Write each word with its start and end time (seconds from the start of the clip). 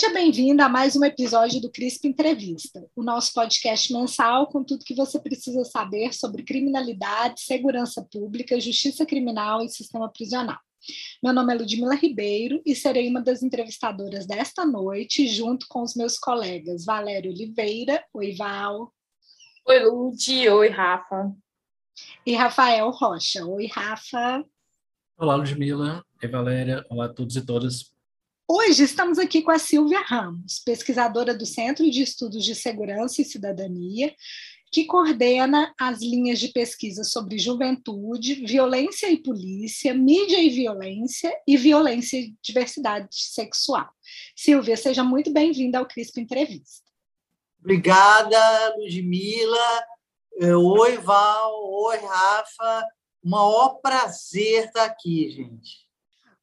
Seja 0.00 0.14
bem-vinda 0.14 0.64
a 0.64 0.68
mais 0.68 0.96
um 0.96 1.04
episódio 1.04 1.60
do 1.60 1.70
CRISP 1.70 2.08
Entrevista, 2.08 2.88
o 2.96 3.02
nosso 3.02 3.34
podcast 3.34 3.92
mensal 3.92 4.46
com 4.46 4.64
tudo 4.64 4.82
que 4.82 4.94
você 4.94 5.20
precisa 5.20 5.62
saber 5.62 6.14
sobre 6.14 6.42
criminalidade, 6.42 7.42
segurança 7.42 8.02
pública, 8.10 8.58
justiça 8.58 9.04
criminal 9.04 9.62
e 9.62 9.68
sistema 9.68 10.10
prisional. 10.10 10.56
Meu 11.22 11.34
nome 11.34 11.52
é 11.52 11.58
Ludmila 11.58 11.94
Ribeiro 11.94 12.62
e 12.64 12.74
serei 12.74 13.10
uma 13.10 13.20
das 13.20 13.42
entrevistadoras 13.42 14.26
desta 14.26 14.64
noite, 14.64 15.28
junto 15.28 15.66
com 15.68 15.82
os 15.82 15.94
meus 15.94 16.18
colegas 16.18 16.86
Valério 16.86 17.30
Oliveira, 17.30 18.02
oi 18.14 18.34
Val. 18.34 18.90
Oi 19.68 19.84
Lud, 19.84 20.48
oi 20.48 20.68
Rafa. 20.70 21.30
E 22.24 22.34
Rafael 22.34 22.88
Rocha, 22.88 23.44
oi 23.44 23.66
Rafa. 23.66 24.42
Olá 25.18 25.36
Ludmila, 25.36 26.02
oi 26.22 26.28
Valéria, 26.30 26.86
olá 26.88 27.04
a 27.04 27.12
todos 27.12 27.36
e 27.36 27.44
todas. 27.44 27.99
Hoje 28.52 28.82
estamos 28.82 29.16
aqui 29.16 29.42
com 29.42 29.52
a 29.52 29.60
Silvia 29.60 30.00
Ramos, 30.00 30.58
pesquisadora 30.58 31.32
do 31.32 31.46
Centro 31.46 31.88
de 31.88 32.02
Estudos 32.02 32.44
de 32.44 32.52
Segurança 32.56 33.22
e 33.22 33.24
Cidadania, 33.24 34.12
que 34.72 34.86
coordena 34.86 35.72
as 35.80 36.00
linhas 36.00 36.40
de 36.40 36.48
pesquisa 36.48 37.04
sobre 37.04 37.38
juventude, 37.38 38.44
violência 38.44 39.08
e 39.08 39.22
polícia, 39.22 39.94
mídia 39.94 40.42
e 40.42 40.50
violência 40.50 41.32
e 41.46 41.56
violência 41.56 42.16
e 42.18 42.34
diversidade 42.42 43.06
sexual. 43.12 43.88
Silvia, 44.34 44.76
seja 44.76 45.04
muito 45.04 45.32
bem-vinda 45.32 45.78
ao 45.78 45.86
CRISP 45.86 46.20
Entrevista. 46.20 46.90
Obrigada, 47.60 48.74
Ludmila. 48.78 49.84
É, 50.40 50.56
oi, 50.56 50.96
Val. 50.96 51.52
Oi, 51.70 51.98
Rafa. 51.98 52.84
Um 53.24 53.30
maior 53.30 53.80
prazer 53.80 54.64
estar 54.64 54.86
aqui, 54.86 55.30
gente. 55.30 55.89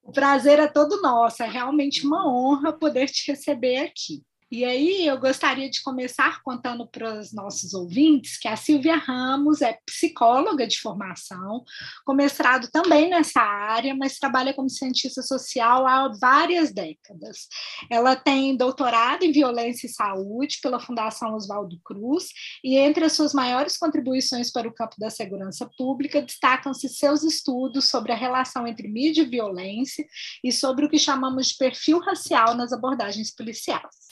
O 0.08 0.12
prazer 0.14 0.58
é 0.58 0.68
todo 0.68 1.02
nosso, 1.02 1.44
é 1.44 1.50
realmente 1.50 2.08
uma 2.08 2.26
honra 2.26 2.72
poder 2.72 3.08
te 3.08 3.30
receber 3.30 3.80
aqui. 3.80 4.24
E 4.50 4.64
aí 4.64 5.06
eu 5.06 5.20
gostaria 5.20 5.70
de 5.70 5.84
começar 5.84 6.42
contando 6.42 6.88
para 6.88 7.20
os 7.20 7.34
nossos 7.34 7.74
ouvintes 7.74 8.40
que 8.40 8.48
a 8.48 8.56
Silvia 8.56 8.96
Ramos 8.96 9.62
é 9.62 9.78
psicóloga 9.86 10.66
de 10.66 10.80
formação, 10.80 11.66
com 12.06 12.14
mestrado 12.14 12.70
também 12.72 13.10
nessa 13.10 13.42
área, 13.42 13.94
mas 13.94 14.18
trabalha 14.18 14.54
como 14.54 14.70
cientista 14.70 15.22
social 15.22 15.86
há 15.86 16.08
várias 16.18 16.72
décadas. 16.72 17.50
Ela 17.92 18.16
tem 18.16 18.56
doutorado 18.56 19.24
em 19.24 19.34
violência 19.34 19.86
e 19.86 19.90
saúde 19.90 20.60
pela 20.62 20.80
Fundação 20.80 21.36
Oswaldo 21.36 21.78
Cruz, 21.84 22.30
e 22.64 22.78
entre 22.78 23.04
as 23.04 23.12
suas 23.12 23.34
maiores 23.34 23.76
contribuições 23.78 24.50
para 24.50 24.66
o 24.66 24.74
campo 24.74 24.96
da 24.98 25.10
segurança 25.10 25.70
pública 25.78 26.22
destacam-se 26.22 26.88
seus 26.88 27.22
estudos 27.22 27.90
sobre 27.90 28.14
a 28.14 28.16
relação 28.16 28.66
entre 28.66 28.88
mídia 28.88 29.24
e 29.24 29.30
violência 29.30 30.06
e 30.42 30.54
sobre 30.54 30.86
o 30.86 30.90
que 30.90 30.98
chamamos 30.98 31.48
de 31.48 31.58
perfil 31.58 32.00
racial 32.00 32.56
nas 32.56 32.72
abordagens 32.72 33.30
policiais. 33.36 34.08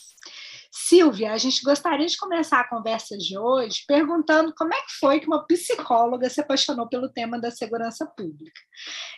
Silvia, 0.78 1.32
a 1.32 1.38
gente 1.38 1.64
gostaria 1.64 2.06
de 2.06 2.18
começar 2.18 2.60
a 2.60 2.68
conversa 2.68 3.18
de 3.18 3.38
hoje 3.38 3.86
perguntando 3.88 4.54
como 4.54 4.74
é 4.74 4.82
que 4.82 4.92
foi 5.00 5.22
que 5.22 5.26
uma 5.26 5.48
psicóloga 5.48 6.30
se 6.30 6.42
apaixonou 6.42 6.86
pelo 6.90 7.08
tema 7.08 7.40
da 7.40 7.50
segurança 7.50 8.06
pública. 8.06 8.60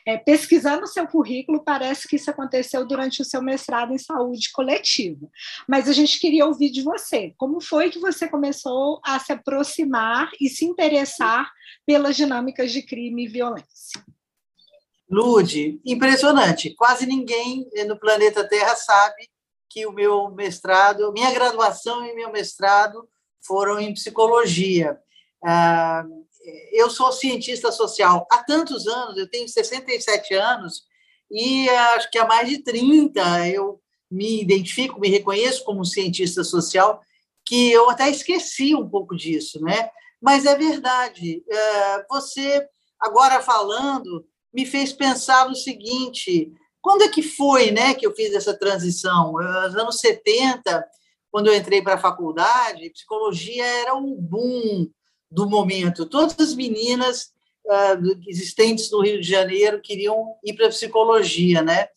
É, 0.05 0.17
pesquisando 0.17 0.83
o 0.83 0.87
seu 0.87 1.07
currículo, 1.07 1.63
parece 1.63 2.07
que 2.07 2.15
isso 2.15 2.29
aconteceu 2.29 2.85
durante 2.85 3.23
o 3.23 3.25
seu 3.25 3.41
mestrado 3.41 3.91
em 3.91 3.97
saúde 3.97 4.51
coletiva. 4.51 5.27
Mas 5.67 5.89
a 5.89 5.93
gente 5.93 6.19
queria 6.19 6.45
ouvir 6.45 6.69
de 6.69 6.83
você. 6.83 7.33
Como 7.37 7.59
foi 7.59 7.89
que 7.89 7.97
você 7.97 8.29
começou 8.29 9.01
a 9.03 9.17
se 9.17 9.33
aproximar 9.33 10.29
e 10.39 10.49
se 10.49 10.63
interessar 10.63 11.51
pelas 11.87 12.15
dinâmicas 12.15 12.71
de 12.71 12.83
crime 12.83 13.25
e 13.25 13.27
violência? 13.27 14.05
Lude, 15.09 15.81
impressionante. 15.83 16.75
Quase 16.75 17.07
ninguém 17.07 17.67
no 17.87 17.99
planeta 17.99 18.47
Terra 18.47 18.75
sabe 18.75 19.27
que 19.69 19.85
o 19.85 19.91
meu 19.91 20.29
mestrado, 20.31 21.11
minha 21.11 21.31
graduação 21.31 22.05
e 22.05 22.15
meu 22.15 22.31
mestrado 22.31 23.07
foram 23.41 23.79
em 23.79 23.93
psicologia. 23.93 24.99
Ah, 25.43 26.05
eu 26.71 26.89
sou 26.89 27.11
cientista 27.11 27.71
social 27.71 28.25
há 28.31 28.43
tantos 28.43 28.87
anos, 28.87 29.17
eu 29.17 29.29
tenho 29.29 29.47
67 29.47 30.33
anos, 30.33 30.83
e 31.29 31.69
acho 31.69 32.09
que 32.09 32.17
há 32.17 32.25
mais 32.25 32.47
de 32.47 32.59
30 32.59 33.47
eu 33.49 33.81
me 34.09 34.41
identifico, 34.41 34.99
me 34.99 35.09
reconheço 35.09 35.65
como 35.65 35.83
cientista 35.85 36.43
social, 36.43 37.01
que 37.45 37.71
eu 37.71 37.89
até 37.89 38.09
esqueci 38.09 38.73
um 38.73 38.87
pouco 38.87 39.15
disso, 39.15 39.61
né? 39.61 39.89
Mas 40.21 40.45
é 40.45 40.55
verdade. 40.55 41.43
Ah, 41.51 42.05
você, 42.09 42.65
agora 42.99 43.41
falando, 43.41 44.25
me 44.53 44.65
fez 44.65 44.93
pensar 44.93 45.47
no 45.47 45.55
seguinte: 45.55 46.51
quando 46.81 47.03
é 47.03 47.09
que 47.09 47.21
foi 47.21 47.71
né, 47.71 47.93
que 47.93 48.05
eu 48.05 48.15
fiz 48.15 48.33
essa 48.33 48.57
transição? 48.57 49.33
Nos 49.33 49.75
anos 49.75 49.99
70, 49.99 50.85
quando 51.31 51.47
eu 51.47 51.55
entrei 51.55 51.81
para 51.81 51.95
a 51.95 51.99
faculdade, 51.99 52.89
psicologia 52.91 53.65
era 53.65 53.95
um 53.95 54.15
boom 54.15 54.89
do 55.29 55.49
momento. 55.49 56.05
Todas 56.05 56.39
as 56.39 56.55
meninas 56.55 57.31
uh, 57.65 58.19
existentes 58.27 58.89
no 58.91 59.01
Rio 59.01 59.19
de 59.19 59.27
Janeiro 59.27 59.81
queriam 59.81 60.35
ir 60.43 60.53
para 60.53 60.69
psicologia, 60.69 61.61
né? 61.61 61.87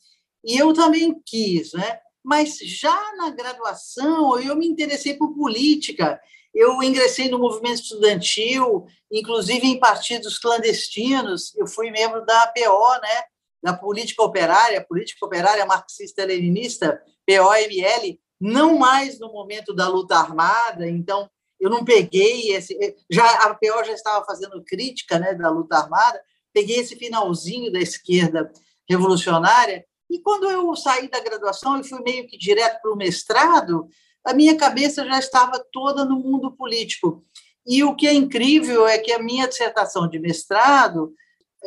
E 0.45 0.59
eu 0.59 0.73
também 0.73 1.15
quis, 1.25 1.73
né? 1.73 2.01
Mas 2.23 2.59
já 2.59 3.15
na 3.17 3.31
graduação 3.31 4.39
eu 4.39 4.57
me 4.57 4.67
interessei 4.67 5.15
por 5.15 5.35
política. 5.35 6.21
Eu 6.53 6.83
ingressei 6.83 7.29
no 7.29 7.39
movimento 7.39 7.83
estudantil, 7.83 8.87
inclusive 9.11 9.67
em 9.67 9.79
partidos 9.79 10.39
clandestinos. 10.39 11.55
Eu 11.57 11.67
fui 11.67 11.91
membro 11.91 12.25
da 12.25 12.43
APO, 12.43 13.01
né? 13.01 13.23
Da 13.63 13.73
política 13.73 14.23
operária, 14.23 14.85
política 14.87 15.25
operária 15.25 15.67
marxista-leninista, 15.67 17.03
POML, 17.27 18.19
não 18.41 18.79
mais 18.79 19.19
no 19.19 19.33
momento 19.33 19.75
da 19.75 19.87
luta 19.89 20.17
armada, 20.17 20.89
então 20.89 21.29
eu 21.61 21.69
não 21.69 21.85
peguei 21.85 22.53
esse. 22.53 22.75
Já, 23.11 23.25
a 23.45 23.55
PO 23.55 23.85
já 23.85 23.93
estava 23.93 24.25
fazendo 24.25 24.65
crítica 24.65 25.19
né, 25.19 25.35
da 25.35 25.51
luta 25.51 25.77
armada, 25.77 26.21
peguei 26.53 26.79
esse 26.79 26.97
finalzinho 26.97 27.71
da 27.71 27.79
esquerda 27.79 28.51
revolucionária, 28.89 29.85
e 30.11 30.19
quando 30.19 30.51
eu 30.51 30.75
saí 30.75 31.09
da 31.09 31.21
graduação 31.21 31.79
e 31.79 31.85
fui 31.85 32.03
meio 32.03 32.27
que 32.27 32.37
direto 32.37 32.81
para 32.81 32.93
o 32.93 32.97
mestrado, 32.97 33.89
a 34.25 34.35
minha 34.35 34.57
cabeça 34.57 35.05
já 35.05 35.19
estava 35.19 35.65
toda 35.71 36.05
no 36.05 36.19
mundo 36.19 36.51
político. 36.53 37.25
E 37.65 37.85
o 37.85 37.95
que 37.95 38.09
é 38.09 38.13
incrível 38.13 38.87
é 38.87 38.99
que 38.99 39.13
a 39.13 39.23
minha 39.23 39.47
dissertação 39.47 40.09
de 40.09 40.19
mestrado 40.19 41.15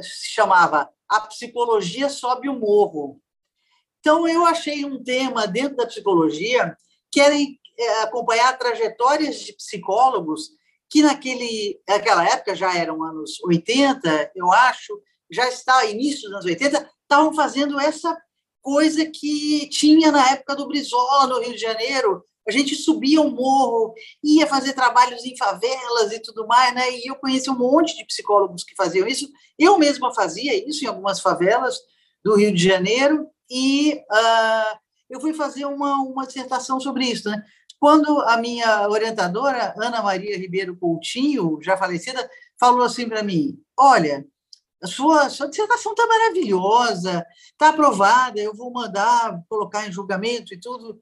se 0.01 0.31
chamava 0.33 0.89
a 1.13 1.21
psicologia 1.21 2.09
sobe 2.09 2.49
o 2.49 2.59
morro. 2.59 3.21
Então, 3.99 4.27
eu 4.27 4.45
achei 4.45 4.83
um 4.83 5.01
tema 5.01 5.47
dentro 5.47 5.77
da 5.77 5.87
psicologia 5.87 6.75
que 7.11 7.21
era 7.21 7.35
é, 7.35 8.01
acompanhar 8.01 8.57
trajetórias 8.57 9.39
de 9.39 9.53
psicólogos 9.53 10.49
que 10.89 11.01
naquele, 11.01 11.79
naquela 11.87 12.23
época, 12.27 12.55
já 12.55 12.75
eram 12.77 13.03
anos 13.03 13.39
80, 13.43 14.31
eu 14.35 14.51
acho, 14.51 14.99
já 15.31 15.47
está 15.47 15.85
início 15.85 16.23
dos 16.23 16.33
anos 16.33 16.45
80, 16.45 16.89
estavam 17.01 17.33
fazendo 17.33 17.79
essa 17.79 18.15
coisa 18.61 19.05
que 19.05 19.67
tinha 19.69 20.11
na 20.11 20.31
época 20.31 20.55
do 20.55 20.67
Brizola, 20.67 21.27
no 21.27 21.39
Rio 21.39 21.53
de 21.53 21.61
Janeiro, 21.61 22.23
a 22.47 22.51
gente 22.51 22.75
subia 22.75 23.21
um 23.21 23.31
morro, 23.31 23.93
ia 24.23 24.45
fazer 24.45 24.73
trabalhos 24.73 25.23
em 25.25 25.37
favelas 25.37 26.11
e 26.11 26.19
tudo 26.19 26.45
mais, 26.45 26.73
né? 26.75 26.91
E 26.91 27.09
eu 27.09 27.15
conheci 27.15 27.49
um 27.49 27.57
monte 27.57 27.95
de 27.95 28.05
psicólogos 28.05 28.63
que 28.63 28.75
faziam 28.75 29.07
isso. 29.07 29.29
Eu 29.57 29.77
mesma 29.77 30.13
fazia 30.13 30.67
isso 30.67 30.83
em 30.83 30.87
algumas 30.87 31.19
favelas 31.19 31.77
do 32.23 32.35
Rio 32.35 32.53
de 32.53 32.63
Janeiro 32.63 33.27
e 33.49 33.93
uh, 34.11 34.77
eu 35.09 35.21
fui 35.21 35.33
fazer 35.33 35.65
uma, 35.65 36.01
uma 36.01 36.25
dissertação 36.25 36.79
sobre 36.79 37.05
isso, 37.05 37.29
né? 37.29 37.43
Quando 37.79 38.21
a 38.21 38.37
minha 38.37 38.87
orientadora, 38.89 39.73
Ana 39.77 40.01
Maria 40.01 40.37
Ribeiro 40.37 40.75
Coutinho, 40.77 41.59
já 41.61 41.75
falecida, 41.75 42.29
falou 42.59 42.83
assim 42.83 43.07
para 43.07 43.23
mim: 43.23 43.57
Olha, 43.77 44.25
a 44.81 44.87
sua, 44.87 45.29
sua 45.29 45.49
dissertação 45.49 45.93
está 45.93 46.05
maravilhosa, 46.07 47.25
está 47.51 47.69
aprovada, 47.69 48.39
eu 48.39 48.53
vou 48.53 48.71
mandar 48.71 49.41
colocar 49.47 49.87
em 49.87 49.91
julgamento 49.91 50.53
e 50.53 50.59
tudo 50.59 51.01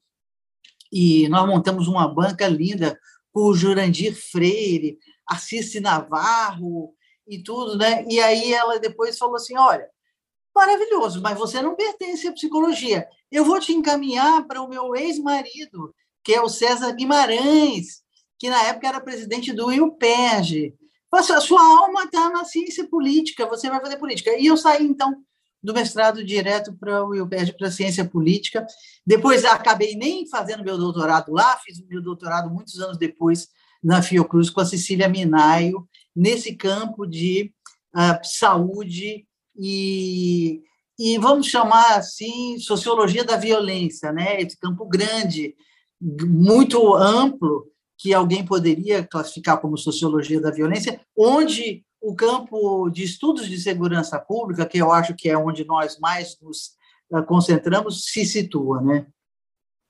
e 0.91 1.27
nós 1.29 1.47
montamos 1.47 1.87
uma 1.87 2.07
banca 2.07 2.47
linda 2.47 2.99
com 3.31 3.45
o 3.45 3.53
Jurandir 3.53 4.15
Freire, 4.15 4.97
Assis 5.25 5.73
Navarro 5.81 6.93
e 7.27 7.41
tudo, 7.41 7.77
né? 7.77 8.05
E 8.09 8.19
aí 8.19 8.53
ela 8.53 8.79
depois 8.79 9.17
falou 9.17 9.35
assim: 9.35 9.57
olha, 9.57 9.87
maravilhoso, 10.53 11.21
mas 11.21 11.37
você 11.37 11.61
não 11.61 11.75
pertence 11.75 12.27
à 12.27 12.33
psicologia. 12.33 13.07
Eu 13.31 13.45
vou 13.45 13.59
te 13.59 13.71
encaminhar 13.71 14.45
para 14.45 14.61
o 14.61 14.67
meu 14.67 14.95
ex-marido, 14.95 15.95
que 16.23 16.33
é 16.33 16.41
o 16.41 16.49
César 16.49 16.91
Guimarães, 16.91 18.01
que 18.37 18.49
na 18.49 18.61
época 18.63 18.87
era 18.87 18.99
presidente 18.99 19.53
do 19.53 19.71
IUPERJ. 19.71 20.73
A 21.13 21.41
sua 21.41 21.61
alma 21.61 22.05
está 22.05 22.29
na 22.29 22.45
ciência 22.45 22.87
política, 22.87 23.45
você 23.45 23.69
vai 23.69 23.81
fazer 23.81 23.97
política. 23.97 24.37
E 24.37 24.45
eu 24.45 24.57
saí, 24.57 24.85
então, 24.85 25.23
do 25.61 25.73
mestrado 25.73 26.23
direto 26.23 26.73
para 26.73 27.05
o 27.05 27.13
IUPERJ 27.13 27.53
para 27.53 27.71
ciência 27.71 28.03
política. 28.03 28.65
Depois 29.05 29.43
acabei 29.45 29.95
nem 29.95 30.27
fazendo 30.27 30.63
meu 30.63 30.77
doutorado 30.77 31.31
lá, 31.31 31.57
fiz 31.57 31.83
meu 31.87 32.01
doutorado 32.01 32.49
muitos 32.49 32.79
anos 32.79 32.97
depois 32.97 33.47
na 33.83 34.01
Fiocruz 34.01 34.49
com 34.49 34.61
a 34.61 34.65
Cecília 34.65 35.09
Minaio, 35.09 35.87
nesse 36.15 36.55
campo 36.55 37.05
de 37.05 37.51
uh, 37.95 38.19
saúde 38.23 39.25
e, 39.57 40.61
e 40.99 41.17
vamos 41.17 41.47
chamar 41.47 41.95
assim 41.95 42.59
sociologia 42.59 43.23
da 43.23 43.37
violência, 43.37 44.11
né? 44.11 44.39
Esse 44.39 44.57
campo 44.57 44.85
grande, 44.85 45.55
muito 45.99 46.93
amplo, 46.95 47.71
que 47.97 48.13
alguém 48.13 48.43
poderia 48.43 49.03
classificar 49.03 49.59
como 49.59 49.77
sociologia 49.77 50.41
da 50.41 50.49
violência, 50.51 50.99
onde 51.15 51.83
o 52.01 52.15
campo 52.15 52.89
de 52.89 53.03
estudos 53.03 53.47
de 53.47 53.59
segurança 53.59 54.17
pública, 54.19 54.65
que 54.65 54.79
eu 54.79 54.91
acho 54.91 55.13
que 55.15 55.29
é 55.29 55.37
onde 55.37 55.63
nós 55.63 55.99
mais 55.99 56.35
nos 56.41 56.71
concentramos, 57.27 58.05
se 58.05 58.25
situa, 58.25 58.81
né? 58.81 59.05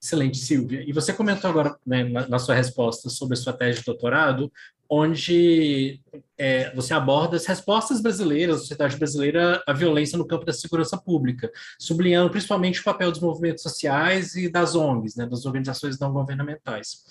Excelente, 0.04 0.40
Silvia. 0.40 0.84
E 0.88 0.92
você 0.92 1.14
comentou 1.14 1.48
agora, 1.48 1.78
né, 1.86 2.04
na, 2.04 2.28
na, 2.28 2.40
sua 2.40 2.56
resposta 2.56 3.08
sobre 3.08 3.36
a 3.36 3.38
sua 3.38 3.54
tese 3.54 3.80
de 3.80 3.86
doutorado, 3.86 4.52
onde 4.90 6.02
é, 6.36 6.74
você 6.74 6.92
aborda 6.94 7.38
as 7.38 7.46
respostas 7.46 8.02
brasileiras, 8.02 8.56
da 8.56 8.62
sociedade 8.62 8.98
brasileira, 8.98 9.64
à 9.68 9.74
violência 9.74 10.18
no 10.18 10.26
campo 10.26 10.44
da 10.44 10.52
segurança 10.52 10.98
pública, 10.98 11.52
sublinhando 11.80 12.32
principalmente 12.32 12.82
o 12.82 12.84
papel 12.84 13.12
dos 13.12 13.22
movimentos 13.22 13.62
sociais 13.62 14.36
e 14.36 14.50
das 14.50 14.74
ONGs, 14.74 15.16
né, 15.16 15.28
das 15.28 15.46
organizações 15.46 16.00
não 16.00 16.12
governamentais. 16.12 17.04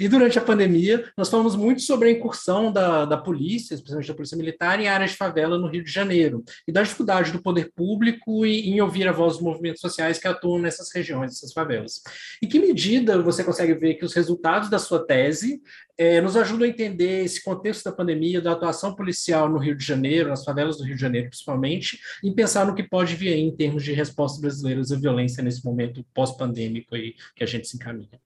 E 0.00 0.08
durante 0.08 0.38
a 0.38 0.42
pandemia, 0.42 1.04
nós 1.16 1.28
falamos 1.28 1.54
muito 1.54 1.82
sobre 1.82 2.08
a 2.08 2.12
incursão 2.12 2.72
da, 2.72 3.04
da 3.04 3.16
polícia, 3.16 3.74
especialmente 3.74 4.08
da 4.08 4.14
polícia 4.14 4.36
militar, 4.36 4.80
em 4.80 4.88
áreas 4.88 5.10
de 5.10 5.16
favela 5.16 5.58
no 5.58 5.68
Rio 5.68 5.84
de 5.84 5.90
Janeiro, 5.90 6.42
e 6.66 6.72
da 6.72 6.82
dificuldade 6.82 7.30
do 7.30 7.42
poder 7.42 7.70
público 7.74 8.46
em, 8.46 8.70
em 8.70 8.80
ouvir 8.80 9.06
a 9.06 9.12
voz 9.12 9.34
dos 9.34 9.42
movimentos 9.42 9.80
sociais 9.80 10.18
que 10.18 10.26
atuam 10.26 10.58
nessas 10.58 10.90
regiões, 10.94 11.32
nessas 11.32 11.52
favelas. 11.52 12.02
Em 12.42 12.48
que 12.48 12.58
medida 12.58 13.20
você 13.20 13.44
consegue 13.44 13.74
ver 13.74 13.94
que 13.94 14.04
os 14.04 14.14
resultados 14.14 14.70
da 14.70 14.78
sua 14.78 15.04
tese 15.04 15.60
é, 15.98 16.20
nos 16.20 16.36
ajudam 16.36 16.66
a 16.66 16.70
entender 16.70 17.24
esse 17.24 17.42
contexto 17.42 17.84
da 17.84 17.92
pandemia, 17.92 18.40
da 18.40 18.52
atuação 18.52 18.94
policial 18.94 19.48
no 19.48 19.58
Rio 19.58 19.76
de 19.76 19.84
Janeiro, 19.84 20.30
nas 20.30 20.42
favelas 20.42 20.78
do 20.78 20.84
Rio 20.84 20.94
de 20.94 21.00
Janeiro 21.00 21.28
principalmente, 21.28 22.00
e 22.24 22.32
pensar 22.32 22.66
no 22.66 22.74
que 22.74 22.82
pode 22.82 23.14
vir 23.14 23.34
em 23.34 23.54
termos 23.54 23.84
de 23.84 23.92
respostas 23.92 24.40
brasileiras 24.40 24.90
à 24.90 24.96
violência 24.96 25.42
nesse 25.42 25.64
momento 25.64 26.04
pós-pandêmico 26.14 26.94
aí 26.94 27.14
que 27.36 27.44
a 27.44 27.46
gente 27.46 27.68
se 27.68 27.76
encaminha? 27.76 28.20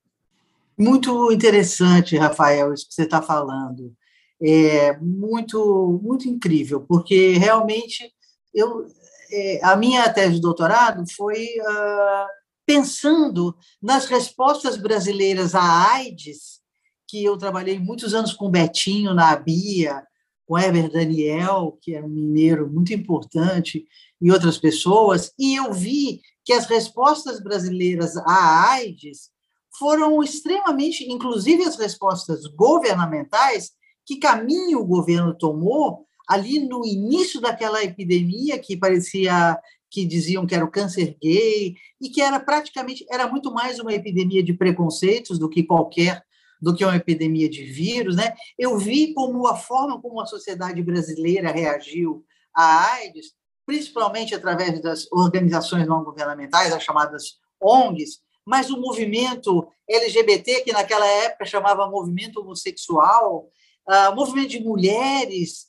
Muito 0.78 1.32
interessante, 1.32 2.16
Rafael, 2.16 2.74
isso 2.74 2.86
que 2.86 2.94
você 2.94 3.04
está 3.04 3.22
falando. 3.22 3.94
É 4.42 4.96
muito, 4.98 5.98
muito 6.02 6.28
incrível, 6.28 6.82
porque 6.82 7.32
realmente 7.38 8.12
eu, 8.52 8.86
é, 9.32 9.60
a 9.64 9.74
minha 9.74 10.12
tese 10.12 10.34
de 10.34 10.40
doutorado 10.40 11.02
foi 11.16 11.44
uh, 11.44 12.26
pensando 12.66 13.56
nas 13.80 14.04
respostas 14.06 14.76
brasileiras 14.76 15.54
à 15.54 15.94
AIDS, 15.94 16.60
que 17.08 17.24
eu 17.24 17.38
trabalhei 17.38 17.78
muitos 17.78 18.12
anos 18.12 18.34
com 18.34 18.50
Betinho 18.50 19.14
na 19.14 19.34
Bia, 19.36 20.02
com 20.46 20.58
Heber 20.58 20.90
Daniel, 20.90 21.78
que 21.80 21.94
é 21.94 22.02
um 22.02 22.08
mineiro 22.08 22.70
muito 22.70 22.92
importante, 22.92 23.86
e 24.20 24.30
outras 24.30 24.58
pessoas, 24.58 25.32
e 25.38 25.56
eu 25.56 25.72
vi 25.72 26.20
que 26.44 26.52
as 26.52 26.66
respostas 26.66 27.40
brasileiras 27.40 28.16
à 28.18 28.72
AIDS 28.72 29.30
foram 29.78 30.22
extremamente, 30.22 31.10
inclusive 31.10 31.64
as 31.64 31.76
respostas 31.76 32.46
governamentais, 32.46 33.72
que 34.04 34.18
caminho 34.18 34.80
o 34.80 34.86
governo 34.86 35.36
tomou 35.36 36.06
ali 36.28 36.60
no 36.60 36.84
início 36.84 37.40
daquela 37.40 37.82
epidemia 37.82 38.58
que 38.58 38.76
parecia 38.76 39.58
que 39.88 40.04
diziam 40.04 40.46
que 40.46 40.54
era 40.54 40.64
o 40.64 40.70
câncer 40.70 41.16
gay 41.22 41.74
e 42.00 42.10
que 42.10 42.20
era 42.20 42.40
praticamente 42.40 43.06
era 43.10 43.28
muito 43.28 43.52
mais 43.52 43.78
uma 43.78 43.94
epidemia 43.94 44.42
de 44.42 44.52
preconceitos 44.52 45.38
do 45.38 45.48
que 45.48 45.62
qualquer 45.62 46.22
do 46.60 46.74
que 46.74 46.84
uma 46.84 46.96
epidemia 46.96 47.48
de 47.48 47.64
vírus, 47.64 48.16
né? 48.16 48.34
Eu 48.58 48.78
vi 48.78 49.12
como 49.12 49.46
a 49.46 49.56
forma 49.56 50.00
como 50.00 50.20
a 50.20 50.26
sociedade 50.26 50.82
brasileira 50.82 51.52
reagiu 51.52 52.24
à 52.54 52.94
AIDS, 52.94 53.32
principalmente 53.66 54.34
através 54.34 54.80
das 54.80 55.06
organizações 55.12 55.86
não 55.86 56.02
governamentais, 56.02 56.72
as 56.72 56.82
chamadas 56.82 57.38
ONGs, 57.60 58.20
mas 58.46 58.70
o 58.70 58.80
movimento 58.80 59.68
LGBT, 59.88 60.60
que 60.62 60.72
naquela 60.72 61.06
época 61.06 61.44
chamava 61.44 61.90
movimento 61.90 62.40
homossexual, 62.40 63.48
uh, 63.88 64.14
movimento 64.14 64.50
de 64.50 64.60
mulheres, 64.60 65.66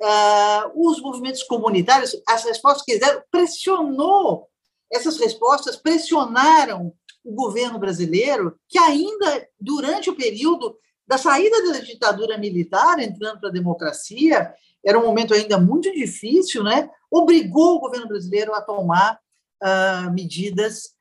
uh, 0.00 0.88
os 0.88 1.00
movimentos 1.00 1.42
comunitários, 1.42 2.14
as 2.28 2.44
respostas 2.44 2.84
que 2.84 2.92
eles 2.92 3.00
deram, 3.00 3.22
pressionou, 3.30 4.48
essas 4.92 5.18
respostas 5.18 5.76
pressionaram 5.76 6.92
o 7.24 7.32
governo 7.32 7.78
brasileiro, 7.78 8.58
que 8.68 8.78
ainda 8.78 9.48
durante 9.58 10.10
o 10.10 10.16
período 10.16 10.76
da 11.06 11.16
saída 11.16 11.72
da 11.72 11.78
ditadura 11.80 12.36
militar, 12.36 12.98
entrando 12.98 13.40
para 13.40 13.48
a 13.48 13.52
democracia, 13.52 14.52
era 14.84 14.98
um 14.98 15.06
momento 15.06 15.34
ainda 15.34 15.58
muito 15.58 15.92
difícil, 15.92 16.62
né? 16.62 16.88
obrigou 17.10 17.76
o 17.76 17.80
governo 17.80 18.06
brasileiro 18.06 18.54
a 18.54 18.62
tomar 18.62 19.18
uh, 19.62 20.10
medidas 20.12 20.94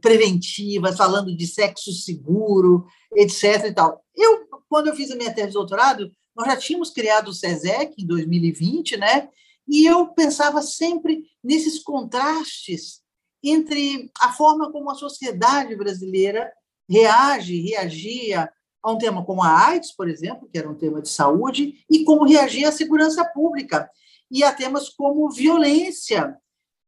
preventivas, 0.00 0.96
falando 0.96 1.36
de 1.36 1.46
sexo 1.46 1.92
seguro, 1.92 2.86
etc. 3.14 3.66
E 3.66 3.72
tal. 3.72 4.02
Eu, 4.14 4.46
quando 4.68 4.88
eu 4.88 4.96
fiz 4.96 5.10
a 5.10 5.16
minha 5.16 5.32
tese 5.32 5.48
de 5.48 5.54
doutorado, 5.54 6.10
nós 6.34 6.46
já 6.46 6.56
tínhamos 6.56 6.90
criado 6.90 7.28
o 7.28 7.34
SESEC 7.34 7.94
em 7.98 8.06
2020, 8.06 8.96
né? 8.96 9.28
E 9.68 9.84
eu 9.84 10.08
pensava 10.08 10.62
sempre 10.62 11.24
nesses 11.42 11.82
contrastes 11.82 13.00
entre 13.42 14.10
a 14.20 14.32
forma 14.32 14.70
como 14.70 14.90
a 14.90 14.94
sociedade 14.94 15.74
brasileira 15.76 16.50
reage, 16.88 17.60
reagia 17.60 18.50
a 18.82 18.92
um 18.92 18.98
tema 18.98 19.24
como 19.24 19.42
a 19.42 19.66
AIDS, 19.68 19.92
por 19.92 20.08
exemplo, 20.08 20.48
que 20.48 20.58
era 20.58 20.70
um 20.70 20.74
tema 20.74 21.02
de 21.02 21.08
saúde, 21.08 21.84
e 21.90 22.04
como 22.04 22.24
reagia 22.24 22.68
à 22.68 22.72
segurança 22.72 23.24
pública, 23.24 23.90
e 24.30 24.44
a 24.44 24.52
temas 24.52 24.88
como 24.88 25.30
violência, 25.30 26.36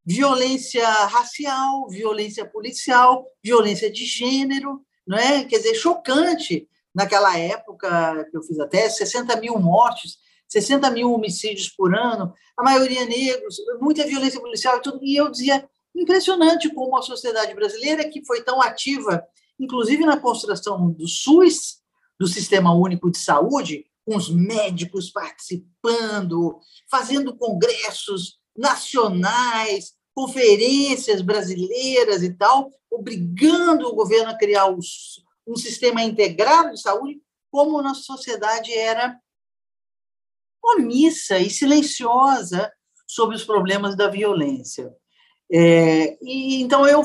violência 0.09 0.89
racial, 0.89 1.87
violência 1.91 2.47
policial, 2.47 3.27
violência 3.45 3.93
de 3.93 4.07
gênero, 4.07 4.81
não 5.07 5.19
é? 5.19 5.45
Quer 5.45 5.59
dizer, 5.59 5.75
chocante 5.75 6.67
naquela 6.95 7.37
época 7.37 8.27
que 8.31 8.37
eu 8.37 8.43
fiz 8.43 8.59
a 8.59 8.67
tese, 8.67 8.97
60 8.97 9.37
mil 9.37 9.59
mortes, 9.59 10.17
60 10.49 10.91
mil 10.93 11.13
homicídios 11.13 11.69
por 11.69 11.95
ano, 11.95 12.33
a 12.57 12.63
maioria 12.63 13.05
negros, 13.05 13.57
muita 13.83 14.07
violência 14.07 14.41
policial 14.41 14.79
e 14.79 14.81
tudo. 14.81 14.99
E 15.03 15.15
eu 15.15 15.31
dizia, 15.31 15.69
impressionante 15.95 16.73
como 16.73 16.97
a 16.97 17.03
sociedade 17.03 17.55
brasileira, 17.55 18.09
que 18.09 18.25
foi 18.25 18.43
tão 18.43 18.63
ativa, 18.63 19.23
inclusive 19.61 20.07
na 20.07 20.17
construção 20.17 20.91
do 20.91 21.07
SUS, 21.07 21.81
do 22.19 22.27
Sistema 22.27 22.73
Único 22.73 23.11
de 23.11 23.19
Saúde, 23.19 23.85
com 24.07 24.17
os 24.17 24.31
médicos 24.31 25.11
participando, 25.11 26.59
fazendo 26.91 27.37
congressos 27.37 28.39
nacionais, 28.57 29.98
conferências 30.19 31.23
brasileiras 31.23 32.25
e 32.25 32.35
tal, 32.35 32.73
obrigando 32.91 33.87
o 33.87 33.95
governo 33.95 34.31
a 34.31 34.37
criar 34.37 34.67
os, 34.67 35.23
um 35.47 35.55
sistema 35.55 36.03
integrado 36.03 36.73
de 36.75 36.81
saúde, 36.81 37.23
como 37.53 37.81
nossa 37.81 38.03
sociedade 38.03 38.73
era 38.73 39.17
omissa 40.61 41.39
e 41.39 41.49
silenciosa 41.49 42.69
sobre 43.07 43.37
os 43.37 43.45
problemas 43.45 43.97
da 43.97 44.09
violência. 44.09 44.93
É, 45.53 46.19
e 46.21 46.63
então 46.63 46.85
eu 46.85 47.01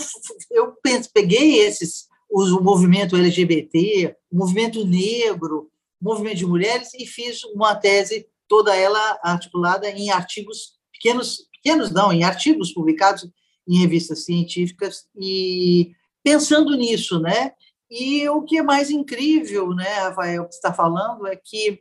eu 0.50 0.76
peguei 1.14 1.60
esses 1.60 2.08
o 2.28 2.60
movimento 2.62 3.16
LGBT, 3.16 4.18
o 4.32 4.38
movimento 4.38 4.84
negro, 4.84 5.70
o 6.02 6.04
movimento 6.04 6.38
de 6.38 6.48
mulheres 6.48 6.96
e 6.96 7.06
fiz 7.06 7.44
uma 7.44 7.76
tese 7.76 8.28
toda 8.48 8.76
ela 8.76 9.20
articulada 9.24 9.88
em 9.88 10.10
artigos 10.10 10.80
pequenos 10.92 11.48
pequenos 11.64 11.92
não, 11.92 12.12
em 12.12 12.24
artigos 12.24 12.74
publicados 12.74 13.28
em 13.68 13.78
revistas 13.78 14.26
científicas 14.26 15.08
e 15.16 15.94
pensando 16.22 16.76
nisso, 16.76 17.20
né? 17.20 17.54
E 17.90 18.28
o 18.28 18.42
que 18.42 18.58
é 18.58 18.64
mais 18.64 18.90
incrível, 18.90 19.70
né, 19.70 19.88
Rafael, 20.00 20.46
que 20.46 20.56
está 20.56 20.74
falando 20.74 21.26
é 21.26 21.36
que 21.36 21.80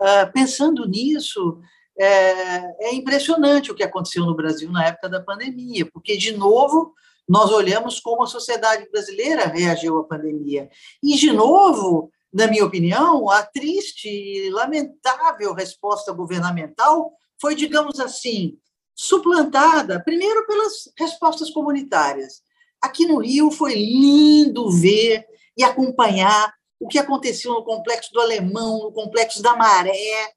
uh, 0.00 0.32
pensando 0.32 0.86
nisso 0.88 1.60
é, 1.98 2.86
é 2.88 2.94
impressionante 2.94 3.70
o 3.70 3.74
que 3.74 3.82
aconteceu 3.82 4.24
no 4.24 4.34
Brasil 4.34 4.70
na 4.70 4.86
época 4.86 5.08
da 5.08 5.20
pandemia, 5.20 5.84
porque 5.92 6.16
de 6.16 6.32
novo 6.32 6.94
nós 7.28 7.50
olhamos 7.50 8.00
como 8.00 8.22
a 8.22 8.26
sociedade 8.26 8.88
brasileira 8.90 9.46
reagiu 9.46 9.98
à 9.98 10.04
pandemia 10.04 10.70
e 11.02 11.16
de 11.16 11.30
novo 11.32 12.10
na 12.32 12.46
minha 12.46 12.64
opinião, 12.64 13.30
a 13.30 13.42
triste 13.42 14.08
e 14.08 14.50
lamentável 14.50 15.54
resposta 15.54 16.12
governamental 16.12 17.12
foi, 17.40 17.54
digamos 17.54 17.98
assim, 18.00 18.58
suplantada, 18.98 20.02
primeiro, 20.04 20.44
pelas 20.44 20.90
respostas 20.98 21.50
comunitárias. 21.50 22.42
Aqui 22.82 23.06
no 23.06 23.18
Rio 23.18 23.48
foi 23.48 23.72
lindo 23.74 24.68
ver 24.72 25.24
e 25.56 25.62
acompanhar 25.62 26.52
o 26.80 26.88
que 26.88 26.98
aconteceu 26.98 27.52
no 27.52 27.62
Complexo 27.62 28.12
do 28.12 28.20
Alemão, 28.20 28.80
no 28.80 28.92
Complexo 28.92 29.40
da 29.40 29.54
Maré, 29.54 30.32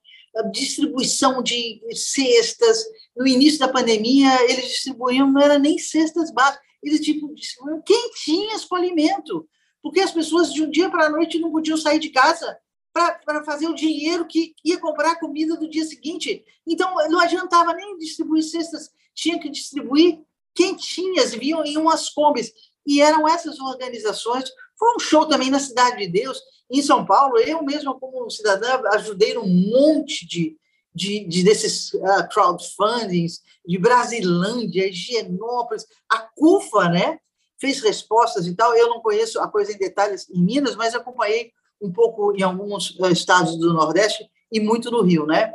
distribuição 0.52 1.42
de 1.42 1.82
cestas. 1.96 2.84
No 3.18 3.26
início 3.26 3.60
da 3.60 3.68
pandemia, 3.68 4.44
eles 4.44 4.68
distribuíam, 4.68 5.32
não 5.32 5.42
era 5.42 5.58
nem 5.58 5.80
cestas 5.80 6.32
básicas, 6.32 6.64
eles 6.84 7.00
tipo, 7.02 7.34
distribuíam 7.34 7.82
quentinhas 7.82 8.64
com 8.66 8.76
alimento, 8.76 9.50
porque 9.82 10.02
as 10.02 10.12
pessoas 10.12 10.54
de 10.54 10.62
um 10.62 10.70
dia 10.70 10.88
para 10.88 11.08
a 11.08 11.10
noite 11.10 11.40
não 11.40 11.52
podiam 11.52 11.78
sair 11.78 11.98
de 11.98 12.10
casa 12.10 12.56
para 12.94 13.44
fazer 13.44 13.68
o 13.68 13.76
dinheiro 13.76 14.28
que 14.28 14.54
ia 14.64 14.78
comprar 14.78 15.12
a 15.12 15.20
comida 15.20 15.56
do 15.56 15.70
dia 15.70 15.86
seguinte. 15.86 16.44
Então, 16.68 16.94
não 17.10 17.20
adiantava 17.20 17.74
nem 17.74 17.98
distribuir 17.98 18.44
cestas, 18.44 18.90
tinha 19.14 19.40
que 19.40 19.50
distribuir 19.50 20.20
quentinhas, 20.54 21.34
vinham 21.34 21.64
em 21.64 21.78
umas 21.78 22.10
combis. 22.10 22.52
E 22.86 23.02
eram 23.02 23.28
essas 23.28 23.60
organizações. 23.60 24.50
Foi 24.78 24.96
um 24.96 25.00
show 25.00 25.26
também 25.28 25.50
na 25.50 25.60
Cidade 25.60 25.98
de 25.98 26.08
Deus, 26.08 26.42
em 26.70 26.82
São 26.82 27.06
Paulo. 27.06 27.38
Eu 27.38 27.64
mesmo, 27.64 28.00
como 28.00 28.30
cidadã, 28.30 28.82
ajudei 28.94 29.38
um 29.38 29.48
monte 29.48 30.28
de, 30.28 30.58
de, 30.94 31.26
de 31.28 31.44
desses 31.44 31.94
uh, 31.94 32.28
crowdfundings, 32.30 33.42
de 33.66 33.78
Brasilândia, 33.78 34.88
Higienópolis, 34.88 35.86
a 36.10 36.20
CUFA, 36.20 36.90
né? 36.90 37.20
Fez 37.60 37.80
respostas 37.80 38.48
e 38.48 38.56
tal. 38.56 38.76
Eu 38.76 38.90
não 38.90 39.02
conheço 39.02 39.40
a 39.40 39.48
coisa 39.48 39.72
em 39.72 39.78
detalhes 39.78 40.28
em 40.30 40.44
Minas, 40.44 40.76
mas 40.76 40.96
acompanhei 40.96 41.54
um 41.82 41.92
pouco 41.92 42.36
em 42.36 42.44
alguns 42.44 42.92
uh, 43.00 43.08
estados 43.08 43.58
do 43.58 43.74
Nordeste 43.74 44.30
e 44.52 44.60
muito 44.60 44.92
no 44.92 45.02
Rio, 45.02 45.26
né? 45.26 45.52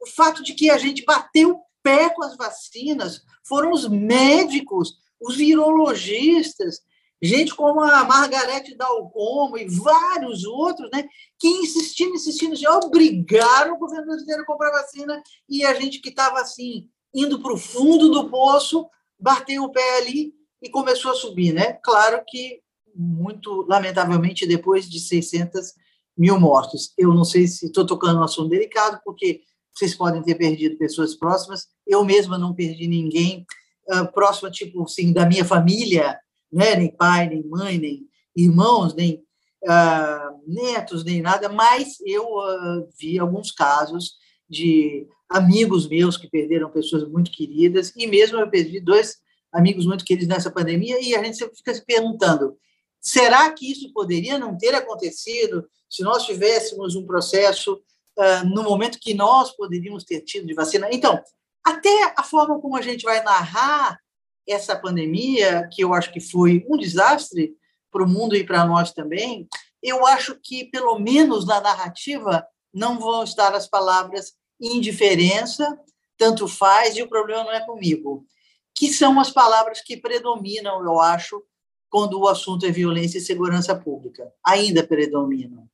o 0.00 0.06
fato 0.06 0.42
de 0.42 0.54
que 0.54 0.70
a 0.70 0.78
gente 0.78 1.04
bateu 1.04 1.52
o 1.52 1.62
pé 1.82 2.10
com 2.10 2.22
as 2.22 2.36
vacinas, 2.36 3.22
foram 3.46 3.72
os 3.72 3.88
médicos, 3.88 4.94
os 5.20 5.36
virologistas, 5.36 6.80
gente 7.24 7.54
como 7.54 7.80
a 7.80 8.04
Margarete 8.04 8.76
Dalcomo 8.76 9.56
e 9.56 9.66
vários 9.68 10.44
outros, 10.44 10.90
né, 10.92 11.06
que 11.38 11.48
insistindo, 11.48 12.14
insistindo, 12.14 12.56
já 12.56 12.76
obrigaram 12.76 13.74
o 13.74 13.78
governo 13.78 14.06
brasileiro 14.06 14.42
a 14.42 14.46
comprar 14.46 14.70
vacina 14.70 15.22
e 15.48 15.64
a 15.64 15.74
gente 15.74 16.00
que 16.00 16.10
estava 16.10 16.40
assim, 16.40 16.88
indo 17.14 17.40
para 17.40 17.52
o 17.52 17.58
fundo 17.58 18.10
do 18.10 18.28
poço, 18.28 18.86
bateu 19.18 19.62
o 19.62 19.72
pé 19.72 19.98
ali 19.98 20.34
e 20.62 20.68
começou 20.68 21.12
a 21.12 21.14
subir, 21.14 21.52
né? 21.52 21.74
Claro 21.82 22.22
que 22.26 22.62
muito 22.94 23.66
lamentavelmente, 23.68 24.46
depois 24.46 24.88
de 24.88 25.00
600 25.00 25.74
mil 26.16 26.38
mortos. 26.38 26.92
Eu 26.96 27.12
não 27.12 27.24
sei 27.24 27.46
se 27.46 27.66
estou 27.66 27.84
tocando 27.84 28.20
um 28.20 28.24
assunto 28.24 28.48
delicado, 28.48 29.00
porque 29.04 29.40
vocês 29.74 29.94
podem 29.94 30.22
ter 30.22 30.36
perdido 30.36 30.78
pessoas 30.78 31.14
próximas. 31.14 31.66
Eu 31.86 32.04
mesma 32.04 32.38
não 32.38 32.54
perdi 32.54 32.86
ninguém 32.86 33.44
uh, 33.88 34.10
próximo, 34.12 34.50
tipo 34.50 34.82
assim, 34.84 35.12
da 35.12 35.26
minha 35.26 35.44
família, 35.44 36.18
né? 36.54 36.76
nem 36.76 36.90
pai, 36.90 37.28
nem 37.28 37.42
mãe, 37.42 37.78
nem 37.78 38.06
irmãos, 38.36 38.94
nem 38.94 39.24
uh, 39.64 40.40
netos, 40.46 41.04
nem 41.04 41.20
nada, 41.20 41.48
mas 41.48 41.96
eu 42.04 42.24
uh, 42.24 42.88
vi 42.98 43.18
alguns 43.18 43.50
casos 43.50 44.14
de 44.48 45.06
amigos 45.28 45.88
meus 45.88 46.16
que 46.16 46.28
perderam 46.28 46.70
pessoas 46.70 47.08
muito 47.08 47.30
queridas, 47.30 47.92
e 47.96 48.06
mesmo 48.06 48.38
eu 48.38 48.48
perdi 48.48 48.80
dois 48.80 49.16
amigos 49.52 49.86
muito 49.86 50.04
queridos 50.04 50.28
nessa 50.28 50.50
pandemia, 50.50 51.00
e 51.00 51.14
a 51.14 51.22
gente 51.22 51.36
sempre 51.36 51.56
fica 51.56 51.74
se 51.74 51.84
perguntando: 51.84 52.56
Será 53.00 53.50
que 53.52 53.70
isso 53.70 53.92
poderia 53.92 54.38
não 54.38 54.56
ter 54.56 54.74
acontecido 54.74 55.66
se 55.90 56.02
nós 56.02 56.24
tivéssemos 56.24 56.94
um 56.94 57.06
processo 57.06 57.74
uh, 57.74 58.46
no 58.46 58.62
momento 58.62 58.98
que 59.00 59.14
nós 59.14 59.54
poderíamos 59.56 60.04
ter 60.04 60.20
tido 60.20 60.46
de 60.46 60.54
vacina? 60.54 60.88
Então, 60.92 61.20
até 61.64 62.14
a 62.16 62.22
forma 62.22 62.60
como 62.60 62.76
a 62.76 62.82
gente 62.82 63.02
vai 63.02 63.22
narrar 63.22 63.98
essa 64.46 64.76
pandemia, 64.76 65.68
que 65.72 65.82
eu 65.82 65.94
acho 65.94 66.12
que 66.12 66.20
foi 66.20 66.64
um 66.68 66.76
desastre 66.76 67.54
para 67.90 68.04
o 68.04 68.08
mundo 68.08 68.36
e 68.36 68.44
para 68.44 68.64
nós 68.64 68.92
também, 68.92 69.48
eu 69.82 70.06
acho 70.06 70.34
que, 70.42 70.64
pelo 70.64 70.98
menos 70.98 71.46
na 71.46 71.60
narrativa, 71.60 72.46
não 72.72 72.98
vão 72.98 73.22
estar 73.22 73.54
as 73.54 73.68
palavras 73.68 74.32
indiferença, 74.60 75.78
tanto 76.16 76.48
faz, 76.48 76.96
e 76.96 77.02
o 77.02 77.08
problema 77.08 77.44
não 77.44 77.52
é 77.52 77.64
comigo, 77.64 78.26
que 78.74 78.92
são 78.92 79.20
as 79.20 79.30
palavras 79.30 79.80
que 79.80 79.96
predominam, 79.96 80.82
eu 80.84 81.00
acho, 81.00 81.42
quando 81.90 82.18
o 82.18 82.28
assunto 82.28 82.66
é 82.66 82.70
violência 82.70 83.18
e 83.18 83.20
segurança 83.20 83.74
pública. 83.76 84.32
Ainda 84.44 84.84
predominam. 84.84 85.68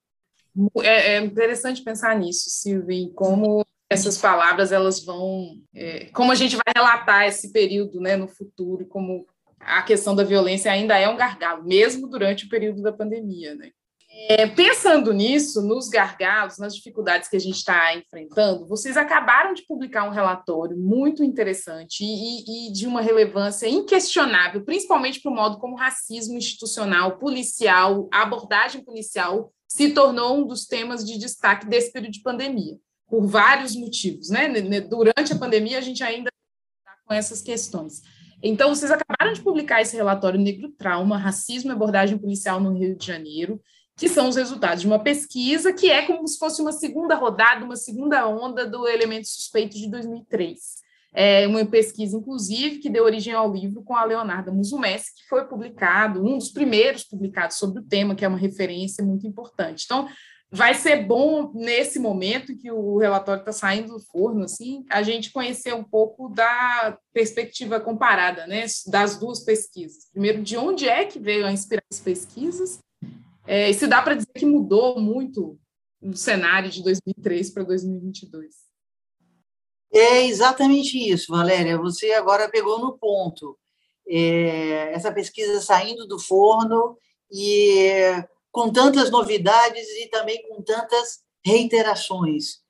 É, 0.82 1.14
é 1.14 1.20
interessante 1.20 1.82
pensar 1.82 2.18
nisso, 2.18 2.50
Silvia, 2.50 3.10
como 3.14 3.64
essas 3.90 4.16
palavras 4.16 4.70
elas 4.70 5.04
vão, 5.04 5.56
é, 5.74 6.06
como 6.12 6.30
a 6.30 6.36
gente 6.36 6.54
vai 6.54 6.72
relatar 6.74 7.26
esse 7.26 7.52
período, 7.52 8.00
né, 8.00 8.16
no 8.16 8.28
futuro, 8.28 8.86
como 8.86 9.26
a 9.58 9.82
questão 9.82 10.14
da 10.14 10.22
violência 10.22 10.70
ainda 10.70 10.96
é 10.96 11.08
um 11.08 11.16
gargalo, 11.16 11.64
mesmo 11.64 12.08
durante 12.08 12.46
o 12.46 12.48
período 12.48 12.80
da 12.80 12.92
pandemia, 12.92 13.54
né? 13.54 13.70
É, 14.28 14.46
pensando 14.46 15.12
nisso, 15.12 15.62
nos 15.62 15.88
gargalos, 15.88 16.58
nas 16.58 16.74
dificuldades 16.74 17.28
que 17.28 17.36
a 17.36 17.40
gente 17.40 17.56
está 17.56 17.94
enfrentando, 17.94 18.66
vocês 18.66 18.96
acabaram 18.96 19.54
de 19.54 19.62
publicar 19.62 20.04
um 20.04 20.10
relatório 20.10 20.76
muito 20.76 21.22
interessante 21.22 22.02
e, 22.02 22.68
e 22.68 22.72
de 22.72 22.86
uma 22.88 23.00
relevância 23.00 23.68
inquestionável, 23.68 24.64
principalmente 24.64 25.20
para 25.20 25.30
o 25.30 25.34
modo 25.34 25.58
como 25.58 25.76
racismo 25.76 26.36
institucional, 26.36 27.18
policial, 27.18 28.08
abordagem 28.12 28.84
policial 28.84 29.52
se 29.68 29.90
tornou 29.90 30.38
um 30.38 30.46
dos 30.46 30.66
temas 30.66 31.04
de 31.04 31.16
destaque 31.16 31.66
desse 31.66 31.92
período 31.92 32.12
de 32.12 32.22
pandemia, 32.22 32.76
por 33.10 33.26
vários 33.26 33.74
motivos. 33.74 34.30
Né? 34.30 34.48
Durante 34.80 35.32
a 35.32 35.38
pandemia, 35.38 35.78
a 35.78 35.82
gente 35.82 36.02
ainda 36.02 36.30
está 36.78 36.96
com 37.04 37.12
essas 37.12 37.42
questões. 37.42 38.02
Então, 38.42 38.74
vocês 38.74 38.90
acabaram 38.90 39.34
de 39.34 39.42
publicar 39.42 39.82
esse 39.82 39.96
relatório 39.96 40.40
Negro 40.40 40.70
Trauma, 40.70 41.18
Racismo 41.18 41.70
e 41.70 41.74
Abordagem 41.74 42.16
Policial 42.16 42.58
no 42.58 42.72
Rio 42.72 42.96
de 42.96 43.04
Janeiro, 43.04 43.60
que 43.96 44.08
são 44.08 44.28
os 44.28 44.36
resultados 44.36 44.80
de 44.80 44.86
uma 44.86 44.98
pesquisa 44.98 45.74
que 45.74 45.90
é 45.90 46.06
como 46.06 46.26
se 46.26 46.38
fosse 46.38 46.62
uma 46.62 46.72
segunda 46.72 47.14
rodada, 47.14 47.66
uma 47.66 47.76
segunda 47.76 48.26
onda 48.26 48.64
do 48.64 48.88
elemento 48.88 49.28
suspeito 49.28 49.76
de 49.76 49.90
2003. 49.90 50.58
É 51.12 51.46
uma 51.46 51.66
pesquisa, 51.66 52.16
inclusive, 52.16 52.78
que 52.78 52.88
deu 52.88 53.04
origem 53.04 53.34
ao 53.34 53.52
livro 53.52 53.82
com 53.82 53.94
a 53.94 54.04
Leonarda 54.04 54.52
Musumessi, 54.52 55.12
que 55.16 55.28
foi 55.28 55.44
publicado, 55.44 56.24
um 56.24 56.38
dos 56.38 56.50
primeiros 56.50 57.04
publicados 57.04 57.58
sobre 57.58 57.80
o 57.80 57.84
tema, 57.84 58.14
que 58.14 58.24
é 58.24 58.28
uma 58.28 58.38
referência 58.38 59.04
muito 59.04 59.26
importante. 59.26 59.84
Então, 59.84 60.08
vai 60.50 60.74
ser 60.74 61.06
bom, 61.06 61.52
nesse 61.54 61.98
momento 61.98 62.56
que 62.56 62.70
o 62.70 62.98
relatório 62.98 63.40
está 63.40 63.52
saindo 63.52 63.94
do 63.94 64.00
forno, 64.00 64.44
assim, 64.44 64.84
a 64.90 65.02
gente 65.02 65.30
conhecer 65.32 65.72
um 65.74 65.84
pouco 65.84 66.28
da 66.28 66.98
perspectiva 67.12 67.78
comparada, 67.78 68.46
né, 68.46 68.66
das 68.88 69.16
duas 69.16 69.40
pesquisas. 69.40 70.10
Primeiro, 70.10 70.42
de 70.42 70.56
onde 70.56 70.88
é 70.88 71.04
que 71.04 71.20
veio 71.20 71.46
a 71.46 71.52
inspirar 71.52 71.84
as 71.90 72.00
pesquisas, 72.00 72.80
é, 73.46 73.70
e 73.70 73.74
se 73.74 73.86
dá 73.86 74.02
para 74.02 74.14
dizer 74.14 74.32
que 74.34 74.44
mudou 74.44 75.00
muito 75.00 75.58
o 76.02 76.16
cenário 76.16 76.70
de 76.70 76.82
2003 76.82 77.50
para 77.50 77.62
2022. 77.62 78.70
É 79.92 80.24
exatamente 80.26 80.96
isso, 80.96 81.32
Valéria. 81.32 81.78
Você 81.78 82.12
agora 82.12 82.48
pegou 82.48 82.78
no 82.78 82.96
ponto. 82.96 83.58
É, 84.08 84.92
essa 84.92 85.12
pesquisa 85.12 85.60
saindo 85.60 86.06
do 86.06 86.18
forno 86.18 86.96
e 87.30 87.88
com 88.52 88.72
tantas 88.72 89.10
novidades 89.10 89.88
e 90.02 90.08
também 90.08 90.42
com 90.48 90.62
tantas 90.62 91.20
reiterações, 91.44 92.60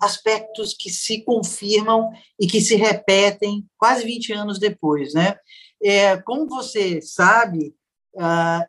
aspectos 0.00 0.74
que 0.74 0.90
se 0.90 1.22
confirmam 1.22 2.10
e 2.40 2.46
que 2.46 2.60
se 2.60 2.74
repetem 2.74 3.64
quase 3.76 4.04
20 4.04 4.32
anos 4.32 4.58
depois. 4.58 5.14
Né? 5.14 5.36
É, 5.80 6.16
como 6.22 6.48
você 6.48 7.00
sabe, 7.00 7.72
uh, 8.14 8.66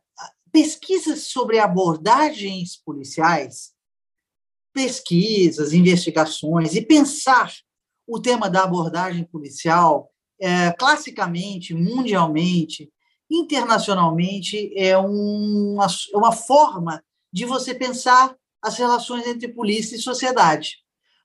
pesquisas 0.52 1.24
sobre 1.24 1.58
abordagens 1.58 2.78
policiais, 2.78 3.72
pesquisas, 4.74 5.74
investigações 5.74 6.76
e 6.76 6.82
pensar 6.82 7.52
o 8.08 8.20
tema 8.20 8.50
da 8.50 8.64
abordagem 8.64 9.24
policial, 9.24 10.12
é, 10.42 10.72
classicamente, 10.72 11.74
mundialmente, 11.74 12.92
internacionalmente, 13.30 14.74
é 14.76 14.98
uma, 14.98 15.86
é 15.86 16.18
uma 16.18 16.32
forma 16.32 17.04
de 17.32 17.46
você 17.46 17.74
pensar 17.74 18.36
as 18.62 18.78
relações 18.78 19.26
entre 19.28 19.48
polícia 19.48 19.96
e 19.96 20.02
sociedade. 20.02 20.78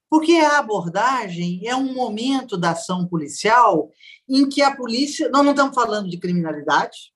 Porque 0.08 0.32
a 0.32 0.58
abordagem 0.58 1.66
é 1.66 1.74
um 1.74 1.92
momento 1.94 2.56
da 2.56 2.70
ação 2.70 3.06
policial 3.06 3.90
em 4.28 4.48
que 4.48 4.62
a 4.62 4.76
polícia. 4.76 5.28
Nós 5.30 5.44
não 5.44 5.52
estamos 5.52 5.74
falando 5.74 6.08
de 6.08 6.18
criminalidade, 6.18 7.12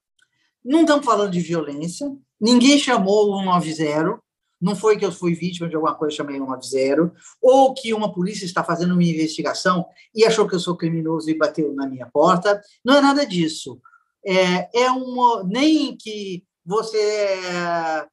não 0.64 0.80
estamos 0.80 1.04
falando 1.04 1.30
de 1.30 1.40
violência, 1.40 2.10
ninguém 2.40 2.78
chamou 2.78 3.32
o 3.32 3.38
190, 3.38 4.18
não 4.60 4.74
foi 4.74 4.98
que 4.98 5.04
eu 5.04 5.12
fui 5.12 5.34
vítima 5.34 5.68
de 5.68 5.76
alguma 5.76 5.94
coisa, 5.94 6.16
chamei 6.16 6.40
o 6.40 6.46
190, 6.46 7.12
ou 7.40 7.72
que 7.72 7.94
uma 7.94 8.12
polícia 8.12 8.44
está 8.44 8.64
fazendo 8.64 8.92
uma 8.92 9.04
investigação 9.04 9.86
e 10.12 10.24
achou 10.24 10.48
que 10.48 10.54
eu 10.54 10.60
sou 10.60 10.76
criminoso 10.76 11.30
e 11.30 11.38
bateu 11.38 11.72
na 11.74 11.86
minha 11.86 12.06
porta. 12.06 12.60
Não 12.84 12.96
é 12.96 13.00
nada 13.00 13.24
disso. 13.24 13.80
É, 14.24 14.82
é 14.82 14.90
uma, 14.90 15.44
nem 15.44 15.96
que 15.96 16.44
você 16.64 16.98
é, 16.98 18.06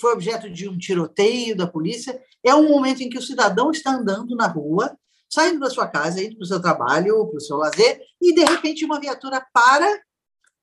foi 0.00 0.12
objeto 0.12 0.48
de 0.48 0.68
um 0.68 0.78
tiroteio 0.78 1.56
da 1.56 1.66
polícia, 1.66 2.20
é 2.44 2.54
um 2.54 2.68
momento 2.68 3.02
em 3.02 3.10
que 3.10 3.18
o 3.18 3.22
cidadão 3.22 3.70
está 3.70 3.92
andando 3.92 4.36
na 4.36 4.46
rua, 4.46 4.96
saindo 5.28 5.60
da 5.60 5.70
sua 5.70 5.88
casa, 5.88 6.22
indo 6.22 6.36
para 6.36 6.44
o 6.44 6.46
seu 6.46 6.60
trabalho, 6.60 7.26
para 7.28 7.36
o 7.36 7.40
seu 7.40 7.56
lazer, 7.56 8.00
e 8.20 8.34
de 8.34 8.44
repente 8.44 8.84
uma 8.84 9.00
viatura 9.00 9.44
para 9.52 10.02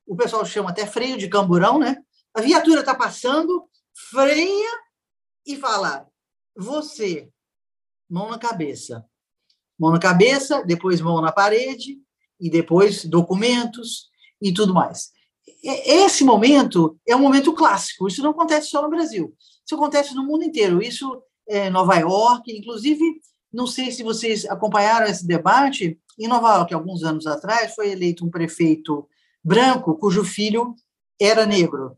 o 0.10 0.16
pessoal 0.16 0.44
chama 0.44 0.72
até 0.72 0.88
freio 0.88 1.18
de 1.18 1.28
camburão, 1.28 1.78
né? 1.78 1.98
A 2.34 2.42
viatura 2.42 2.80
está 2.80 2.96
passando, 2.96 3.70
freia 4.12 4.72
e 5.46 5.56
fala: 5.56 6.08
você, 6.56 7.30
mão 8.10 8.30
na 8.30 8.40
cabeça. 8.40 9.06
Mão 9.78 9.92
na 9.92 10.00
cabeça, 10.00 10.64
depois 10.64 11.00
mão 11.00 11.22
na 11.22 11.32
parede, 11.32 12.00
e 12.40 12.50
depois 12.50 13.06
documentos 13.06 14.09
e 14.42 14.54
tudo 14.54 14.74
mais. 14.74 15.12
esse 15.64 16.24
momento 16.24 16.98
é 17.08 17.16
um 17.16 17.20
momento 17.20 17.54
clássico. 17.54 18.08
Isso 18.08 18.22
não 18.22 18.32
acontece 18.32 18.70
só 18.70 18.82
no 18.82 18.90
Brasil. 18.90 19.34
Isso 19.66 19.76
acontece 19.76 20.16
no 20.16 20.24
mundo 20.24 20.44
inteiro. 20.44 20.82
Isso 20.82 21.22
é 21.48 21.70
Nova 21.70 21.96
York, 21.96 22.52
inclusive, 22.52 23.04
não 23.52 23.66
sei 23.66 23.92
se 23.92 24.04
vocês 24.04 24.46
acompanharam 24.46 25.08
esse 25.08 25.26
debate. 25.26 26.00
Em 26.18 26.28
Nova 26.28 26.56
York, 26.56 26.74
alguns 26.74 27.04
anos 27.04 27.26
atrás, 27.26 27.74
foi 27.74 27.92
eleito 27.92 28.26
um 28.26 28.30
prefeito 28.30 29.08
branco 29.44 29.98
cujo 29.98 30.24
filho 30.24 30.76
era 31.20 31.46
negro. 31.46 31.98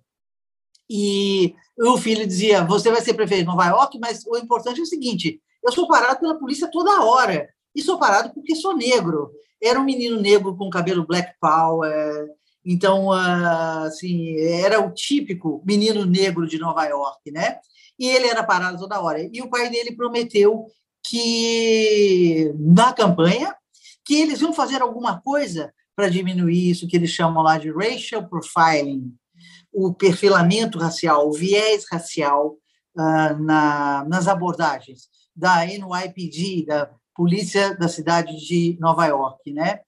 E 0.89 1.53
o 1.77 1.97
filho 1.97 2.25
dizia: 2.25 2.63
Você 2.65 2.91
vai 2.91 3.01
ser 3.01 3.13
prefeito 3.13 3.41
de 3.41 3.47
Nova 3.47 3.67
York, 3.67 3.99
mas 3.99 4.25
o 4.25 4.37
importante 4.37 4.79
é 4.79 4.83
o 4.83 4.85
seguinte: 4.85 5.41
eu 5.63 5.71
sou 5.71 5.87
parado 5.87 6.19
pela 6.19 6.39
polícia 6.39 6.69
toda 6.69 7.03
hora. 7.03 7.47
E 7.75 7.81
sou 7.81 7.97
parado 7.97 8.33
porque 8.33 8.55
sou 8.55 8.75
negro. 8.75 9.31
Era 9.61 9.79
um 9.79 9.83
menino 9.83 10.19
negro 10.19 10.55
com 10.55 10.69
cabelo 10.69 11.05
black 11.05 11.33
power. 11.39 12.27
Então, 12.65 13.11
ah, 13.11 13.83
assim, 13.83 14.35
era 14.37 14.79
o 14.79 14.91
típico 14.91 15.63
menino 15.65 16.05
negro 16.05 16.47
de 16.47 16.59
Nova 16.59 16.85
York, 16.85 17.31
né? 17.31 17.57
E 17.97 18.07
ele 18.07 18.27
era 18.27 18.43
parado 18.43 18.77
toda 18.77 19.01
hora. 19.01 19.27
E 19.31 19.41
o 19.41 19.49
pai 19.49 19.69
dele 19.69 19.95
prometeu 19.95 20.65
que, 21.03 22.53
na 22.57 22.93
campanha, 22.93 23.55
que 24.05 24.15
eles 24.15 24.41
iam 24.41 24.53
fazer 24.53 24.81
alguma 24.81 25.21
coisa 25.21 25.73
para 25.95 26.09
diminuir 26.09 26.69
isso 26.69 26.87
que 26.87 26.95
eles 26.95 27.11
chamam 27.11 27.43
lá 27.43 27.57
de 27.57 27.71
racial 27.71 28.27
profiling, 28.27 29.13
o 29.71 29.93
perfilamento 29.93 30.77
racial, 30.77 31.27
o 31.27 31.33
viés 31.33 31.85
racial 31.89 32.57
uh, 32.97 33.37
na, 33.39 34.03
nas 34.07 34.27
abordagens 34.27 35.09
da 35.35 35.65
NYPD, 35.65 36.65
da 36.65 36.89
Polícia 37.21 37.75
da 37.75 37.87
Cidade 37.87 38.35
de 38.35 38.75
Nova 38.79 39.05
York, 39.05 39.53
né? 39.53 39.81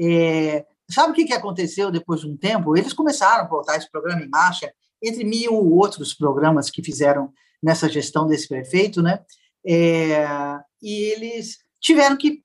É, 0.00 0.64
sabe 0.90 1.12
o 1.12 1.14
que, 1.14 1.26
que 1.26 1.34
aconteceu 1.34 1.90
depois 1.90 2.22
de 2.22 2.26
um 2.26 2.34
tempo? 2.34 2.74
Eles 2.74 2.94
começaram 2.94 3.44
a 3.44 3.46
botar 3.46 3.76
esse 3.76 3.90
programa 3.90 4.22
em 4.22 4.28
marcha, 4.30 4.72
entre 5.02 5.22
mil 5.22 5.52
outros 5.52 6.14
programas 6.14 6.70
que 6.70 6.82
fizeram 6.82 7.30
nessa 7.62 7.90
gestão 7.90 8.26
desse 8.26 8.48
prefeito, 8.48 9.02
né? 9.02 9.22
É, 9.66 10.24
e 10.80 11.12
eles 11.12 11.58
tiveram 11.78 12.16
que 12.16 12.42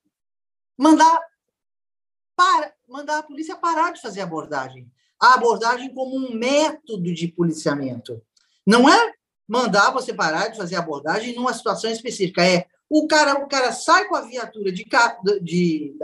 mandar 0.78 1.22
para, 2.36 2.74
mandar 2.86 3.20
a 3.20 3.24
polícia 3.24 3.56
parar 3.56 3.94
de 3.94 4.02
fazer 4.02 4.20
abordagem. 4.20 4.92
A 5.22 5.36
abordagem 5.36 5.94
como 5.94 6.18
um 6.18 6.36
método 6.36 7.14
de 7.14 7.30
policiamento. 7.30 8.22
Não 8.68 8.90
é 8.90 9.14
mandar 9.48 9.92
você 9.92 10.14
parar 10.14 10.50
de 10.50 10.58
fazer 10.58 10.76
abordagem 10.76 11.34
numa 11.34 11.54
situação 11.54 11.90
específica. 11.90 12.46
É 12.46 12.68
o 12.94 13.08
cara, 13.08 13.44
o 13.44 13.48
cara 13.48 13.72
sai 13.72 14.06
com 14.08 14.16
a 14.16 14.22
viatura 14.22 14.72
de, 14.72 14.86
de, 15.42 15.96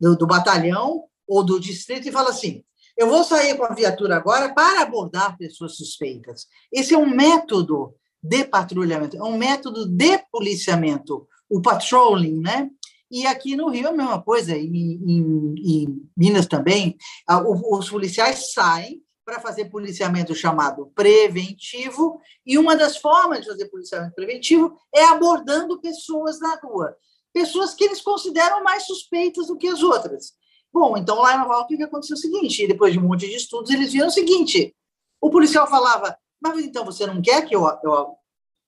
do, 0.00 0.16
do 0.16 0.26
batalhão 0.26 1.04
ou 1.26 1.44
do 1.44 1.60
distrito 1.60 2.08
e 2.08 2.12
fala 2.12 2.30
assim: 2.30 2.64
eu 2.98 3.08
vou 3.08 3.22
sair 3.22 3.56
com 3.56 3.64
a 3.64 3.72
viatura 3.72 4.16
agora 4.16 4.52
para 4.52 4.82
abordar 4.82 5.38
pessoas 5.38 5.76
suspeitas. 5.76 6.48
Esse 6.72 6.94
é 6.94 6.98
um 6.98 7.08
método 7.08 7.94
de 8.20 8.44
patrulhamento, 8.44 9.16
é 9.16 9.22
um 9.22 9.38
método 9.38 9.86
de 9.86 10.18
policiamento, 10.32 11.28
o 11.48 11.62
patrolling, 11.62 12.40
né? 12.40 12.68
E 13.08 13.24
aqui 13.24 13.54
no 13.54 13.68
Rio 13.68 13.86
é 13.86 13.90
a 13.90 13.92
mesma 13.92 14.20
coisa, 14.20 14.56
em, 14.56 14.74
em, 14.74 15.54
em 15.58 16.10
Minas 16.16 16.46
também, 16.46 16.96
os 17.28 17.88
policiais 17.88 18.52
saem 18.52 19.00
para 19.32 19.40
fazer 19.40 19.70
policiamento 19.70 20.34
chamado 20.34 20.92
preventivo, 20.94 22.20
e 22.44 22.58
uma 22.58 22.76
das 22.76 22.98
formas 22.98 23.40
de 23.40 23.46
fazer 23.46 23.66
policiamento 23.70 24.14
preventivo 24.14 24.76
é 24.94 25.04
abordando 25.04 25.80
pessoas 25.80 26.38
na 26.38 26.56
rua, 26.56 26.94
pessoas 27.32 27.72
que 27.72 27.84
eles 27.84 28.02
consideram 28.02 28.62
mais 28.62 28.84
suspeitas 28.84 29.46
do 29.46 29.56
que 29.56 29.68
as 29.68 29.82
outras. 29.82 30.34
Bom, 30.70 30.98
então 30.98 31.16
lá 31.16 31.34
em 31.34 31.38
Nova 31.38 31.54
York 31.54 31.74
o 31.74 31.78
que 31.78 31.82
aconteceu 31.82 32.14
é 32.14 32.18
o 32.18 32.20
seguinte, 32.20 32.66
depois 32.66 32.92
de 32.92 32.98
um 32.98 33.08
monte 33.08 33.26
de 33.26 33.36
estudos, 33.36 33.70
eles 33.70 33.92
viram 33.92 34.08
o 34.08 34.10
seguinte, 34.10 34.76
o 35.18 35.30
policial 35.30 35.66
falava, 35.66 36.14
mas 36.38 36.62
então 36.62 36.84
você 36.84 37.06
não 37.06 37.22
quer 37.22 37.46
que 37.46 37.56
eu, 37.56 37.66
eu 37.82 38.14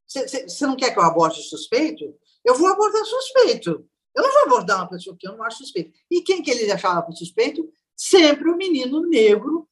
você, 0.06 0.48
você 0.48 0.66
não 0.66 0.76
quer 0.76 0.92
que 0.92 0.98
eu 0.98 1.02
aborde 1.02 1.42
suspeito? 1.42 2.14
Eu 2.42 2.54
vou 2.54 2.68
abordar 2.68 3.04
suspeito. 3.04 3.86
Eu 4.16 4.22
não 4.22 4.32
vou 4.32 4.42
abordar 4.44 4.78
uma 4.78 4.88
pessoa 4.88 5.16
que 5.18 5.26
eu 5.26 5.36
não 5.36 5.44
acho 5.44 5.58
suspeito. 5.58 5.92
E 6.10 6.22
quem 6.22 6.42
que 6.42 6.50
ele 6.50 6.70
achava 6.70 7.02
por 7.02 7.14
suspeito? 7.14 7.68
Sempre 7.96 8.50
o 8.50 8.56
menino 8.56 9.00
negro 9.06 9.68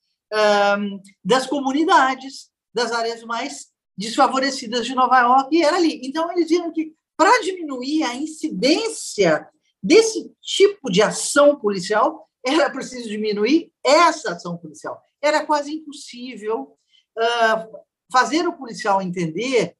das 1.24 1.46
comunidades, 1.46 2.50
das 2.74 2.92
áreas 2.92 3.22
mais 3.22 3.66
desfavorecidas 3.96 4.86
de 4.86 4.94
Nova 4.94 5.20
York, 5.20 5.56
e 5.56 5.62
era 5.62 5.76
ali. 5.76 6.00
Então, 6.04 6.30
eles 6.32 6.48
viram 6.48 6.72
que, 6.72 6.94
para 7.16 7.42
diminuir 7.42 8.02
a 8.04 8.14
incidência 8.14 9.46
desse 9.82 10.32
tipo 10.40 10.90
de 10.90 11.02
ação 11.02 11.58
policial, 11.58 12.28
era 12.44 12.70
preciso 12.70 13.08
diminuir 13.08 13.70
essa 13.84 14.32
ação 14.32 14.56
policial. 14.56 15.00
Era 15.20 15.44
quase 15.44 15.72
impossível 15.74 16.76
fazer 18.10 18.46
o 18.48 18.56
policial 18.56 19.02
entender 19.02 19.76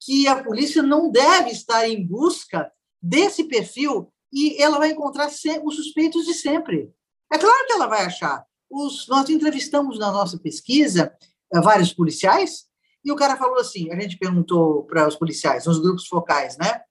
que 0.00 0.26
a 0.28 0.42
polícia 0.42 0.82
não 0.82 1.10
deve 1.10 1.50
estar 1.50 1.88
em 1.88 2.04
busca 2.06 2.70
desse 3.00 3.44
perfil 3.44 4.12
e 4.32 4.60
ela 4.60 4.78
vai 4.78 4.90
encontrar 4.90 5.28
os 5.28 5.76
suspeitos 5.76 6.26
de 6.26 6.34
sempre. 6.34 6.92
É 7.32 7.38
claro 7.38 7.66
que 7.66 7.72
ela 7.72 7.86
vai 7.86 8.04
achar. 8.04 8.44
Os, 8.74 9.06
nós 9.06 9.30
entrevistamos 9.30 10.00
na 10.00 10.10
nossa 10.10 10.36
pesquisa 10.36 11.16
eh, 11.52 11.60
vários 11.60 11.92
policiais 11.92 12.66
e 13.04 13.12
o 13.12 13.16
cara 13.16 13.36
falou 13.36 13.58
assim: 13.58 13.92
a 13.92 14.00
gente 14.00 14.18
perguntou 14.18 14.84
para 14.84 15.06
os 15.06 15.14
policiais, 15.14 15.66
nos 15.66 15.78
grupos 15.78 16.08
focais, 16.08 16.56
né? 16.56 16.82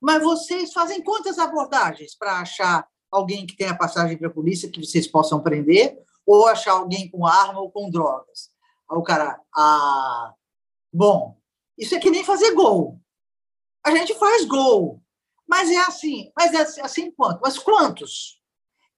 Mas 0.00 0.22
vocês 0.22 0.72
fazem 0.72 1.02
quantas 1.02 1.38
abordagens 1.38 2.14
para 2.14 2.38
achar 2.38 2.86
alguém 3.10 3.46
que 3.46 3.56
tenha 3.56 3.76
passagem 3.76 4.16
para 4.16 4.28
a 4.28 4.32
polícia 4.32 4.70
que 4.70 4.84
vocês 4.84 5.08
possam 5.08 5.42
prender 5.42 5.98
ou 6.24 6.46
achar 6.46 6.72
alguém 6.72 7.10
com 7.10 7.26
arma 7.26 7.60
ou 7.60 7.70
com 7.70 7.90
drogas? 7.90 8.50
Aí 8.88 8.96
o 8.96 9.02
cara, 9.02 9.40
ah, 9.56 10.34
bom, 10.92 11.36
isso 11.76 11.96
é 11.96 11.98
que 11.98 12.10
nem 12.10 12.22
fazer 12.22 12.52
gol. 12.52 13.00
A 13.84 13.90
gente 13.90 14.14
faz 14.18 14.44
gol, 14.44 15.02
mas 15.48 15.68
é 15.70 15.78
assim. 15.78 16.30
Mas 16.36 16.52
é 16.52 16.82
assim 16.82 17.10
quanto? 17.10 17.40
Mas 17.42 17.58
quantos? 17.58 18.40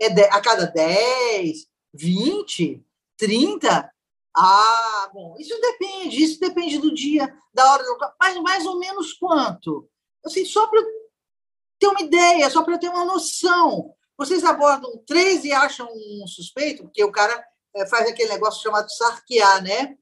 É 0.00 0.10
de, 0.10 0.22
a 0.24 0.40
cada 0.40 0.66
10, 0.66 1.66
20, 1.94 2.84
30? 3.16 3.92
Ah, 4.36 5.10
bom, 5.14 5.34
isso 5.38 5.58
depende, 5.60 6.22
isso 6.22 6.38
depende 6.38 6.78
do 6.78 6.94
dia, 6.94 7.34
da 7.54 7.72
hora 7.72 7.82
do 7.82 7.96
mas 8.20 8.36
mais 8.42 8.66
ou 8.66 8.78
menos 8.78 9.14
quanto? 9.14 9.88
Assim, 10.24 10.44
só 10.44 10.66
para 10.66 10.82
ter 11.78 11.86
uma 11.86 12.02
ideia, 12.02 12.50
só 12.50 12.62
para 12.62 12.78
ter 12.78 12.90
uma 12.90 13.04
noção. 13.04 13.94
Vocês 14.18 14.44
abordam 14.44 15.02
três 15.06 15.44
e 15.44 15.52
acham 15.52 15.88
um 15.90 16.26
suspeito, 16.26 16.82
porque 16.82 17.02
o 17.02 17.12
cara 17.12 17.42
eh, 17.74 17.86
faz 17.86 18.08
aquele 18.08 18.30
negócio 18.30 18.62
chamado 18.62 18.90
sarquear, 18.90 19.62
né? 19.62 19.96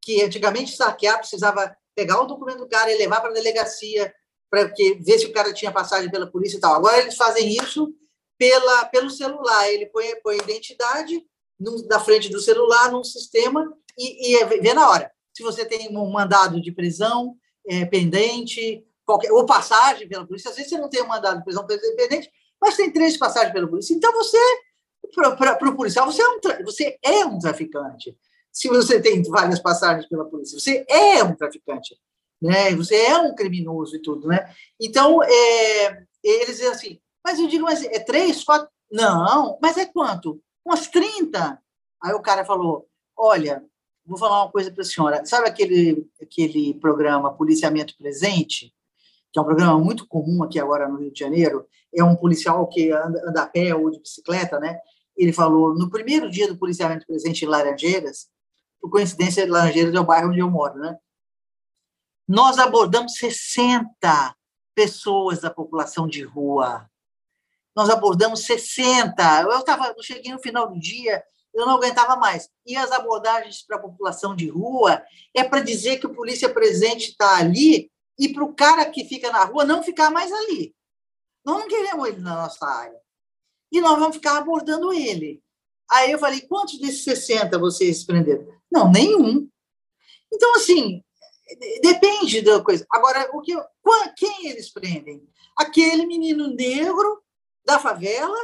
Que 0.00 0.22
antigamente 0.22 0.76
sarquear 0.76 1.18
precisava 1.18 1.76
pegar 1.94 2.20
o 2.20 2.26
documento 2.26 2.58
do 2.58 2.68
cara 2.68 2.92
e 2.92 2.98
levar 2.98 3.20
para 3.20 3.30
a 3.30 3.34
delegacia 3.34 4.14
para 4.50 4.64
ver 5.00 5.18
se 5.18 5.26
o 5.26 5.32
cara 5.32 5.52
tinha 5.52 5.72
passagem 5.72 6.10
pela 6.10 6.30
polícia 6.30 6.58
e 6.58 6.60
tal. 6.60 6.74
Agora 6.74 6.98
eles 6.98 7.16
fazem 7.16 7.48
isso 7.48 7.92
pela, 8.38 8.84
pelo 8.86 9.10
celular. 9.10 9.68
Ele 9.72 9.86
põe, 9.86 10.14
põe 10.22 10.36
a 10.38 10.42
identidade 10.42 11.24
no, 11.58 11.86
na 11.86 12.00
frente 12.00 12.28
do 12.28 12.40
celular, 12.40 12.90
num 12.90 13.04
sistema, 13.04 13.72
e, 13.98 14.32
e 14.32 14.36
é, 14.36 14.46
vê 14.46 14.74
na 14.74 14.88
hora. 14.88 15.10
Se 15.34 15.42
você 15.42 15.64
tem 15.64 15.96
um 15.96 16.10
mandado 16.10 16.60
de 16.60 16.72
prisão 16.72 17.36
é, 17.68 17.84
pendente, 17.84 18.84
qualquer, 19.04 19.32
ou 19.32 19.46
passagem 19.46 20.08
pela 20.08 20.26
polícia, 20.26 20.50
às 20.50 20.56
vezes 20.56 20.70
você 20.70 20.78
não 20.78 20.88
tem 20.88 21.02
um 21.02 21.08
mandado 21.08 21.38
de 21.38 21.44
prisão 21.44 21.66
pendente, 21.66 22.30
mas 22.60 22.76
tem 22.76 22.92
três 22.92 23.16
passagens 23.16 23.52
pela 23.52 23.68
polícia. 23.68 23.94
Então 23.94 24.12
você, 24.12 24.38
para 25.14 25.68
o 25.68 25.76
policial, 25.76 26.10
você 26.10 26.22
é, 26.22 26.28
um, 26.28 26.64
você 26.64 26.98
é 27.02 27.24
um 27.24 27.38
traficante 27.38 28.16
se 28.56 28.68
você 28.68 28.98
tem 28.98 29.22
várias 29.24 29.60
passagens 29.60 30.08
pela 30.08 30.24
polícia. 30.24 30.58
Você 30.58 30.82
é 30.88 31.22
um 31.22 31.36
traficante, 31.36 31.94
né? 32.40 32.74
Você 32.74 32.96
é 32.96 33.18
um 33.18 33.34
criminoso 33.34 33.94
e 33.94 34.00
tudo, 34.00 34.28
né? 34.28 34.50
Então, 34.80 35.22
é, 35.22 36.04
eles 36.24 36.62
assim, 36.62 36.98
mas 37.26 37.40
eu 37.40 37.48
digo, 37.48 37.64
mas 37.64 37.82
é 37.82 37.98
três, 37.98 38.44
quatro? 38.44 38.68
Não, 38.88 39.58
mas 39.60 39.76
é 39.76 39.84
quanto? 39.84 40.40
Umas 40.64 40.86
30? 40.86 41.60
Aí 42.00 42.12
o 42.12 42.22
cara 42.22 42.44
falou, 42.44 42.86
olha, 43.16 43.64
vou 44.04 44.16
falar 44.16 44.44
uma 44.44 44.52
coisa 44.52 44.70
para 44.70 44.82
a 44.82 44.84
senhora. 44.84 45.26
Sabe 45.26 45.48
aquele, 45.48 46.08
aquele 46.22 46.74
programa 46.74 47.34
Policiamento 47.34 47.96
Presente? 47.98 48.72
Que 49.32 49.40
é 49.40 49.42
um 49.42 49.44
programa 49.44 49.76
muito 49.76 50.06
comum 50.06 50.44
aqui 50.44 50.60
agora 50.60 50.88
no 50.88 50.98
Rio 50.98 51.12
de 51.12 51.18
Janeiro. 51.18 51.66
É 51.92 52.04
um 52.04 52.14
policial 52.14 52.64
que 52.68 52.92
anda, 52.92 53.20
anda 53.28 53.42
a 53.42 53.46
pé 53.48 53.74
ou 53.74 53.90
de 53.90 53.98
bicicleta, 53.98 54.60
né? 54.60 54.78
Ele 55.16 55.32
falou, 55.32 55.74
no 55.74 55.90
primeiro 55.90 56.30
dia 56.30 56.46
do 56.46 56.56
policiamento 56.56 57.04
presente 57.08 57.44
em 57.44 57.48
Laranjeiras, 57.48 58.28
por 58.80 58.88
coincidência, 58.88 59.50
Laranjeiras 59.50 59.92
é 59.92 59.98
o 59.98 60.04
bairro 60.04 60.28
onde 60.28 60.38
eu 60.38 60.48
moro, 60.48 60.78
né? 60.78 60.96
Nós 62.28 62.56
abordamos 62.56 63.14
60 63.14 63.88
pessoas 64.76 65.40
da 65.40 65.50
população 65.50 66.06
de 66.06 66.22
rua. 66.22 66.88
Nós 67.76 67.90
abordamos 67.90 68.44
60. 68.44 69.42
Eu 69.42 69.58
estava, 69.58 69.94
eu 69.94 70.02
cheguei 70.02 70.32
no 70.32 70.40
final 70.40 70.68
do 70.68 70.80
dia, 70.80 71.22
eu 71.52 71.66
não 71.66 71.74
aguentava 71.76 72.16
mais. 72.16 72.48
E 72.64 72.74
as 72.74 72.90
abordagens 72.90 73.62
para 73.62 73.76
a 73.76 73.80
população 73.80 74.34
de 74.34 74.48
rua 74.48 75.02
é 75.34 75.44
para 75.44 75.60
dizer 75.60 75.98
que 75.98 76.06
o 76.06 76.14
polícia 76.14 76.48
presente 76.48 77.10
está 77.10 77.36
ali 77.36 77.90
e 78.18 78.30
para 78.30 78.44
o 78.44 78.54
cara 78.54 78.86
que 78.86 79.04
fica 79.04 79.30
na 79.30 79.44
rua 79.44 79.64
não 79.64 79.82
ficar 79.82 80.10
mais 80.10 80.32
ali. 80.32 80.74
Nós 81.44 81.60
não 81.60 81.68
queremos 81.68 82.08
ele 82.08 82.20
na 82.20 82.34
nossa 82.34 82.66
área. 82.66 82.98
E 83.70 83.80
nós 83.80 83.98
vamos 83.98 84.16
ficar 84.16 84.38
abordando 84.38 84.92
ele. 84.92 85.42
Aí 85.90 86.10
eu 86.10 86.18
falei, 86.18 86.40
quantos 86.40 86.78
desses 86.80 87.04
60 87.04 87.58
vocês 87.58 88.04
prenderam? 88.04 88.46
Não, 88.72 88.90
nenhum. 88.90 89.48
Então, 90.32 90.54
assim, 90.56 91.04
depende 91.82 92.40
da 92.40 92.60
coisa. 92.62 92.86
Agora, 92.90 93.30
o 93.32 93.40
que, 93.40 93.54
quem 94.16 94.48
eles 94.48 94.72
prendem? 94.72 95.22
Aquele 95.56 96.06
menino 96.06 96.48
negro 96.48 97.22
da 97.66 97.78
favela 97.78 98.36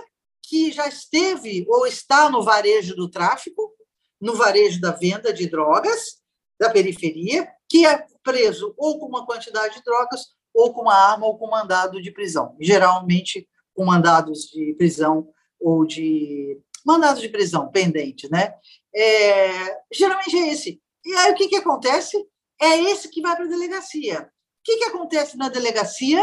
que 0.42 0.72
já 0.72 0.88
esteve 0.88 1.64
ou 1.68 1.86
está 1.86 2.28
no 2.28 2.42
varejo 2.42 2.96
do 2.96 3.08
tráfico, 3.08 3.72
no 4.20 4.34
varejo 4.34 4.80
da 4.80 4.90
venda 4.90 5.32
de 5.32 5.48
drogas, 5.48 6.20
da 6.58 6.70
periferia, 6.70 7.48
que 7.68 7.86
é 7.86 8.04
preso 8.22 8.74
ou 8.76 8.98
com 8.98 9.06
uma 9.06 9.24
quantidade 9.24 9.76
de 9.76 9.82
drogas, 9.82 10.26
ou 10.54 10.72
com 10.74 10.82
uma 10.82 10.94
arma, 10.94 11.26
ou 11.26 11.38
com 11.38 11.48
mandado 11.48 12.00
de 12.02 12.12
prisão. 12.12 12.56
Geralmente 12.60 13.48
com 13.74 13.84
mandados 13.84 14.50
de 14.50 14.74
prisão 14.74 15.28
ou 15.58 15.86
de 15.86 16.60
mandados 16.84 17.22
de 17.22 17.28
prisão 17.28 17.70
pendentes, 17.70 18.28
né? 18.28 18.54
É, 18.94 19.78
geralmente 19.92 20.36
é 20.36 20.52
esse. 20.52 20.80
E 21.04 21.14
aí 21.14 21.32
o 21.32 21.34
que, 21.34 21.48
que 21.48 21.56
acontece? 21.56 22.16
É 22.60 22.78
esse 22.90 23.08
que 23.08 23.22
vai 23.22 23.34
para 23.34 23.44
a 23.44 23.48
delegacia. 23.48 24.20
O 24.22 24.62
que, 24.64 24.76
que 24.76 24.84
acontece 24.84 25.36
na 25.36 25.48
delegacia? 25.48 26.22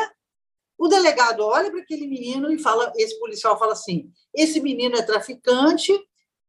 O 0.80 0.88
delegado 0.88 1.42
olha 1.42 1.70
para 1.70 1.82
aquele 1.82 2.08
menino 2.08 2.50
e 2.50 2.58
fala, 2.58 2.94
esse 2.96 3.20
policial 3.20 3.60
fala 3.60 3.74
assim: 3.74 4.10
esse 4.34 4.62
menino 4.62 4.96
é 4.96 5.02
traficante, 5.02 5.92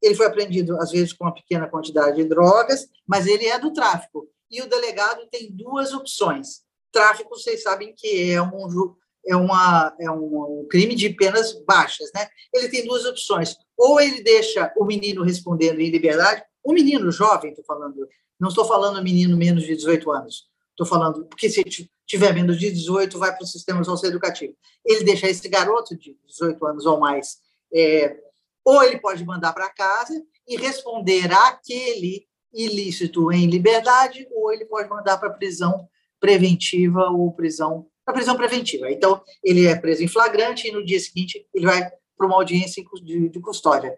ele 0.00 0.14
foi 0.14 0.26
apreendido 0.26 0.80
às 0.80 0.92
vezes 0.92 1.12
com 1.12 1.24
uma 1.24 1.34
pequena 1.34 1.68
quantidade 1.68 2.16
de 2.16 2.24
drogas, 2.24 2.88
mas 3.06 3.26
ele 3.26 3.46
é 3.46 3.58
do 3.58 3.72
tráfico. 3.72 4.28
E 4.48 4.62
o 4.62 4.68
delegado 4.68 5.26
tem 5.30 5.50
duas 5.50 5.92
opções. 5.92 6.62
Tráfico, 6.92 7.36
vocês 7.36 7.62
sabem 7.62 7.92
que 7.96 8.30
é 8.30 8.40
um 8.40 8.94
é, 9.26 9.36
uma, 9.36 9.94
é 10.00 10.10
um, 10.10 10.66
crime 10.70 10.94
de 10.94 11.10
penas 11.10 11.52
baixas, 11.64 12.10
né? 12.14 12.28
Ele 12.54 12.68
tem 12.68 12.86
duas 12.86 13.04
opções. 13.04 13.56
Ou 13.76 14.00
ele 14.00 14.22
deixa 14.22 14.72
o 14.76 14.84
menino 14.84 15.22
respondendo 15.22 15.80
em 15.80 15.90
liberdade, 15.90 16.42
o 16.62 16.72
menino 16.72 17.10
jovem, 17.10 17.50
estou 17.50 17.64
falando, 17.64 18.08
não 18.38 18.48
estou 18.48 18.64
falando 18.64 19.02
menino 19.02 19.36
menos 19.36 19.64
de 19.64 19.74
18 19.74 20.10
anos, 20.10 20.44
estou 20.80 20.86
falando, 20.86 21.26
porque 21.26 21.48
se 21.50 21.62
tiver 22.06 22.32
menos 22.32 22.58
de 22.58 22.70
18, 22.70 23.18
vai 23.18 23.34
para 23.34 23.44
o 23.44 23.46
sistema 23.46 23.84
socioeducativo. 23.84 24.54
Ele 24.84 25.04
deixa 25.04 25.28
esse 25.28 25.46
garoto 25.48 25.96
de 25.96 26.16
18 26.26 26.66
anos 26.66 26.86
ou 26.86 26.98
mais, 26.98 27.38
é, 27.72 28.16
ou 28.64 28.82
ele 28.82 28.98
pode 28.98 29.24
mandar 29.24 29.52
para 29.52 29.70
casa 29.70 30.14
e 30.48 30.56
responder 30.56 31.30
àquele 31.32 32.26
ilícito 32.52 33.30
em 33.30 33.46
liberdade, 33.46 34.26
ou 34.32 34.52
ele 34.52 34.64
pode 34.64 34.88
mandar 34.88 35.18
para 35.18 35.30
prisão 35.30 35.88
preventiva 36.18 37.10
ou 37.10 37.32
prisão 37.32 37.86
para 38.04 38.14
prisão 38.14 38.36
preventiva. 38.36 38.90
Então, 38.90 39.22
ele 39.44 39.66
é 39.66 39.76
preso 39.76 40.02
em 40.02 40.08
flagrante 40.08 40.66
e 40.66 40.72
no 40.72 40.84
dia 40.84 40.98
seguinte 40.98 41.46
ele 41.54 41.66
vai 41.66 41.88
para 42.16 42.26
uma 42.26 42.36
audiência 42.36 42.82
de, 43.02 43.28
de, 43.28 43.40
custódia. 43.40 43.94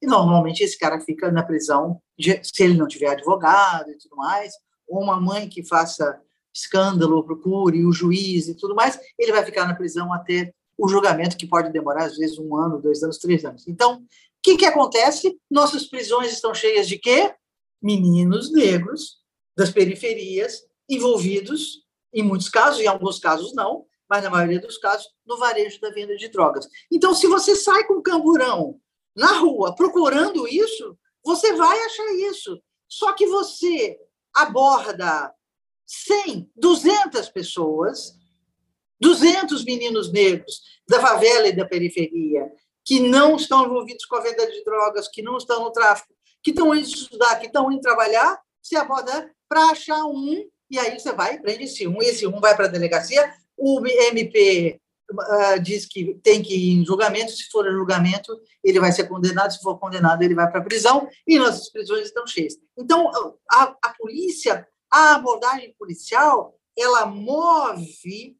E 0.00 0.06
normalmente 0.06 0.62
esse 0.62 0.78
cara 0.78 1.00
fica 1.00 1.32
na 1.32 1.42
prisão, 1.42 2.00
se 2.18 2.62
ele 2.62 2.74
não 2.74 2.86
tiver 2.86 3.08
advogado 3.08 3.90
e 3.90 3.98
tudo 3.98 4.16
mais, 4.16 4.52
ou 4.86 5.02
uma 5.02 5.20
mãe 5.20 5.48
que 5.48 5.66
faça 5.66 6.20
escândalo, 6.56 7.24
procure 7.24 7.84
o 7.84 7.92
juiz 7.92 8.48
e 8.48 8.54
tudo 8.54 8.74
mais, 8.74 8.98
ele 9.18 9.32
vai 9.32 9.44
ficar 9.44 9.66
na 9.66 9.74
prisão 9.74 10.12
até 10.12 10.52
o 10.78 10.88
julgamento, 10.88 11.36
que 11.36 11.46
pode 11.46 11.72
demorar 11.72 12.04
às 12.04 12.16
vezes 12.16 12.38
um 12.38 12.54
ano, 12.56 12.80
dois 12.80 13.02
anos, 13.02 13.18
três 13.18 13.44
anos. 13.44 13.66
Então, 13.66 13.96
o 13.96 14.06
que, 14.42 14.56
que 14.56 14.66
acontece? 14.66 15.38
Nossas 15.50 15.86
prisões 15.86 16.32
estão 16.32 16.54
cheias 16.54 16.86
de 16.86 16.98
quê? 16.98 17.34
Meninos 17.82 18.52
negros 18.52 19.18
das 19.56 19.70
periferias 19.70 20.62
envolvidos 20.88 21.84
em 22.12 22.22
muitos 22.22 22.48
casos, 22.48 22.80
em 22.80 22.86
alguns 22.86 23.18
casos 23.18 23.54
não, 23.54 23.84
mas 24.08 24.22
na 24.22 24.30
maioria 24.30 24.60
dos 24.60 24.78
casos, 24.78 25.08
no 25.26 25.38
varejo 25.38 25.80
da 25.80 25.90
venda 25.90 26.16
de 26.16 26.28
drogas. 26.28 26.68
Então, 26.90 27.14
se 27.14 27.26
você 27.26 27.56
sai 27.56 27.84
com 27.84 28.02
camburão 28.02 28.78
na 29.14 29.32
rua 29.38 29.74
procurando 29.74 30.46
isso, 30.46 30.96
você 31.24 31.54
vai 31.54 31.78
achar 31.80 32.12
isso. 32.30 32.60
Só 32.88 33.12
que 33.12 33.26
você 33.26 33.98
aborda 34.34 35.32
100, 35.86 36.50
200 36.56 37.28
pessoas, 37.30 38.14
200 39.00 39.64
meninos 39.64 40.12
negros 40.12 40.60
da 40.88 41.00
favela 41.00 41.48
e 41.48 41.56
da 41.56 41.66
periferia, 41.66 42.50
que 42.84 43.00
não 43.00 43.36
estão 43.36 43.64
envolvidos 43.64 44.04
com 44.06 44.16
a 44.16 44.20
venda 44.20 44.46
de 44.50 44.64
drogas, 44.64 45.08
que 45.08 45.22
não 45.22 45.36
estão 45.36 45.64
no 45.64 45.72
tráfico, 45.72 46.14
que 46.42 46.50
estão 46.50 46.74
indo 46.74 46.86
estudar, 46.86 47.36
que 47.36 47.46
estão 47.46 47.70
indo 47.70 47.80
trabalhar, 47.80 48.38
você 48.62 48.76
aborda 48.76 49.30
para 49.48 49.70
achar 49.70 50.04
um 50.04 50.44
e 50.70 50.78
aí 50.78 50.98
você 50.98 51.12
vai 51.12 51.34
e 51.34 51.40
prende 51.40 51.64
esse 51.64 51.86
um, 51.86 52.02
esse 52.02 52.26
um 52.26 52.40
vai 52.40 52.56
para 52.56 52.66
a 52.66 52.70
delegacia, 52.70 53.32
o 53.56 53.80
MP 53.86 54.80
uh, 55.10 55.20
ah, 55.20 55.56
diz 55.58 55.86
que 55.86 56.14
tem 56.22 56.42
que 56.42 56.54
ir 56.54 56.72
em 56.74 56.84
julgamento, 56.84 57.32
se 57.32 57.48
for 57.50 57.70
julgamento, 57.70 58.38
ele 58.62 58.80
vai 58.80 58.92
ser 58.92 59.04
condenado, 59.04 59.52
se 59.52 59.60
for 59.60 59.78
condenado, 59.78 60.22
ele 60.22 60.34
vai 60.34 60.50
para 60.50 60.60
a 60.60 60.64
prisão, 60.64 61.08
e 61.26 61.38
nossas 61.38 61.70
prisões 61.70 62.06
estão 62.06 62.26
cheias. 62.26 62.54
Então, 62.76 63.10
a, 63.50 63.76
a 63.82 63.94
polícia, 63.96 64.66
a 64.96 65.14
abordagem 65.14 65.74
policial, 65.78 66.58
ela 66.74 67.04
move 67.04 68.34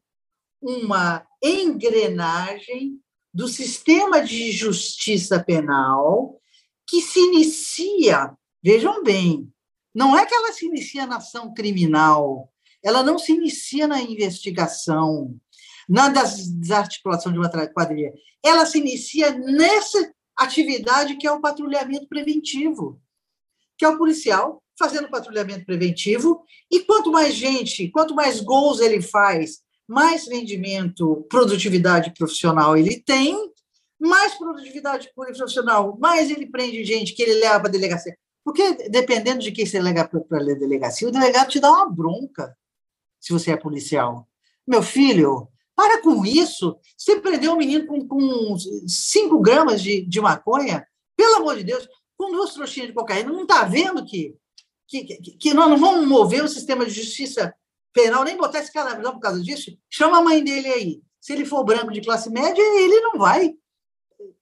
uma 0.59 1.23
engrenagem 1.41 2.99
do 3.31 3.47
sistema 3.47 4.23
de 4.23 4.51
justiça 4.51 5.39
penal 5.43 6.41
que 6.87 6.99
se 6.99 7.19
inicia, 7.19 8.35
vejam 8.63 9.03
bem, 9.03 9.53
não 9.93 10.17
é 10.17 10.25
que 10.25 10.33
ela 10.33 10.51
se 10.51 10.65
inicia 10.65 11.05
na 11.05 11.17
ação 11.17 11.53
criminal, 11.53 12.51
ela 12.83 13.03
não 13.03 13.19
se 13.19 13.33
inicia 13.33 13.87
na 13.87 14.01
investigação, 14.01 15.39
na 15.87 16.09
desarticulação 16.09 17.31
de 17.31 17.37
uma 17.37 17.51
quadrilha. 17.67 18.11
Ela 18.43 18.65
se 18.65 18.79
inicia 18.79 19.31
nessa 19.31 20.11
atividade 20.35 21.17
que 21.17 21.27
é 21.27 21.31
o 21.31 21.39
patrulhamento 21.39 22.07
preventivo, 22.07 22.99
que 23.77 23.85
é 23.85 23.89
o 23.89 23.97
policial 23.97 24.63
fazendo 24.77 25.09
patrulhamento 25.09 25.65
preventivo, 25.65 26.43
e 26.71 26.81
quanto 26.81 27.11
mais 27.11 27.33
gente, 27.33 27.89
quanto 27.89 28.13
mais 28.13 28.39
gols 28.39 28.79
ele 28.79 29.01
faz, 29.01 29.59
mais 29.87 30.27
rendimento, 30.27 31.25
produtividade 31.29 32.13
profissional 32.13 32.77
ele 32.77 33.01
tem, 33.01 33.35
mais 33.99 34.35
produtividade 34.35 35.09
profissional, 35.15 35.97
mais 35.99 36.29
ele 36.29 36.45
prende 36.45 36.83
gente 36.83 37.13
que 37.13 37.23
ele 37.23 37.39
leva 37.39 37.59
para 37.61 37.69
a 37.69 37.71
delegacia. 37.71 38.15
Porque, 38.43 38.89
dependendo 38.89 39.39
de 39.39 39.51
quem 39.51 39.65
você 39.65 39.79
lega 39.79 40.07
para 40.07 40.39
a 40.39 40.43
delegacia, 40.55 41.07
o 41.07 41.11
delegado 41.11 41.49
te 41.49 41.59
dá 41.59 41.69
uma 41.71 41.89
bronca 41.89 42.55
se 43.19 43.33
você 43.33 43.51
é 43.51 43.57
policial. 43.57 44.27
Meu 44.65 44.81
filho, 44.83 45.49
para 45.75 46.01
com 46.01 46.25
isso. 46.25 46.77
Você 46.97 47.19
prendeu 47.19 47.53
um 47.53 47.57
menino 47.57 47.85
com, 47.85 48.07
com 48.07 48.57
5 48.87 49.39
gramas 49.39 49.81
de, 49.81 50.01
de 50.01 50.19
maconha, 50.19 50.85
pelo 51.15 51.35
amor 51.35 51.55
de 51.57 51.63
Deus, 51.63 51.87
com 52.17 52.31
duas 52.31 52.53
trouxinhas 52.53 52.89
de 52.89 52.95
cocaína, 52.95 53.31
não 53.31 53.43
está 53.43 53.63
vendo 53.63 54.03
que, 54.03 54.35
que, 54.87 55.03
que, 55.03 55.53
nós 55.53 55.69
não 55.69 55.77
vamos 55.77 56.07
mover 56.07 56.43
o 56.43 56.47
sistema 56.47 56.85
de 56.85 56.91
justiça 56.91 57.53
penal, 57.93 58.23
nem 58.23 58.37
botar 58.37 58.59
esse 58.59 58.71
cara 58.71 58.95
por 58.95 59.19
causa 59.19 59.41
disso? 59.41 59.77
Chama 59.89 60.19
a 60.19 60.23
mãe 60.23 60.43
dele 60.43 60.67
aí. 60.67 61.01
Se 61.19 61.33
ele 61.33 61.45
for 61.45 61.63
branco 61.63 61.91
de 61.91 62.01
classe 62.01 62.29
média, 62.29 62.61
ele 62.61 63.01
não 63.01 63.17
vai 63.17 63.53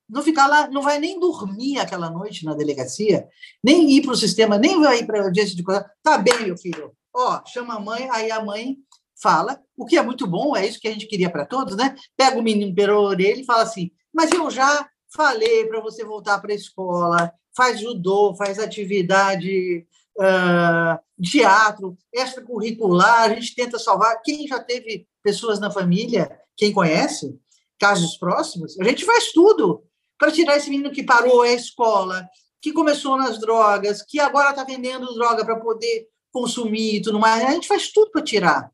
não 0.08 0.21
ficar 0.21 0.47
lá, 0.47 0.69
não 0.69 0.81
vai 0.81 0.99
nem 0.99 1.19
dormir 1.19 1.79
aquela 1.79 2.10
noite 2.10 2.45
na 2.45 2.53
delegacia, 2.53 3.27
nem 3.63 3.89
ir 3.91 4.03
para 4.03 4.12
o 4.12 4.15
sistema, 4.15 4.58
nem 4.58 4.79
vai 4.79 4.99
ir 4.99 5.05
para 5.05 5.19
a 5.19 5.23
audiência 5.23 5.55
de 5.55 5.63
coisa. 5.63 5.89
Tá 6.03 6.17
bem, 6.17 6.45
meu 6.45 6.58
filho. 6.58 6.93
Ó, 7.13 7.41
chama 7.45 7.75
a 7.75 7.79
mãe, 7.79 8.08
aí 8.12 8.29
a 8.31 8.43
mãe 8.43 8.77
fala, 9.19 9.60
o 9.75 9.86
que 9.86 9.97
é 9.97 10.01
muito 10.01 10.27
bom, 10.27 10.55
é 10.55 10.65
isso 10.65 10.79
que 10.79 10.88
a 10.88 10.91
gente 10.91 11.08
queria 11.08 11.29
para 11.29 11.45
todos, 11.45 11.75
né? 11.75 11.95
Pega 12.15 12.38
o 12.38 12.43
menino 12.43 12.73
pela 12.75 12.99
orelha 12.99 13.41
e 13.41 13.45
fala 13.45 13.63
assim: 13.63 13.89
"Mas 14.13 14.31
eu 14.31 14.49
já 14.51 14.88
falei 15.15 15.65
para 15.65 15.79
você 15.79 16.03
voltar 16.03 16.39
para 16.39 16.51
a 16.51 16.55
escola, 16.55 17.31
faz 17.55 17.79
judô, 17.79 18.36
faz 18.36 18.60
atividade 18.60 19.88
uh, 20.17 21.23
teatro, 21.23 21.97
extracurricular, 22.13 23.21
a 23.21 23.30
gente 23.30 23.56
tenta 23.56 23.80
salvar. 23.80 24.21
Quem 24.21 24.47
já 24.47 24.60
teve 24.60 25.08
pessoas 25.23 25.60
na 25.60 25.71
família, 25.71 26.30
quem 26.56 26.71
conhece, 26.71 27.39
casos 27.80 28.17
próximos, 28.17 28.80
a 28.80 28.84
gente 28.84 29.06
faz 29.06 29.32
tudo 29.32 29.84
para 30.17 30.32
tirar 30.32 30.58
esse 30.58 30.69
menino 30.69 30.91
que 30.91 31.04
parou 31.04 31.41
a 31.41 31.51
escola, 31.51 32.28
que 32.62 32.71
começou 32.71 33.17
nas 33.17 33.39
drogas, 33.39 34.01
que 34.01 34.19
agora 34.19 34.51
está 34.51 34.63
vendendo 34.63 35.13
droga 35.13 35.43
para 35.43 35.60
poder 35.60 36.08
consumir 36.32 36.95
e 36.95 37.01
tudo 37.01 37.19
mais. 37.19 37.43
A 37.43 37.51
gente 37.51 37.67
faz 37.67 37.91
tudo 37.91 38.12
para 38.12 38.23
tirar. 38.23 38.71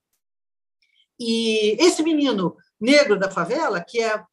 E 1.19 1.75
esse 1.79 2.01
menino 2.01 2.55
negro 2.79 3.17
da 3.19 3.29
favela, 3.29 3.81
que 3.81 4.01
é 4.01 4.23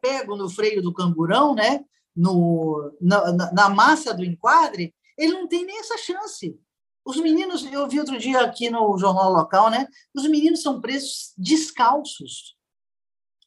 pego 0.00 0.34
no 0.36 0.48
freio 0.48 0.82
do 0.82 0.92
camburão, 0.92 1.54
né, 1.54 1.84
no, 2.16 2.92
na, 3.00 3.52
na 3.52 3.68
massa 3.68 4.12
do 4.12 4.24
enquadre, 4.24 4.94
ele 5.20 5.34
não 5.34 5.46
tem 5.46 5.64
nem 5.66 5.78
essa 5.78 5.98
chance. 5.98 6.58
Os 7.04 7.16
meninos, 7.18 7.64
eu 7.70 7.86
vi 7.88 7.98
outro 7.98 8.18
dia 8.18 8.40
aqui 8.40 8.70
no 8.70 8.96
jornal 8.98 9.30
local, 9.30 9.70
né? 9.70 9.86
Os 10.14 10.26
meninos 10.26 10.62
são 10.62 10.80
presos 10.80 11.32
descalços. 11.36 12.56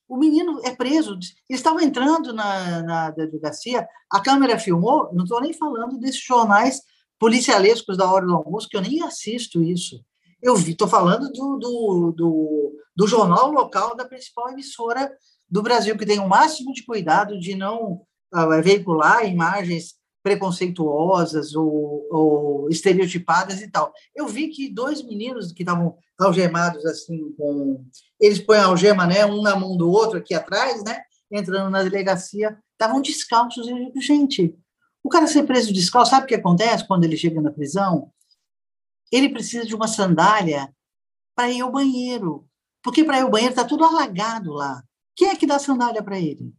O 0.07 0.17
menino 0.17 0.61
é 0.63 0.75
preso. 0.75 1.13
Eles 1.13 1.31
estavam 1.49 1.79
entrando 1.79 2.33
na, 2.33 2.83
na 2.83 3.11
delegacia, 3.11 3.87
a 4.11 4.21
câmera 4.21 4.59
filmou. 4.59 5.09
Não 5.13 5.23
estou 5.23 5.41
nem 5.41 5.53
falando 5.53 5.97
desses 5.97 6.23
jornais 6.23 6.81
policialescos 7.19 7.97
da 7.97 8.11
hora 8.11 8.25
do 8.25 8.35
almoço, 8.35 8.67
que 8.69 8.77
eu 8.77 8.81
nem 8.81 9.01
assisto 9.01 9.63
isso. 9.63 10.03
Eu 10.41 10.55
estou 10.55 10.87
falando 10.87 11.31
do, 11.31 11.57
do, 11.57 12.13
do, 12.15 12.73
do, 12.95 13.07
jornal 13.07 13.49
local 13.51 13.95
da 13.95 14.05
principal 14.05 14.49
emissora 14.49 15.11
do 15.49 15.63
Brasil, 15.63 15.97
que 15.97 16.05
tem 16.05 16.19
o 16.19 16.27
máximo 16.27 16.73
de 16.73 16.85
cuidado 16.85 17.39
de 17.39 17.55
não 17.55 18.01
uh, 18.35 18.61
veicular 18.61 19.25
imagens 19.25 19.95
preconceituosas 20.23 21.53
ou, 21.53 22.07
ou, 22.09 22.69
estereotipadas 22.69 23.61
e 23.61 23.69
tal. 23.69 23.93
Eu 24.15 24.25
vi 24.25 24.47
que 24.47 24.69
dois 24.69 25.03
meninos 25.03 25.51
que 25.51 25.63
estavam 25.63 25.97
algemados 26.17 26.85
assim 26.85 27.33
com 27.33 27.85
eles 28.19 28.39
põem 28.39 28.59
a 28.59 28.65
algema, 28.65 29.05
né, 29.05 29.25
um 29.25 29.41
na 29.41 29.55
mão 29.55 29.75
do 29.75 29.89
outro 29.89 30.17
aqui 30.17 30.33
atrás, 30.33 30.81
né, 30.83 31.03
entrando 31.29 31.69
na 31.69 31.83
delegacia, 31.83 32.57
estavam 32.71 33.01
descalços. 33.01 33.67
Gente, 33.97 34.57
o 35.03 35.09
cara 35.09 35.27
ser 35.27 35.43
preso 35.43 35.73
descalço, 35.73 36.11
sabe 36.11 36.23
o 36.23 36.27
que 36.27 36.35
acontece 36.35 36.87
quando 36.87 37.03
ele 37.03 37.17
chega 37.17 37.41
na 37.41 37.51
prisão? 37.51 38.09
Ele 39.11 39.27
precisa 39.27 39.65
de 39.65 39.75
uma 39.75 39.87
sandália 39.87 40.73
para 41.35 41.51
ir 41.51 41.61
ao 41.61 41.71
banheiro, 41.71 42.47
porque 42.81 43.03
para 43.03 43.19
ir 43.19 43.23
ao 43.23 43.29
banheiro 43.29 43.51
está 43.51 43.65
tudo 43.65 43.83
alagado 43.83 44.53
lá. 44.53 44.81
Quem 45.15 45.29
é 45.29 45.35
que 45.35 45.45
dá 45.45 45.59
sandália 45.59 46.01
para 46.01 46.17
ele? 46.17 46.53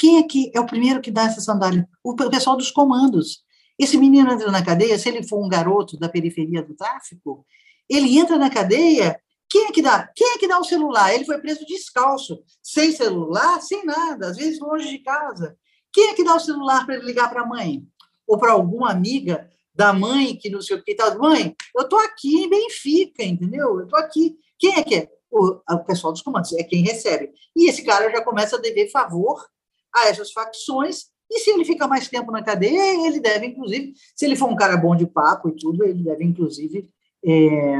Quem 0.00 0.16
é 0.16 0.22
que 0.22 0.50
é 0.54 0.58
o 0.58 0.64
primeiro 0.64 1.02
que 1.02 1.10
dá 1.10 1.24
essa 1.24 1.42
sandália? 1.42 1.86
O 2.02 2.16
pessoal 2.16 2.56
dos 2.56 2.70
comandos. 2.70 3.44
Esse 3.78 3.98
menino 3.98 4.32
entra 4.32 4.50
na 4.50 4.64
cadeia, 4.64 4.98
se 4.98 5.10
ele 5.10 5.22
for 5.28 5.44
um 5.44 5.48
garoto 5.48 5.98
da 5.98 6.08
periferia 6.08 6.62
do 6.62 6.74
tráfico, 6.74 7.44
ele 7.86 8.18
entra 8.18 8.38
na 8.38 8.48
cadeia, 8.48 9.20
quem 9.46 9.66
é 9.66 9.72
que 9.72 9.82
dá? 9.82 10.10
Quem 10.16 10.26
é 10.32 10.38
que 10.38 10.48
dá 10.48 10.58
o 10.58 10.64
celular? 10.64 11.14
Ele 11.14 11.26
foi 11.26 11.38
preso 11.38 11.66
descalço, 11.66 12.42
sem 12.62 12.92
celular, 12.92 13.60
sem 13.60 13.84
nada, 13.84 14.28
às 14.28 14.38
vezes 14.38 14.58
longe 14.58 14.88
de 14.88 15.00
casa. 15.00 15.54
Quem 15.92 16.08
é 16.08 16.14
que 16.14 16.24
dá 16.24 16.34
o 16.34 16.40
celular 16.40 16.86
para 16.86 16.94
ele 16.94 17.04
ligar 17.04 17.28
para 17.28 17.42
a 17.42 17.46
mãe? 17.46 17.82
Ou 18.26 18.38
para 18.38 18.52
alguma 18.52 18.90
amiga 18.90 19.50
da 19.74 19.92
mãe 19.92 20.34
que 20.34 20.48
não 20.48 20.62
sei 20.62 20.78
o 20.78 20.82
que 20.82 20.94
tal. 20.94 21.18
Mãe, 21.18 21.54
eu 21.76 21.82
estou 21.82 21.98
aqui 21.98 22.44
em 22.44 22.48
Benfica, 22.48 23.22
entendeu? 23.22 23.78
Eu 23.78 23.84
estou 23.84 23.98
aqui. 23.98 24.34
Quem 24.58 24.76
é 24.76 24.82
que 24.82 24.94
é? 24.94 25.10
O, 25.30 25.60
o 25.70 25.84
pessoal 25.84 26.10
dos 26.10 26.22
comandos, 26.22 26.54
é 26.54 26.64
quem 26.64 26.82
recebe. 26.82 27.30
E 27.54 27.68
esse 27.68 27.84
cara 27.84 28.10
já 28.10 28.24
começa 28.24 28.56
a 28.56 28.60
dever 28.60 28.90
favor 28.90 29.46
a 29.94 30.08
essas 30.08 30.32
facções, 30.32 31.06
e 31.30 31.38
se 31.38 31.50
ele 31.50 31.64
fica 31.64 31.86
mais 31.86 32.08
tempo 32.08 32.32
na 32.32 32.42
cadeia, 32.42 33.06
ele 33.06 33.20
deve, 33.20 33.46
inclusive, 33.46 33.94
se 34.16 34.24
ele 34.24 34.34
for 34.34 34.50
um 34.50 34.56
cara 34.56 34.76
bom 34.76 34.96
de 34.96 35.06
papo 35.06 35.48
e 35.48 35.56
tudo, 35.56 35.84
ele 35.84 36.02
deve, 36.02 36.24
inclusive, 36.24 36.90
é, 37.24 37.78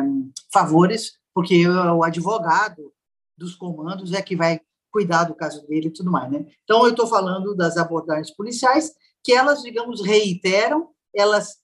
favores, 0.52 1.12
porque 1.34 1.66
o 1.66 2.04
advogado 2.04 2.92
dos 3.36 3.56
comandos 3.56 4.12
é 4.12 4.22
que 4.22 4.36
vai 4.36 4.60
cuidar 4.92 5.24
do 5.24 5.34
caso 5.34 5.66
dele 5.66 5.88
e 5.88 5.92
tudo 5.92 6.10
mais. 6.10 6.30
Né? 6.30 6.46
Então, 6.62 6.84
eu 6.84 6.90
estou 6.90 7.06
falando 7.06 7.54
das 7.54 7.76
abordagens 7.76 8.30
policiais, 8.30 8.92
que 9.22 9.32
elas, 9.32 9.62
digamos, 9.62 10.04
reiteram, 10.04 10.90
elas, 11.14 11.56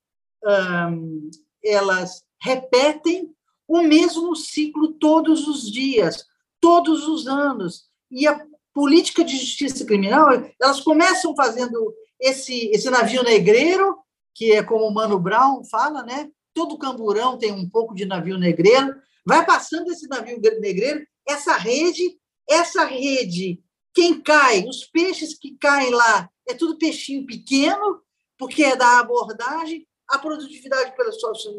hum, 0.91 1.31
elas 1.65 2.25
repetem 2.41 3.33
o 3.69 3.83
mesmo 3.83 4.35
ciclo 4.35 4.93
todos 4.95 5.47
os 5.47 5.71
dias, 5.71 6.25
todos 6.61 7.07
os 7.07 7.27
anos. 7.27 7.85
E 8.11 8.27
a 8.27 8.41
política 8.77 9.25
de 9.25 9.39
justiça 9.39 9.87
criminal, 9.87 10.29
elas 10.61 10.83
começam 10.83 11.35
fazendo 11.35 11.95
esse, 12.21 12.69
esse 12.73 12.91
navio 12.91 13.23
negreiro, 13.23 13.97
que 14.35 14.53
é 14.53 14.63
como 14.63 14.85
o 14.85 14.93
Mano 14.93 15.19
Brown 15.19 15.65
fala, 15.65 16.03
né? 16.03 16.29
Todo 16.53 16.77
camburão 16.77 17.39
tem 17.39 17.53
um 17.53 17.67
pouco 17.67 17.95
de 17.95 18.05
navio 18.05 18.37
negreiro. 18.37 18.95
Vai 19.25 19.47
passando 19.47 19.91
esse 19.91 20.07
navio 20.09 20.39
negreiro, 20.61 21.03
essa 21.27 21.57
rede, 21.57 22.19
essa 22.47 22.85
rede, 22.85 23.63
quem 23.95 24.21
cai, 24.21 24.67
os 24.69 24.85
peixes 24.85 25.33
que 25.39 25.57
caem 25.59 25.91
lá, 25.91 26.29
é 26.47 26.53
tudo 26.53 26.77
peixinho 26.77 27.25
pequeno, 27.25 28.03
porque 28.37 28.63
é 28.63 28.77
da 28.77 29.01
abordagem, 29.01 29.89
a 30.07 30.19
produtividade 30.19 30.93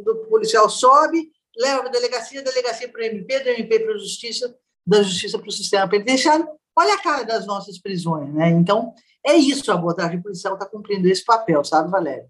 do 0.06 0.27
policial 0.30 0.69
sobe, 0.69 1.32
leva 1.58 1.88
a 1.88 1.89
delegacia, 1.89 2.41
a 2.41 2.43
delegacia 2.43 2.88
para 2.88 3.01
o 3.01 3.06
MP, 3.06 3.39
do 3.39 3.49
MP 3.49 3.80
para 3.80 3.95
a 3.95 3.97
justiça, 3.97 4.56
da 4.86 5.01
justiça 5.01 5.39
para 5.39 5.49
o 5.49 5.51
sistema 5.51 5.89
penitenciário, 5.89 6.47
Olha 6.78 6.94
a 6.94 7.02
cara 7.02 7.24
das 7.24 7.48
nossas 7.48 7.80
prisões, 7.80 8.32
né? 8.32 8.50
Então, 8.50 8.94
é 9.26 9.36
isso, 9.36 9.72
a 9.72 9.76
abordagem 9.76 10.22
policial 10.22 10.54
está 10.54 10.66
cumprindo 10.66 11.08
esse 11.08 11.26
papel, 11.26 11.63
sabe, 11.63 11.90
Valéria? 11.90 12.30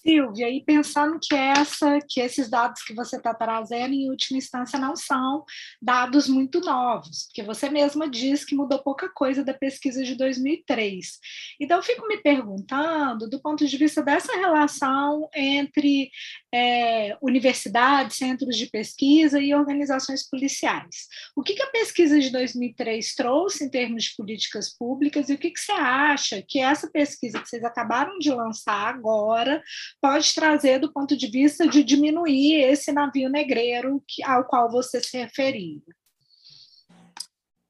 Silvia, 0.00 0.48
e 0.48 0.62
pensando 0.64 1.18
que 1.20 1.34
essa, 1.34 1.98
que 2.08 2.20
esses 2.20 2.48
dados 2.48 2.82
que 2.82 2.94
você 2.94 3.16
está 3.16 3.34
trazendo, 3.34 3.92
em 3.92 4.10
última 4.10 4.38
instância, 4.38 4.78
não 4.78 4.94
são 4.94 5.44
dados 5.80 6.28
muito 6.28 6.60
novos, 6.60 7.26
porque 7.26 7.42
você 7.42 7.68
mesma 7.68 8.08
diz 8.08 8.44
que 8.44 8.54
mudou 8.54 8.78
pouca 8.82 9.08
coisa 9.08 9.44
da 9.44 9.52
pesquisa 9.52 10.02
de 10.02 10.14
2003. 10.14 11.18
Então, 11.60 11.78
eu 11.78 11.82
fico 11.82 12.06
me 12.06 12.18
perguntando, 12.18 13.28
do 13.28 13.40
ponto 13.40 13.66
de 13.66 13.76
vista 13.76 14.02
dessa 14.02 14.36
relação 14.36 15.28
entre 15.34 16.10
é, 16.54 17.16
universidades, 17.20 18.16
centros 18.16 18.56
de 18.56 18.66
pesquisa 18.66 19.40
e 19.40 19.54
organizações 19.54 20.28
policiais, 20.28 21.08
o 21.36 21.42
que, 21.42 21.54
que 21.54 21.62
a 21.62 21.70
pesquisa 21.70 22.18
de 22.20 22.30
2003 22.30 23.14
trouxe 23.14 23.64
em 23.64 23.70
termos 23.70 24.04
de 24.04 24.16
políticas 24.16 24.76
públicas 24.76 25.28
e 25.28 25.34
o 25.34 25.38
que, 25.38 25.50
que 25.50 25.60
você 25.60 25.72
acha 25.72 26.42
que 26.46 26.60
essa 26.60 26.88
pesquisa 26.90 27.40
que 27.40 27.48
vocês 27.48 27.64
acabaram 27.64 28.18
de 28.18 28.30
lançar 28.30 28.88
agora 28.88 29.62
pode 30.00 30.34
trazer 30.34 30.78
do 30.78 30.92
ponto 30.92 31.16
de 31.16 31.26
vista 31.28 31.66
de 31.66 31.82
diminuir 31.82 32.62
esse 32.62 32.92
navio 32.92 33.28
negreiro 33.28 34.02
que, 34.06 34.22
ao 34.22 34.44
qual 34.44 34.70
você 34.70 35.00
se 35.00 35.18
referiu? 35.18 35.82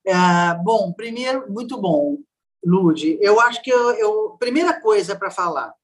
É, 0.06 0.54
bom, 0.62 0.92
primeiro, 0.92 1.50
muito 1.52 1.78
bom, 1.80 2.18
Lude. 2.64 3.18
Eu 3.20 3.40
acho 3.40 3.62
que 3.62 3.70
eu, 3.70 3.90
eu 3.92 4.36
primeira 4.38 4.80
coisa 4.80 5.16
para 5.16 5.30
falar 5.30 5.74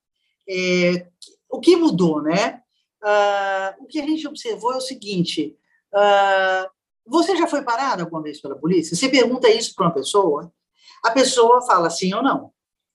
é 0.49 1.07
o 1.49 1.61
que 1.61 1.77
mudou, 1.77 2.23
né? 2.23 2.61
Uh, 3.03 3.85
o 3.85 3.87
que 3.87 4.01
a 4.01 4.07
gente 4.07 4.27
observou 4.27 4.73
é 4.73 4.77
o 4.77 4.81
seguinte: 4.81 5.57
uh, 5.95 6.71
você 7.07 7.37
já 7.37 7.47
foi 7.47 7.63
parado 7.63 8.03
alguma 8.03 8.23
vez 8.23 8.41
pela 8.41 8.57
polícia? 8.57 8.97
Você 8.97 9.09
pergunta 9.09 9.49
isso 9.49 9.75
para 9.75 9.87
uma 9.87 9.95
pessoa, 9.95 10.53
a 11.05 11.11
pessoa 11.11 11.63
fala 11.63 11.91
sim 11.91 12.13
ou 12.15 12.23
não. 12.23 12.53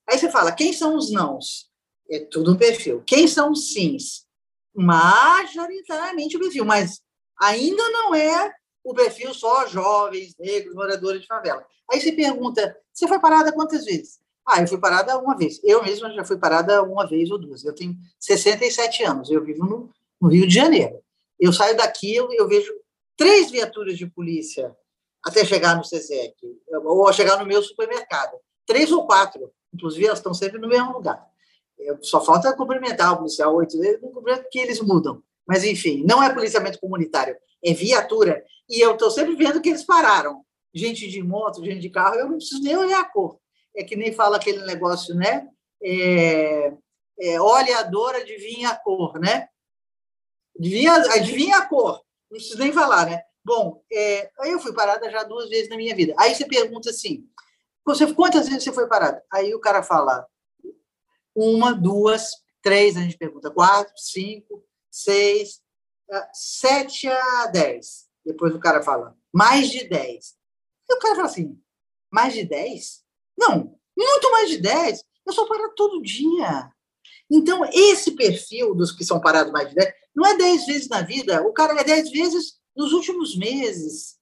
Aí 0.10 0.18
você 0.18 0.30
fala, 0.30 0.52
quem 0.52 0.74
são 0.74 0.96
os 0.98 1.12
nãos? 1.12 1.69
É 2.10 2.20
tudo 2.20 2.54
um 2.54 2.58
perfil. 2.58 3.04
Quem 3.06 3.28
são 3.28 3.52
os 3.52 3.74
sims? 3.74 4.26
Majoritariamente 4.74 6.38
o 6.38 6.40
perfil, 6.40 6.66
mas 6.66 7.02
ainda 7.40 7.84
não 7.90 8.16
é 8.16 8.52
o 8.84 8.94
perfil 8.94 9.34
só 9.34 9.68
jovens, 9.68 10.36
negros, 10.40 10.74
moradores 10.74 11.22
de 11.22 11.28
favela. 11.28 11.66
Aí 11.92 12.00
você 12.00 12.12
pergunta, 12.12 12.76
você 12.94 13.08
foi 13.08 13.20
parada 13.20 13.52
quantas 13.52 13.86
vezes? 13.86 14.20
Ah, 14.48 14.62
eu 14.62 14.68
fui 14.68 14.80
parada 14.80 15.18
uma 15.18 15.38
vez. 15.38 15.60
Eu 15.64 15.84
mesma 15.84 16.12
já 16.12 16.24
fui 16.24 16.38
parada 16.38 16.82
uma 16.82 17.08
vez 17.08 17.30
ou 17.30 17.38
duas. 17.38 17.64
Eu 17.64 17.74
tenho 17.74 17.96
67 18.20 19.04
anos, 19.04 19.30
eu 19.30 19.44
vivo 19.44 19.64
no, 19.66 19.90
no 20.20 20.30
Rio 20.30 20.48
de 20.48 20.54
Janeiro. 20.54 21.00
Eu 21.40 21.54
saio 21.54 21.78
daqui, 21.78 22.16
eu, 22.16 22.32
eu 22.34 22.48
vejo 22.48 22.74
três 23.16 23.52
viaturas 23.52 23.98
de 23.98 24.08
polícia 24.08 24.76
até 25.24 25.46
chegar 25.46 25.76
no 25.76 25.84
CSEC, 25.84 26.34
ou 26.84 27.12
chegar 27.14 27.38
no 27.38 27.46
meu 27.46 27.62
supermercado. 27.62 28.38
Três 28.66 28.92
ou 28.92 29.06
quatro. 29.06 29.52
Inclusive, 29.74 30.06
elas 30.06 30.20
estão 30.20 30.34
sempre 30.34 30.60
no 30.60 30.68
mesmo 30.68 30.94
lugar. 30.94 31.29
Só 32.02 32.24
falta 32.24 32.56
cumprimentar 32.56 33.14
o 33.14 33.18
policial 33.18 33.56
oito 33.56 33.78
vezes, 33.80 34.02
não 34.02 34.12
cumprimento 34.12 34.44
porque 34.44 34.60
eles 34.60 34.82
mudam. 34.82 35.24
Mas, 35.48 35.64
enfim, 35.64 36.04
não 36.06 36.22
é 36.22 36.34
policiamento 36.34 36.80
comunitário, 36.80 37.36
é 37.64 37.74
viatura. 37.74 38.44
E 38.70 38.80
eu 38.80 38.94
estou 38.94 39.10
sempre 39.10 39.36
vendo 39.36 39.62
que 39.62 39.70
eles 39.70 39.84
pararam. 39.84 40.46
Gente 40.74 41.08
de 41.08 41.24
moto, 41.24 41.64
gente 41.64 41.80
de 41.80 41.90
carro, 41.90 42.16
eu 42.16 42.28
não 42.28 42.38
preciso 42.38 42.62
nem 42.62 42.78
olhar 42.78 43.00
a 43.00 43.10
cor. 43.10 43.40
É 43.76 43.84
que 43.84 43.96
nem 43.96 44.14
fala 44.14 44.38
aquele 44.38 44.64
negócio, 44.66 45.16
né? 45.16 45.48
É, 45.84 46.74
é, 47.20 47.42
olha 47.42 47.80
a 47.80 47.84
dor, 47.84 48.14
adivinha 48.16 48.70
a 48.70 48.76
cor, 48.76 49.20
né? 49.20 49.48
Adivinha, 50.58 50.94
adivinha 50.94 51.58
a 51.58 51.66
cor. 51.66 52.02
Não 52.30 52.38
preciso 52.38 52.60
nem 52.60 52.72
falar, 52.72 53.08
né? 53.08 53.22
Bom, 53.44 53.82
é, 53.92 54.30
eu 54.46 54.60
fui 54.60 54.74
parada 54.74 55.10
já 55.10 55.24
duas 55.24 55.50
vezes 55.50 55.70
na 55.70 55.78
minha 55.78 55.96
vida. 55.96 56.14
Aí 56.20 56.36
você 56.36 56.46
pergunta 56.46 56.92
assim, 56.92 57.26
você, 57.84 58.14
quantas 58.14 58.48
vezes 58.48 58.64
você 58.64 58.72
foi 58.72 58.88
parada? 58.88 59.24
Aí 59.34 59.56
o 59.56 59.60
cara 59.60 59.82
fala, 59.82 60.28
uma, 61.40 61.74
duas, 61.74 62.32
três, 62.62 62.98
a 62.98 63.02
gente 63.02 63.18
pergunta, 63.18 63.50
quatro, 63.50 63.94
cinco, 63.98 64.64
seis, 64.92 65.62
ah, 66.12 66.30
sete 66.34 67.08
a 67.08 67.48
dez. 67.48 68.10
Depois 68.26 68.54
o 68.54 68.60
cara 68.60 68.82
fala, 68.82 69.16
mais 69.34 69.70
de 69.70 69.88
dez. 69.88 70.36
E 70.90 70.94
o 70.94 71.00
cara 71.00 71.16
fala 71.16 71.28
assim, 71.28 71.58
mais 72.12 72.34
de 72.34 72.44
dez? 72.44 73.04
Não, 73.38 73.80
muito 73.98 74.32
mais 74.32 74.50
de 74.50 74.58
dez. 74.58 75.04
Eu 75.26 75.34
sou 75.34 75.48
parado 75.48 75.74
todo 75.76 76.02
dia. 76.02 76.72
Então, 77.32 77.64
esse 77.72 78.12
perfil 78.12 78.74
dos 78.74 78.92
que 78.92 79.06
são 79.06 79.22
parados 79.22 79.52
mais 79.54 79.70
de 79.70 79.76
dez, 79.76 79.94
não 80.16 80.26
é 80.26 80.36
dez 80.36 80.66
vezes 80.66 80.90
na 80.90 81.02
vida, 81.02 81.42
o 81.44 81.54
cara 81.54 81.80
é 81.80 81.84
dez 81.84 82.10
vezes 82.10 82.60
nos 82.76 82.92
últimos 82.92 83.38
meses. 83.38 84.18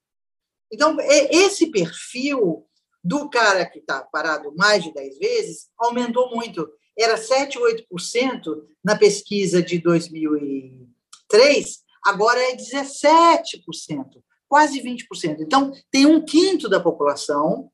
Então, 0.70 1.00
é 1.00 1.34
esse 1.34 1.70
perfil 1.70 2.68
do 3.02 3.30
cara 3.30 3.64
que 3.64 3.78
está 3.78 4.02
parado 4.02 4.54
mais 4.54 4.84
de 4.84 4.92
dez 4.92 5.18
vezes 5.18 5.70
aumentou 5.78 6.30
muito 6.34 6.68
era 6.98 7.16
7, 7.16 7.58
8% 7.58 8.62
na 8.84 8.96
pesquisa 8.96 9.62
de 9.62 9.78
2003, 9.78 11.78
agora 12.04 12.40
é 12.40 12.56
17%, 12.56 14.22
quase 14.48 14.82
20%. 14.82 15.40
Então, 15.40 15.72
tem 15.90 16.06
um 16.06 16.24
quinto 16.24 16.68
da 16.68 16.80
população, 16.80 17.70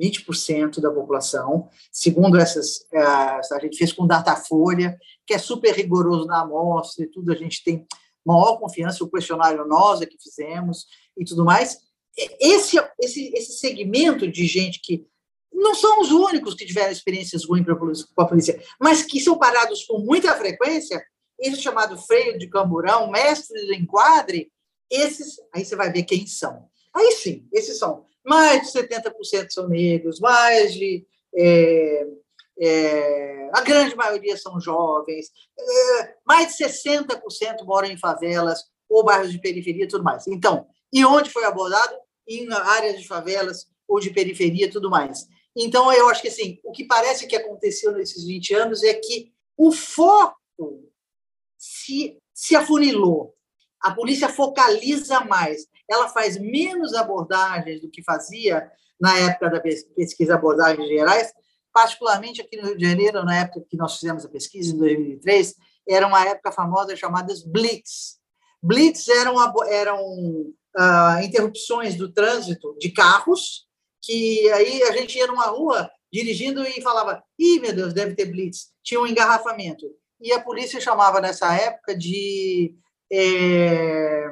20% 0.00 0.80
da 0.80 0.90
população, 0.90 1.68
segundo 1.90 2.38
essas, 2.38 2.86
eh, 2.92 3.00
a 3.00 3.58
gente 3.62 3.78
fez 3.78 3.92
com 3.92 4.06
Datafolha, 4.06 4.98
que 5.26 5.32
é 5.32 5.38
super 5.38 5.74
rigoroso 5.74 6.26
na 6.26 6.42
amostra 6.42 7.04
e 7.04 7.08
tudo, 7.08 7.32
a 7.32 7.36
gente 7.36 7.64
tem 7.64 7.86
maior 8.24 8.58
confiança, 8.58 9.04
o 9.04 9.10
questionário 9.10 9.66
nós 9.66 10.02
é 10.02 10.06
que 10.06 10.18
fizemos 10.20 10.86
e 11.16 11.24
tudo 11.24 11.44
mais. 11.44 11.78
Esse, 12.40 12.76
esse, 13.00 13.32
esse 13.34 13.58
segmento 13.58 14.30
de 14.30 14.46
gente 14.46 14.80
que 14.82 15.06
não 15.52 15.74
são 15.74 16.00
os 16.00 16.10
únicos 16.10 16.54
que 16.54 16.66
tiveram 16.66 16.92
experiências 16.92 17.44
ruins 17.44 17.66
com 18.14 18.22
a 18.22 18.28
polícia, 18.28 18.60
mas 18.80 19.02
que 19.02 19.20
são 19.20 19.38
parados 19.38 19.84
com 19.84 19.98
muita 19.98 20.34
frequência, 20.34 21.02
esse 21.38 21.60
chamado 21.60 21.96
freio 21.98 22.38
de 22.38 22.48
camburão, 22.48 23.10
mestres 23.10 23.66
do 23.66 23.74
enquadre, 23.74 24.50
esses, 24.90 25.36
aí 25.54 25.64
você 25.64 25.76
vai 25.76 25.90
ver 25.90 26.04
quem 26.04 26.26
são. 26.26 26.68
Aí 26.94 27.12
sim, 27.12 27.46
esses 27.52 27.78
são 27.78 28.04
mais 28.26 28.62
de 28.62 28.78
70% 28.78 29.50
são 29.50 29.68
negros, 29.68 30.18
mais 30.18 30.74
de. 30.74 31.06
É, 31.34 32.06
é, 32.58 33.50
a 33.52 33.60
grande 33.60 33.94
maioria 33.94 34.36
são 34.36 34.58
jovens, 34.58 35.30
é, 35.58 36.14
mais 36.26 36.56
de 36.56 36.64
60% 36.64 37.64
moram 37.64 37.88
em 37.88 37.98
favelas 37.98 38.64
ou 38.88 39.04
bairros 39.04 39.30
de 39.30 39.40
periferia 39.40 39.84
e 39.84 39.88
tudo 39.88 40.02
mais. 40.02 40.26
Então, 40.26 40.66
e 40.92 41.04
onde 41.04 41.30
foi 41.30 41.44
abordado? 41.44 41.94
Em 42.28 42.50
áreas 42.52 42.98
de 43.00 43.06
favelas 43.06 43.66
ou 43.86 44.00
de 44.00 44.10
periferia 44.10 44.66
e 44.66 44.70
tudo 44.70 44.90
mais. 44.90 45.28
Então, 45.56 45.90
eu 45.92 46.08
acho 46.08 46.20
que 46.20 46.28
assim, 46.28 46.60
o 46.62 46.70
que 46.70 46.84
parece 46.84 47.26
que 47.26 47.34
aconteceu 47.34 47.92
nesses 47.92 48.24
20 48.24 48.54
anos 48.54 48.82
é 48.82 48.92
que 48.92 49.32
o 49.56 49.72
foco 49.72 50.36
se, 51.56 52.18
se 52.34 52.54
afunilou. 52.54 53.34
A 53.80 53.94
polícia 53.94 54.28
focaliza 54.28 55.20
mais, 55.20 55.66
ela 55.88 56.08
faz 56.08 56.38
menos 56.38 56.94
abordagens 56.94 57.80
do 57.80 57.90
que 57.90 58.02
fazia 58.02 58.70
na 59.00 59.16
época 59.18 59.50
da 59.50 59.60
pesquisa 59.60 60.34
abordagens 60.34 60.88
gerais, 60.88 61.32
particularmente 61.72 62.40
aqui 62.40 62.56
no 62.56 62.68
Rio 62.68 62.78
de 62.78 62.86
Janeiro, 62.86 63.24
na 63.24 63.38
época 63.38 63.66
que 63.68 63.76
nós 63.76 63.98
fizemos 63.98 64.24
a 64.24 64.28
pesquisa, 64.28 64.74
em 64.74 64.78
2003, 64.78 65.54
era 65.88 66.06
uma 66.06 66.26
época 66.26 66.50
famosa 66.50 66.96
chamada 66.96 67.32
Blitz. 67.46 68.18
Blitz 68.62 69.08
eram, 69.08 69.36
eram 69.68 70.00
uh, 70.02 71.22
interrupções 71.22 71.94
do 71.94 72.10
trânsito 72.12 72.76
de 72.78 72.90
carros, 72.90 73.65
que 74.06 74.48
aí 74.52 74.84
a 74.84 74.92
gente 74.92 75.18
ia 75.18 75.26
numa 75.26 75.46
rua 75.46 75.90
dirigindo 76.12 76.64
e 76.64 76.80
falava: 76.80 77.22
ih, 77.36 77.58
meu 77.58 77.74
Deus, 77.74 77.92
deve 77.92 78.14
ter 78.14 78.26
Blitz. 78.26 78.68
Tinha 78.82 79.00
um 79.00 79.06
engarrafamento. 79.06 79.84
E 80.20 80.32
a 80.32 80.40
polícia 80.40 80.80
chamava 80.80 81.20
nessa 81.20 81.52
época 81.54 81.96
de. 81.96 82.74
É, 83.12 84.30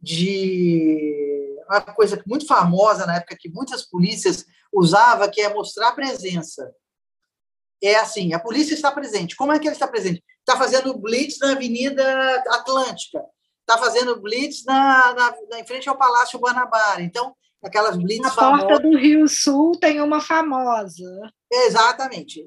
de 0.00 1.56
uma 1.68 1.80
coisa 1.80 2.22
muito 2.26 2.46
famosa 2.46 3.06
na 3.06 3.16
época 3.16 3.36
que 3.38 3.48
muitas 3.48 3.82
polícias 3.82 4.44
usava, 4.72 5.28
que 5.28 5.40
é 5.40 5.52
mostrar 5.52 5.92
presença. 5.92 6.72
É 7.82 7.96
assim, 7.96 8.32
a 8.32 8.38
polícia 8.38 8.74
está 8.74 8.90
presente. 8.92 9.34
Como 9.34 9.52
é 9.52 9.58
que 9.58 9.66
ela 9.66 9.74
está 9.74 9.88
presente? 9.88 10.22
Está 10.40 10.56
fazendo 10.56 10.96
blitz 10.96 11.38
na 11.40 11.52
Avenida 11.52 12.44
Atlântica, 12.50 13.20
está 13.60 13.78
fazendo 13.78 14.20
blitz 14.20 14.64
na, 14.64 15.12
na, 15.12 15.36
na, 15.50 15.60
em 15.60 15.66
frente 15.66 15.88
ao 15.88 15.98
Palácio 15.98 16.38
Guanabara. 16.38 17.02
Então, 17.02 17.34
aquelas 17.66 17.96
blitz 17.96 18.22
Na 18.22 18.30
famosas... 18.30 18.66
porta 18.66 18.88
do 18.88 18.96
Rio 18.96 19.28
Sul 19.28 19.72
tem 19.80 20.00
uma 20.00 20.20
famosa. 20.20 21.04
Exatamente. 21.50 22.46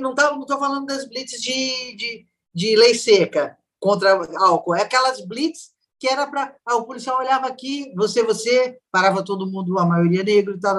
Não 0.00 0.10
estou 0.10 0.38
não 0.38 0.58
falando 0.58 0.86
das 0.86 1.08
blitz 1.08 1.40
de, 1.40 1.96
de, 1.96 2.26
de 2.54 2.76
lei 2.76 2.94
seca 2.94 3.56
contra 3.78 4.12
álcool, 4.38 4.74
é 4.74 4.82
aquelas 4.82 5.24
blitz 5.24 5.70
que 5.98 6.08
era 6.08 6.26
para. 6.26 6.56
Ah, 6.66 6.76
o 6.76 6.84
policial 6.84 7.18
olhava 7.18 7.46
aqui, 7.46 7.92
você, 7.94 8.22
você, 8.22 8.78
parava 8.90 9.22
todo 9.22 9.50
mundo, 9.50 9.78
a 9.78 9.84
maioria 9.84 10.22
negro 10.22 10.56
e 10.56 10.60
tal. 10.60 10.76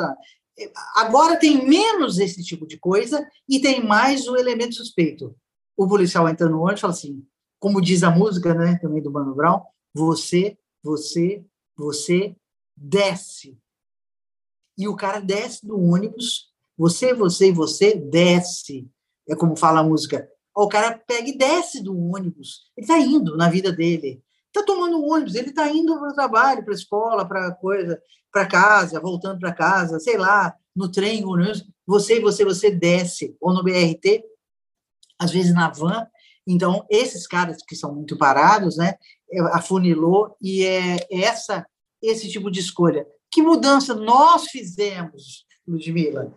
Agora 0.96 1.38
tem 1.38 1.66
menos 1.66 2.20
esse 2.20 2.44
tipo 2.44 2.68
de 2.68 2.78
coisa 2.78 3.26
e 3.48 3.60
tem 3.60 3.86
mais 3.86 4.28
o 4.28 4.36
elemento 4.36 4.76
suspeito. 4.76 5.36
O 5.78 5.88
policial 5.88 6.28
entra 6.28 6.50
no 6.50 6.62
ônibus 6.62 6.80
e 6.80 6.82
fala 6.82 6.94
assim, 6.94 7.24
como 7.60 7.82
diz 7.82 8.04
a 8.04 8.10
música 8.10 8.54
né, 8.54 8.78
também 8.82 9.02
do 9.02 9.12
Mano 9.12 9.36
Brown, 9.36 9.62
você, 9.94 10.58
você, 10.84 11.44
você 11.78 12.36
desce. 12.76 13.58
E 14.78 14.88
o 14.88 14.96
cara 14.96 15.20
desce 15.20 15.66
do 15.66 15.80
ônibus, 15.80 16.52
você, 16.78 17.14
você 17.14 17.50
e 17.50 17.54
você 17.54 17.96
desce. 17.96 18.90
É 19.28 19.36
como 19.36 19.56
fala 19.56 19.82
a 19.82 19.84
música. 19.84 20.30
O 20.56 20.68
cara 20.68 20.98
pega 20.98 21.30
e 21.30 21.38
desce 21.38 21.84
do 21.84 21.98
ônibus. 21.98 22.72
Ele 22.76 22.86
está 22.86 22.98
indo 23.00 23.38
na 23.38 23.50
vida 23.50 23.72
dele 23.72 24.24
está 24.52 24.64
tomando 24.64 25.04
ônibus, 25.04 25.36
ele 25.36 25.50
está 25.50 25.70
indo 25.70 25.98
para 25.98 26.10
o 26.10 26.14
trabalho, 26.14 26.64
para 26.64 26.74
a 26.74 26.76
escola, 26.76 27.26
para 27.26 27.52
coisa, 27.54 28.00
para 28.32 28.46
casa, 28.46 29.00
voltando 29.00 29.40
para 29.40 29.54
casa, 29.54 30.00
sei 30.00 30.18
lá, 30.18 30.54
no 30.76 30.92
trem, 30.92 31.22
no 31.22 31.38
você, 31.88 32.20
você, 32.20 32.46
você 32.46 32.70
desce, 32.70 33.36
ou 33.40 33.54
no 33.54 33.64
BRT, 33.64 34.24
às 35.18 35.32
vezes 35.32 35.54
na 35.54 35.70
van. 35.70 36.06
Então, 36.46 36.86
esses 36.90 37.26
caras 37.26 37.58
que 37.66 37.76
são 37.76 37.94
muito 37.94 38.18
parados, 38.18 38.78
né, 38.78 38.96
é, 39.32 39.40
afunilou, 39.54 40.36
e 40.42 40.64
é 40.64 41.08
essa 41.10 41.66
esse 42.02 42.30
tipo 42.30 42.50
de 42.50 42.60
escolha. 42.60 43.06
Que 43.30 43.42
mudança 43.42 43.94
nós 43.94 44.46
fizemos, 44.46 45.46
Ludmila? 45.68 46.34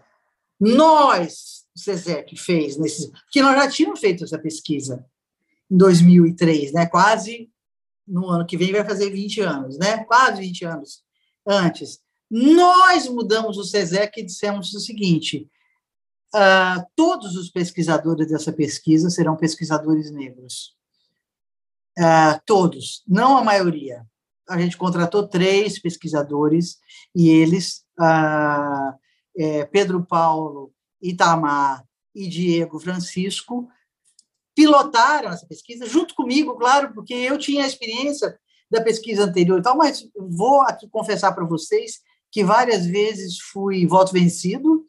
Nós, 0.60 1.64
o 1.74 1.78
SESEC, 1.78 2.36
fez, 2.36 2.76
nesse, 2.76 3.10
porque 3.10 3.42
nós 3.42 3.56
já 3.56 3.68
tínhamos 3.68 4.00
feito 4.00 4.24
essa 4.24 4.38
pesquisa 4.38 5.04
em 5.70 5.76
2003, 5.76 6.72
né, 6.72 6.86
quase 6.86 7.50
no 8.06 8.28
ano 8.28 8.46
que 8.46 8.56
vem 8.56 8.72
vai 8.72 8.84
fazer 8.84 9.10
20 9.10 9.40
anos, 9.40 9.78
né? 9.78 10.04
Quase 10.04 10.40
20 10.40 10.64
anos 10.64 11.02
antes. 11.46 12.00
Nós 12.30 13.08
mudamos 13.08 13.56
o 13.56 13.64
SESEC 13.64 14.20
e 14.20 14.24
dissemos 14.24 14.72
o 14.74 14.80
seguinte: 14.80 15.48
uh, 16.34 16.84
todos 16.94 17.36
os 17.36 17.50
pesquisadores 17.50 18.28
dessa 18.28 18.52
pesquisa 18.52 19.10
serão 19.10 19.36
pesquisadores 19.36 20.10
negros. 20.10 20.74
Uh, 21.98 22.40
todos, 22.44 23.02
não 23.06 23.36
a 23.36 23.44
maioria. 23.44 24.04
A 24.48 24.58
gente 24.58 24.76
contratou 24.76 25.26
três 25.26 25.78
pesquisadores 25.78 26.78
e 27.14 27.30
eles, 27.30 27.84
uh, 27.98 28.94
é, 29.36 29.64
Pedro 29.66 30.04
Paulo, 30.04 30.72
Itamar 31.00 31.84
e 32.14 32.28
Diego 32.28 32.78
Francisco, 32.78 33.68
pilotaram 34.54 35.30
essa 35.30 35.46
pesquisa, 35.46 35.86
junto 35.86 36.14
comigo, 36.14 36.56
claro, 36.56 36.92
porque 36.94 37.14
eu 37.14 37.36
tinha 37.38 37.64
a 37.64 37.66
experiência 37.66 38.38
da 38.70 38.82
pesquisa 38.82 39.24
anterior 39.24 39.58
e 39.58 39.62
tal, 39.62 39.76
mas 39.76 40.08
vou 40.16 40.60
aqui 40.62 40.88
confessar 40.88 41.32
para 41.32 41.44
vocês 41.44 42.00
que 42.30 42.44
várias 42.44 42.86
vezes 42.86 43.38
fui 43.38 43.86
voto 43.86 44.12
vencido 44.12 44.84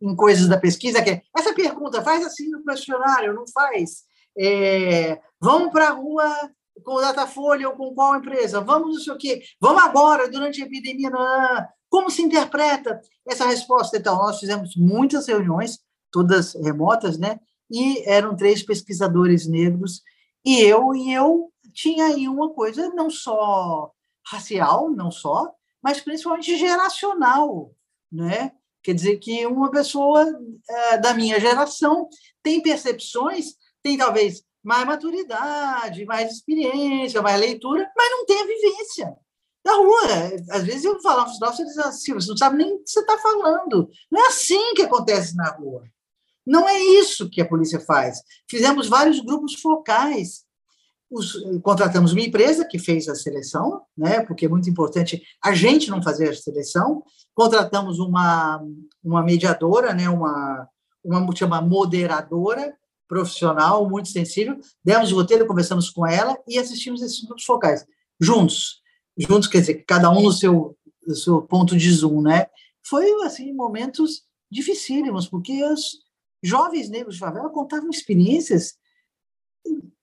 em 0.00 0.16
coisas 0.16 0.48
da 0.48 0.58
pesquisa, 0.58 1.02
que 1.02 1.10
é, 1.10 1.22
essa 1.36 1.54
pergunta, 1.54 2.02
faz 2.02 2.24
assim 2.24 2.48
no 2.48 2.64
questionário, 2.64 3.34
não 3.34 3.46
faz. 3.46 4.04
É, 4.38 5.20
vamos 5.40 5.70
para 5.70 5.88
a 5.88 5.92
rua 5.92 6.50
com 6.84 6.94
o 6.94 7.00
Datafolha 7.00 7.68
ou 7.68 7.76
com 7.76 7.94
qual 7.94 8.16
empresa? 8.16 8.60
Vamos 8.60 8.94
não 8.94 9.00
sei 9.00 9.12
o 9.12 9.18
quê. 9.18 9.42
Vamos 9.60 9.82
agora, 9.82 10.30
durante 10.30 10.62
a 10.62 10.66
epidemia. 10.66 11.10
Não, 11.10 11.20
como 11.88 12.10
se 12.10 12.22
interpreta 12.22 13.00
essa 13.28 13.46
resposta? 13.46 13.96
Então, 13.96 14.16
nós 14.16 14.38
fizemos 14.38 14.74
muitas 14.76 15.26
reuniões, 15.26 15.78
todas 16.10 16.54
remotas, 16.54 17.18
né? 17.18 17.38
e 17.70 18.02
eram 18.06 18.36
três 18.36 18.62
pesquisadores 18.62 19.46
negros, 19.46 20.02
e 20.44 20.60
eu, 20.60 20.94
e 20.94 21.12
eu 21.12 21.52
tinha 21.72 22.06
aí 22.06 22.26
uma 22.26 22.50
coisa 22.52 22.88
não 22.90 23.08
só 23.08 23.92
racial, 24.26 24.90
não 24.90 25.10
só, 25.10 25.52
mas 25.80 26.00
principalmente 26.00 26.56
geracional, 26.56 27.72
né? 28.10 28.52
Quer 28.82 28.94
dizer 28.94 29.18
que 29.18 29.46
uma 29.46 29.70
pessoa 29.70 30.26
é, 30.68 30.98
da 30.98 31.14
minha 31.14 31.38
geração 31.38 32.08
tem 32.42 32.62
percepções, 32.62 33.54
tem 33.82 33.96
talvez 33.96 34.42
mais 34.62 34.86
maturidade, 34.86 36.04
mais 36.04 36.32
experiência, 36.32 37.22
mais 37.22 37.40
leitura, 37.40 37.90
mas 37.96 38.10
não 38.10 38.26
tem 38.26 38.40
a 38.40 38.46
vivência 38.46 39.16
da 39.64 39.74
rua. 39.74 40.00
Às 40.50 40.64
vezes 40.64 40.84
eu 40.84 41.00
falava 41.00 41.24
para 41.24 41.32
os 41.32 41.40
nossos, 41.40 41.60
eles 41.60 41.78
assim, 41.78 42.14
você 42.14 42.28
não 42.28 42.36
sabe 42.36 42.56
nem 42.56 42.74
o 42.74 42.78
que 42.78 42.90
você 42.90 43.00
está 43.00 43.18
falando. 43.18 43.88
Não 44.10 44.22
é 44.22 44.28
assim 44.28 44.74
que 44.74 44.82
acontece 44.82 45.36
na 45.36 45.50
rua. 45.50 45.84
Não 46.46 46.68
é 46.68 46.78
isso 46.78 47.28
que 47.28 47.40
a 47.40 47.48
polícia 47.48 47.80
faz. 47.80 48.20
Fizemos 48.48 48.88
vários 48.88 49.20
grupos 49.20 49.54
focais. 49.60 50.44
Os, 51.10 51.32
contratamos 51.62 52.12
uma 52.12 52.20
empresa 52.20 52.64
que 52.64 52.78
fez 52.78 53.08
a 53.08 53.14
seleção, 53.14 53.82
né, 53.96 54.20
porque 54.20 54.46
é 54.46 54.48
muito 54.48 54.70
importante 54.70 55.22
a 55.42 55.52
gente 55.52 55.90
não 55.90 56.02
fazer 56.02 56.30
a 56.30 56.34
seleção. 56.34 57.02
Contratamos 57.34 57.98
uma, 57.98 58.62
uma 59.02 59.22
mediadora, 59.22 59.92
né, 59.92 60.08
uma, 60.08 60.68
uma 61.04 61.36
chama 61.36 61.60
moderadora 61.60 62.74
profissional, 63.10 63.90
muito 63.90 64.08
sensível. 64.08 64.60
Demos 64.84 65.10
o 65.10 65.16
roteiro, 65.16 65.44
conversamos 65.44 65.90
com 65.90 66.06
ela 66.06 66.38
e 66.46 66.60
assistimos 66.60 67.02
esses 67.02 67.24
grupos 67.24 67.44
focais, 67.44 67.84
juntos. 68.20 68.80
Juntos, 69.18 69.48
quer 69.48 69.60
dizer, 69.60 69.84
cada 69.84 70.08
um 70.10 70.22
no 70.22 70.32
seu, 70.32 70.78
no 71.04 71.14
seu 71.16 71.42
ponto 71.42 71.76
de 71.76 71.90
zoom, 71.90 72.22
né? 72.22 72.46
Foi, 72.86 73.10
assim, 73.24 73.52
momentos 73.52 74.22
dificílimos, 74.48 75.26
porque 75.26 75.64
os, 75.64 75.98
jovens 76.42 76.88
negros 76.88 77.14
de 77.14 77.20
favela 77.20 77.50
contavam 77.50 77.90
experiências. 77.90 78.78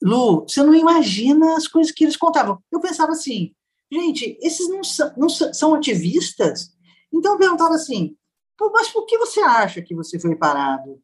Lu, 0.01 0.41
você 0.41 0.61
não 0.61 0.73
imagina 0.73 1.57
as 1.57 1.67
coisas 1.67 1.91
que 1.91 2.03
eles 2.03 2.15
contavam. 2.15 2.61
Eu 2.71 2.79
pensava 2.79 3.11
assim, 3.11 3.55
gente, 3.91 4.37
esses 4.41 4.69
não 4.69 4.83
são, 4.83 5.13
não 5.17 5.29
são 5.29 5.73
ativistas? 5.73 6.75
Então 7.11 7.33
eu 7.33 7.39
perguntava 7.39 7.75
assim, 7.75 8.15
mas 8.59 8.89
por 8.89 9.05
que 9.05 9.17
você 9.17 9.39
acha 9.39 9.81
que 9.81 9.95
você 9.95 10.19
foi 10.19 10.35
parado? 10.35 11.01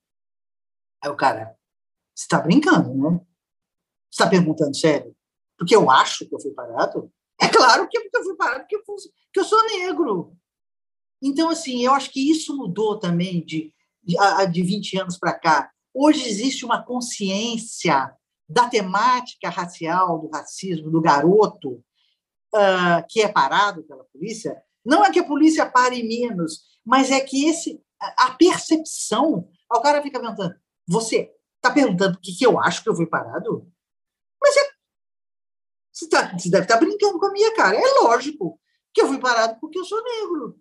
Aí 1.02 1.10
o 1.10 1.16
cara, 1.16 1.56
você 2.16 2.26
está 2.26 2.40
brincando, 2.40 2.94
né? 2.94 3.20
Você 4.10 4.24
está 4.24 4.30
perguntando 4.30 4.76
sério? 4.76 5.16
Porque 5.58 5.76
eu 5.76 5.90
acho 5.90 6.28
que 6.28 6.36
eu 6.36 6.40
fui 6.40 6.52
parado? 6.52 7.12
É 7.42 7.48
claro 7.48 7.88
que 7.90 7.98
eu 7.98 8.24
fui 8.24 8.36
parado 8.36 8.62
porque 8.62 8.76
eu, 8.76 8.84
fui, 8.86 8.96
que 9.32 9.40
eu 9.40 9.44
sou 9.44 9.62
negro. 9.68 10.36
Então, 11.22 11.50
assim, 11.50 11.84
eu 11.84 11.94
acho 11.94 12.12
que 12.12 12.30
isso 12.30 12.56
mudou 12.56 13.00
também 13.00 13.44
de, 13.44 13.74
de, 14.04 14.16
de 14.52 14.62
20 14.62 15.00
anos 15.00 15.18
para 15.18 15.34
cá. 15.34 15.72
Hoje 15.94 16.28
existe 16.28 16.66
uma 16.66 16.84
consciência 16.84 18.14
da 18.48 18.68
temática 18.68 19.50
racial, 19.50 20.20
do 20.20 20.30
racismo, 20.30 20.92
do 20.92 21.02
garoto, 21.02 21.84
uh, 22.54 23.06
que 23.10 23.22
é 23.22 23.28
parado 23.28 23.84
pela 23.84 24.04
polícia. 24.06 24.62
Não 24.86 25.04
é 25.04 25.12
que 25.12 25.20
a 25.20 25.26
polícia 25.26 25.70
pare 25.70 26.04
menos, 26.04 26.62
mas 26.86 27.10
é 27.10 27.20
que 27.22 27.46
esse, 27.48 27.82
a 28.00 28.32
percepção. 28.32 29.50
O 29.72 29.82
cara 29.82 30.02
fica 30.02 30.20
perguntando: 30.20 30.56
você 30.88 31.32
está 31.64 31.72
perguntando 31.72 32.18
o 32.18 32.20
que, 32.22 32.36
que 32.36 32.46
eu 32.46 32.60
acho 32.60 32.84
que 32.84 32.90
eu 32.90 32.96
fui 32.96 33.08
parado? 33.08 33.66
Mas 34.42 34.56
é, 34.58 34.70
você, 35.92 36.10
tá, 36.10 36.38
você 36.38 36.50
deve 36.50 36.66
estar 36.66 36.78
tá 36.78 36.86
brincando 36.86 37.18
com 37.18 37.28
a 37.28 37.32
minha 37.32 37.56
cara. 37.56 37.78
É 37.78 38.02
lógico 38.02 38.60
que 38.94 39.02
eu 39.02 39.08
fui 39.08 39.20
parado 39.20 39.58
porque 39.62 39.80
eu 39.80 39.86
sou 39.86 40.04
negro. 40.04 40.60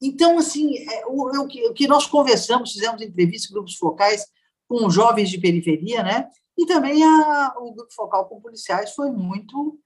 Então, 0.00 0.36
assim, 0.36 0.76
é, 0.78 1.06
o, 1.06 1.42
o, 1.42 1.46
que, 1.46 1.64
o 1.68 1.72
que 1.72 1.86
nós 1.86 2.06
conversamos, 2.06 2.72
fizemos 2.72 3.00
entrevistas, 3.00 3.50
grupos 3.50 3.76
focais 3.76 4.26
com 4.66 4.90
jovens 4.90 5.30
de 5.30 5.38
periferia, 5.38 6.02
né? 6.02 6.28
E 6.58 6.66
também 6.66 7.02
a, 7.04 7.54
o 7.58 7.72
grupo 7.72 7.94
focal 7.94 8.28
com 8.28 8.40
policiais 8.40 8.92
foi 8.94 9.12
muito 9.12 9.78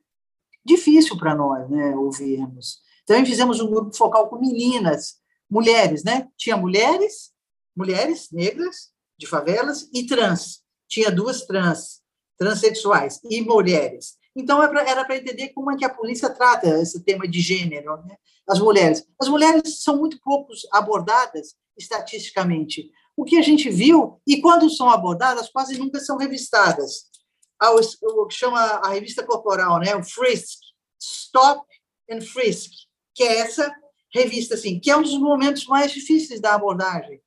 difícil 0.64 1.18
para 1.18 1.34
nós, 1.34 1.68
né? 1.68 1.94
Ouvirmos. 1.94 2.80
Também 3.04 3.26
fizemos 3.26 3.60
um 3.60 3.68
grupo 3.68 3.94
focal 3.94 4.28
com 4.30 4.38
meninas, 4.38 5.16
mulheres, 5.50 6.02
né? 6.02 6.28
Tinha 6.36 6.56
mulheres, 6.56 7.30
mulheres 7.76 8.30
negras 8.32 8.95
de 9.18 9.26
favelas 9.26 9.88
e 9.92 10.06
trans. 10.06 10.62
Tinha 10.88 11.10
duas 11.10 11.46
trans, 11.46 12.00
transexuais 12.38 13.20
e 13.24 13.40
mulheres. 13.40 14.16
Então, 14.34 14.62
é 14.62 14.90
era 14.90 15.04
para 15.04 15.16
entender 15.16 15.48
como 15.48 15.70
é 15.70 15.76
que 15.76 15.84
a 15.84 15.92
polícia 15.92 16.28
trata 16.28 16.68
esse 16.80 17.02
tema 17.02 17.26
de 17.26 17.40
gênero, 17.40 17.96
né? 18.04 18.16
as 18.46 18.60
mulheres. 18.60 19.06
As 19.18 19.28
mulheres 19.28 19.82
são 19.82 19.96
muito 19.96 20.20
poucos 20.20 20.66
abordadas 20.70 21.54
estatisticamente. 21.76 22.90
O 23.16 23.24
que 23.24 23.38
a 23.38 23.42
gente 23.42 23.70
viu, 23.70 24.20
e 24.26 24.40
quando 24.40 24.68
são 24.70 24.90
abordadas, 24.90 25.48
quase 25.48 25.78
nunca 25.78 25.98
são 26.00 26.18
revistadas. 26.18 27.06
O 28.02 28.26
que 28.26 28.34
chama 28.34 28.60
a 28.60 28.90
revista 28.90 29.24
corporal, 29.24 29.80
né? 29.80 29.96
o 29.96 30.04
Frisk, 30.04 30.60
Stop 31.00 31.64
and 32.10 32.20
Frisk, 32.20 32.70
que 33.14 33.24
é 33.24 33.38
essa 33.38 33.74
revista, 34.14 34.54
assim, 34.54 34.78
que 34.78 34.90
é 34.90 34.96
um 34.96 35.02
dos 35.02 35.18
momentos 35.18 35.66
mais 35.66 35.90
difíceis 35.90 36.40
da 36.40 36.54
abordagem. 36.54 37.20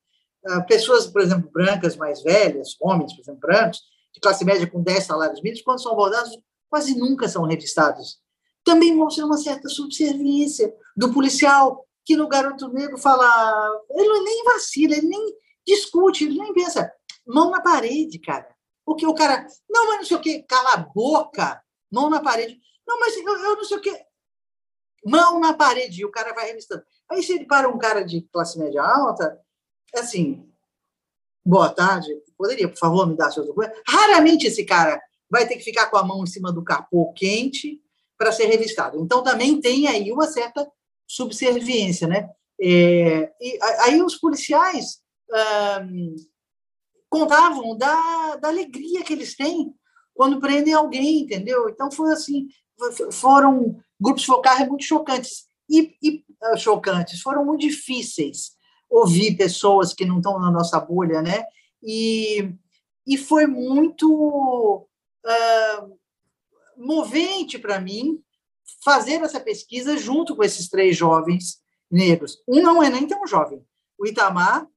Ah, 0.45 0.61
pessoas, 0.61 1.07
por 1.07 1.21
exemplo, 1.21 1.49
brancas 1.51 1.95
mais 1.95 2.21
velhas, 2.21 2.75
homens, 2.79 3.13
por 3.13 3.21
exemplo, 3.21 3.41
brancos, 3.41 3.81
de 4.13 4.19
classe 4.19 4.45
média 4.45 4.69
com 4.69 4.81
10 4.81 5.03
salários 5.03 5.41
mínimos, 5.41 5.63
quando 5.63 5.81
são 5.81 5.91
abordados, 5.91 6.37
quase 6.69 6.97
nunca 6.97 7.27
são 7.27 7.43
revistados. 7.43 8.19
Também 8.63 8.95
mostra 8.95 9.25
uma 9.25 9.37
certa 9.37 9.67
subserviência 9.69 10.73
do 10.95 11.13
policial, 11.13 11.85
que 12.05 12.15
no 12.15 12.27
garoto 12.27 12.69
negro 12.69 12.97
fala, 12.97 13.83
ele 13.91 14.19
nem 14.21 14.43
vacila, 14.45 14.95
ele 14.95 15.07
nem 15.07 15.35
discute, 15.65 16.25
ele 16.25 16.39
nem 16.39 16.53
pensa, 16.53 16.91
mão 17.25 17.51
na 17.51 17.61
parede, 17.61 18.19
cara. 18.19 18.47
O 18.85 18.95
que 18.95 19.05
o 19.05 19.13
cara, 19.13 19.45
não, 19.69 19.87
mas 19.87 19.97
não 19.97 20.05
sei 20.05 20.17
o 20.17 20.21
quê, 20.21 20.45
cala 20.47 20.73
a 20.73 20.77
boca, 20.77 21.61
mão 21.91 22.09
na 22.09 22.21
parede. 22.21 22.59
Não, 22.87 22.99
mas 22.99 23.15
eu, 23.15 23.23
eu 23.23 23.55
não 23.55 23.63
sei 23.63 23.77
o 23.77 23.81
quê, 23.81 24.03
mão 25.05 25.39
na 25.39 25.53
parede, 25.53 26.01
e 26.01 26.05
o 26.05 26.11
cara 26.11 26.33
vai 26.33 26.47
revistando. 26.47 26.83
Aí, 27.09 27.21
se 27.23 27.33
ele 27.33 27.45
para 27.45 27.69
um 27.69 27.77
cara 27.77 28.03
de 28.03 28.21
classe 28.31 28.57
média 28.57 28.81
alta, 28.81 29.39
assim, 29.95 30.47
boa 31.45 31.69
tarde, 31.69 32.09
poderia, 32.37 32.67
por 32.67 32.77
favor, 32.77 33.07
me 33.07 33.15
dar 33.15 33.31
seus 33.31 33.47
documentos? 33.47 33.79
Raramente 33.87 34.47
esse 34.47 34.63
cara 34.65 35.01
vai 35.29 35.47
ter 35.47 35.57
que 35.57 35.63
ficar 35.63 35.87
com 35.87 35.97
a 35.97 36.03
mão 36.03 36.23
em 36.23 36.27
cima 36.27 36.51
do 36.51 36.63
capô 36.63 37.11
quente 37.13 37.81
para 38.17 38.31
ser 38.31 38.45
revistado. 38.45 38.99
Então, 38.99 39.23
também 39.23 39.59
tem 39.59 39.87
aí 39.87 40.11
uma 40.11 40.27
certa 40.27 40.69
subserviência, 41.07 42.07
né? 42.07 42.29
É, 42.61 43.31
e 43.39 43.57
aí 43.83 44.01
os 44.03 44.15
policiais 44.15 44.99
contavam 47.09 47.77
da, 47.77 48.35
da 48.35 48.47
alegria 48.49 49.03
que 49.03 49.13
eles 49.13 49.35
têm 49.35 49.73
quando 50.13 50.39
prendem 50.39 50.73
alguém, 50.73 51.21
entendeu? 51.21 51.69
Então, 51.69 51.89
foi 51.89 52.11
assim, 52.11 52.47
foram 53.11 53.79
grupos 53.99 54.25
focais 54.25 54.67
muito 54.67 54.83
chocantes. 54.83 55.45
E, 55.69 55.95
e 56.01 56.25
uh, 56.43 56.57
chocantes, 56.57 57.21
foram 57.21 57.45
muito 57.45 57.61
difíceis 57.61 58.51
ouvir 58.89 59.37
pessoas 59.37 59.93
que 59.93 60.05
não 60.05 60.17
estão 60.17 60.39
na 60.39 60.51
nossa 60.51 60.79
bolha, 60.79 61.21
né? 61.21 61.43
E, 61.81 62.51
e 63.05 63.17
foi 63.17 63.45
muito 63.45 64.87
uh, 65.25 65.99
movente 66.77 67.59
para 67.59 67.79
mim 67.79 68.21
fazer 68.83 69.21
essa 69.21 69.39
pesquisa 69.39 69.97
junto 69.97 70.35
com 70.35 70.43
esses 70.43 70.69
três 70.69 70.95
jovens 70.97 71.59
negros. 71.89 72.37
Um 72.47 72.61
não 72.61 72.81
é 72.81 72.89
nem 72.89 73.07
tão 73.07 73.25
jovem. 73.27 73.63
O 73.97 74.07
Itamar 74.07 74.67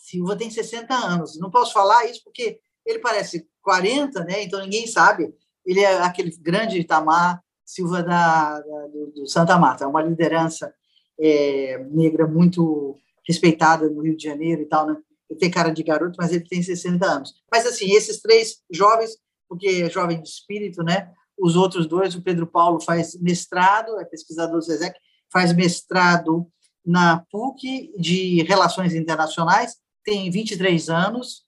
Silva 0.00 0.36
tem 0.36 0.50
60 0.50 0.94
anos. 0.94 1.38
Não 1.38 1.50
posso 1.50 1.72
falar 1.72 2.06
isso 2.06 2.22
porque 2.24 2.58
ele 2.86 2.98
parece 2.98 3.46
40, 3.62 4.24
né? 4.24 4.42
Então 4.42 4.60
ninguém 4.60 4.86
sabe. 4.86 5.34
Ele 5.66 5.80
é 5.80 5.98
aquele 6.00 6.30
grande 6.38 6.78
Itamar 6.78 7.42
Silva 7.64 8.02
da, 8.02 8.60
da 8.60 8.86
do, 8.86 9.12
do, 9.14 9.26
Santa 9.26 9.58
Marta, 9.58 9.84
é 9.84 9.86
uma 9.86 10.00
liderança 10.00 10.72
é, 11.20 11.76
negra 11.90 12.26
muito 12.26 12.96
respeitada 13.28 13.88
no 13.90 14.00
Rio 14.00 14.16
de 14.16 14.24
Janeiro 14.24 14.62
e 14.62 14.66
tal, 14.66 14.86
né? 14.86 14.96
Ele 15.28 15.38
tem 15.38 15.50
cara 15.50 15.70
de 15.70 15.82
garoto, 15.82 16.16
mas 16.18 16.32
ele 16.32 16.48
tem 16.48 16.62
60 16.62 17.04
anos. 17.04 17.34
Mas, 17.52 17.66
assim, 17.66 17.92
esses 17.92 18.20
três 18.20 18.62
jovens, 18.72 19.18
porque 19.46 19.82
é 19.84 19.90
jovem 19.90 20.22
de 20.22 20.28
espírito, 20.28 20.82
né? 20.82 21.12
Os 21.38 21.54
outros 21.54 21.86
dois, 21.86 22.14
o 22.14 22.22
Pedro 22.22 22.46
Paulo 22.46 22.80
faz 22.80 23.14
mestrado, 23.20 24.00
é 24.00 24.04
pesquisador 24.04 24.56
do 24.56 24.64
SESEC, 24.64 24.98
faz 25.30 25.52
mestrado 25.52 26.46
na 26.84 27.22
PUC 27.30 27.92
de 27.98 28.42
Relações 28.44 28.94
Internacionais, 28.94 29.76
tem 30.02 30.30
23 30.30 30.88
anos, 30.88 31.42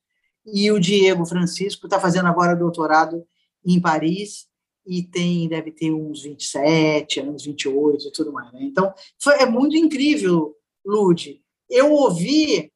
e 0.46 0.70
o 0.70 0.78
Diego 0.78 1.24
Francisco 1.24 1.86
está 1.86 1.98
fazendo 1.98 2.28
agora 2.28 2.54
doutorado 2.54 3.24
em 3.64 3.80
Paris 3.80 4.46
e 4.86 5.02
tem 5.02 5.48
deve 5.48 5.70
ter 5.70 5.92
uns 5.92 6.22
27 6.22 7.20
anos, 7.20 7.44
28 7.44 8.08
e 8.08 8.12
tudo 8.12 8.32
mais. 8.32 8.52
Né? 8.52 8.60
Então, 8.62 8.92
foi, 9.22 9.34
é 9.34 9.46
muito 9.46 9.76
incrível, 9.76 10.54
Lude. 10.84 11.42
Eu 11.70 11.92
ouvi 11.92 12.72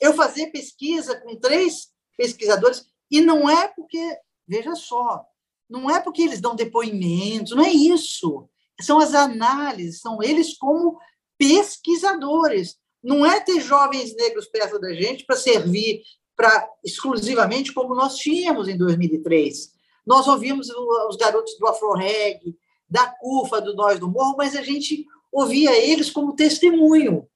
eu 0.00 0.14
fazer 0.14 0.48
pesquisa 0.48 1.20
com 1.20 1.36
três 1.36 1.88
pesquisadores, 2.16 2.84
e 3.10 3.20
não 3.20 3.48
é 3.48 3.68
porque, 3.68 4.18
veja 4.46 4.74
só, 4.74 5.24
não 5.68 5.90
é 5.90 6.00
porque 6.00 6.22
eles 6.22 6.40
dão 6.40 6.56
depoimentos, 6.56 7.52
não 7.52 7.64
é 7.64 7.70
isso. 7.70 8.48
São 8.80 8.98
as 8.98 9.14
análises, 9.14 10.00
são 10.00 10.22
eles 10.22 10.56
como 10.56 10.98
pesquisadores. 11.36 12.76
Não 13.02 13.24
é 13.24 13.40
ter 13.40 13.60
jovens 13.60 14.14
negros 14.16 14.46
perto 14.46 14.78
da 14.78 14.92
gente 14.94 15.24
para 15.24 15.36
servir 15.36 16.02
para 16.36 16.68
exclusivamente 16.84 17.72
como 17.72 17.94
nós 17.94 18.16
tínhamos 18.16 18.68
em 18.68 18.76
2003. 18.76 19.72
Nós 20.06 20.28
ouvimos 20.28 20.68
os 21.08 21.16
garotos 21.16 21.58
do 21.58 21.66
Afro-Reg, 21.66 22.56
da 22.88 23.06
CUFA, 23.06 23.60
do 23.60 23.74
Nós 23.74 23.98
do 23.98 24.08
Morro, 24.08 24.36
mas 24.38 24.56
a 24.56 24.62
gente 24.62 25.04
ouvia 25.32 25.76
eles 25.76 26.10
como 26.10 26.34
testemunho. 26.34 27.28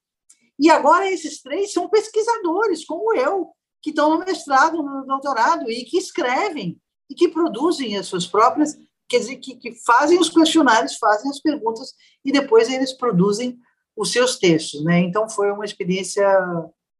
E 0.59 0.71
agora 0.71 1.11
esses 1.11 1.41
três 1.41 1.73
são 1.73 1.89
pesquisadores, 1.89 2.85
como 2.85 3.15
eu, 3.15 3.51
que 3.83 3.91
estão 3.91 4.11
no 4.11 4.25
mestrado, 4.25 4.83
no 4.83 5.05
doutorado, 5.07 5.71
e 5.71 5.85
que 5.85 5.99
escrevem, 5.99 6.81
e 7.11 7.15
que 7.15 7.29
produzem 7.29 7.97
as 7.97 8.07
suas 8.07 8.27
próprias, 8.27 8.77
quer 9.09 9.19
dizer, 9.19 9.37
que, 9.37 9.57
que 9.57 9.75
fazem 9.85 10.19
os 10.19 10.31
questionários, 10.31 10.97
fazem 10.97 11.31
as 11.31 11.41
perguntas, 11.41 11.93
e 12.25 12.31
depois 12.31 12.71
eles 12.71 12.93
produzem 12.93 13.59
os 13.97 14.13
seus 14.13 14.39
textos. 14.39 14.85
Né? 14.85 15.01
Então, 15.01 15.29
foi 15.29 15.51
uma 15.51 15.65
experiência 15.65 16.27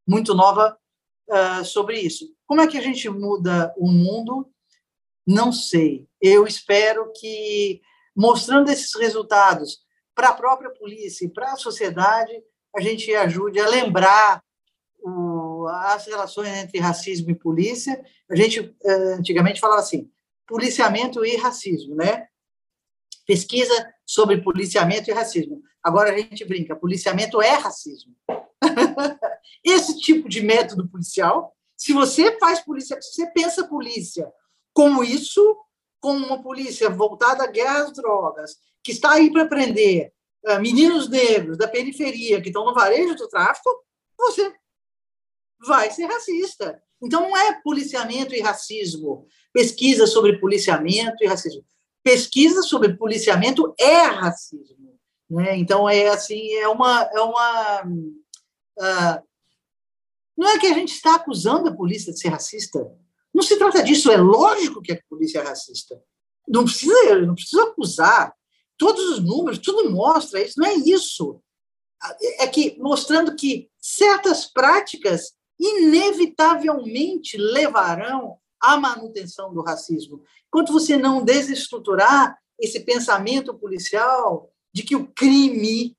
muito 0.07 0.35
nova 0.35 0.77
uh, 1.29 1.65
sobre 1.65 2.01
isso. 2.01 2.27
Como 2.47 2.61
é 2.61 2.67
que 2.67 2.77
a 2.77 2.83
gente 2.83 3.09
muda 3.09 3.73
o 3.79 3.91
mundo? 3.91 4.51
Não 5.27 5.53
sei. 5.53 6.07
Eu 6.21 6.47
espero 6.47 7.13
que, 7.15 7.81
mostrando 8.15 8.71
esses 8.71 8.95
resultados 8.95 9.79
para 10.15 10.29
a 10.29 10.35
própria 10.35 10.71
polícia 10.71 11.25
e 11.25 11.31
para 11.31 11.53
a 11.53 11.57
sociedade, 11.57 12.33
a 12.75 12.81
gente 12.81 13.15
ajude 13.15 13.61
a 13.61 13.69
lembrar 13.69 14.43
o, 15.03 15.67
as 15.69 16.07
relações 16.07 16.49
entre 16.49 16.79
racismo 16.79 17.31
e 17.31 17.35
polícia. 17.35 18.03
A 18.31 18.37
gente 18.37 18.75
eh, 18.85 19.15
antigamente 19.15 19.61
falava 19.61 19.81
assim, 19.81 20.11
policiamento 20.47 21.25
e 21.25 21.37
racismo, 21.37 21.95
né? 21.95 22.27
Pesquisa 23.27 23.73
sobre 24.07 24.43
policiamento 24.43 25.11
e 25.11 25.13
racismo. 25.13 25.63
Agora 25.83 26.13
a 26.13 26.19
gente 26.19 26.45
brinca, 26.45 26.77
policiamento 26.77 27.41
é 27.41 27.55
racismo. 27.55 28.15
Esse 29.65 29.99
tipo 29.99 30.29
de 30.29 30.41
método 30.41 30.89
policial, 30.89 31.55
se 31.77 31.93
você 31.93 32.39
faz 32.39 32.61
polícia, 32.61 33.01
se 33.01 33.15
você 33.15 33.27
pensa 33.31 33.67
polícia 33.67 34.31
como 34.73 35.05
isso, 35.05 35.57
como 36.01 36.25
uma 36.25 36.43
polícia 36.43 36.89
voltada 36.89 37.45
à 37.45 37.47
guerra 37.47 37.85
às 37.85 37.93
drogas, 37.93 38.57
que 38.83 38.93
está 38.93 39.13
aí 39.13 39.31
para 39.31 39.47
prender 39.47 40.13
meninos 40.61 41.09
negros 41.09 41.57
da 41.57 41.69
periferia 41.69 42.41
que 42.41 42.49
estão 42.49 42.65
no 42.65 42.75
varejo 42.75 43.15
do 43.15 43.29
tráfico, 43.29 43.71
você 44.19 44.53
vai 45.67 45.91
ser 45.91 46.07
racista. 46.07 46.83
Então, 47.03 47.23
não 47.23 47.37
é 47.37 47.61
policiamento 47.63 48.35
e 48.35 48.41
racismo. 48.41 49.27
Pesquisa 49.53 50.07
sobre 50.07 50.39
policiamento 50.39 51.23
e 51.23 51.27
racismo. 51.27 51.65
Pesquisa 52.03 52.63
sobre 52.63 52.97
policiamento 52.97 53.75
é 53.79 54.03
racismo. 54.03 54.99
Né? 55.31 55.57
Então, 55.57 55.89
é 55.89 56.09
assim, 56.09 56.53
é 56.55 56.69
uma... 56.69 57.03
É 57.13 57.21
uma 57.21 57.83
uh, 57.83 59.23
não 60.37 60.49
é 60.49 60.59
que 60.59 60.67
a 60.67 60.75
gente 60.75 60.93
está 60.93 61.17
acusando 61.17 61.69
a 61.69 61.77
polícia 61.77 62.13
de 62.13 62.19
ser 62.19 62.29
racista. 62.29 62.81
Não 63.35 63.43
se 63.43 63.57
trata 63.57 63.83
disso. 63.83 64.11
É 64.11 64.17
lógico 64.17 64.83
que 64.83 64.93
a 64.93 65.01
polícia 65.09 65.39
é 65.39 65.43
racista. 65.43 66.03
Não 66.49 66.65
precisa, 66.65 67.21
não 67.21 67.35
precisa 67.35 67.63
acusar. 67.65 68.35
Todos 68.83 69.11
os 69.11 69.25
números, 69.25 69.61
tudo 69.61 69.89
mostra 69.93 70.43
isso. 70.43 70.59
Não 70.59 70.67
é 70.67 70.75
isso. 70.75 71.41
É 72.41 72.49
que 72.49 72.77
mostrando 72.81 73.37
que 73.37 73.71
certas 73.79 74.45
práticas 74.45 75.35
inevitavelmente 75.57 77.37
levarão 77.37 78.39
à 78.61 78.77
manutenção 78.77 79.55
do 79.55 79.63
racismo. 79.63 80.25
Enquanto 80.49 80.73
você 80.73 80.97
não 80.97 81.25
desestruturar 81.25 82.37
esse 82.59 82.81
pensamento 82.81 83.55
policial 83.57 84.51
de 84.75 84.83
que 84.83 84.97
o 84.97 85.07
crime 85.13 85.97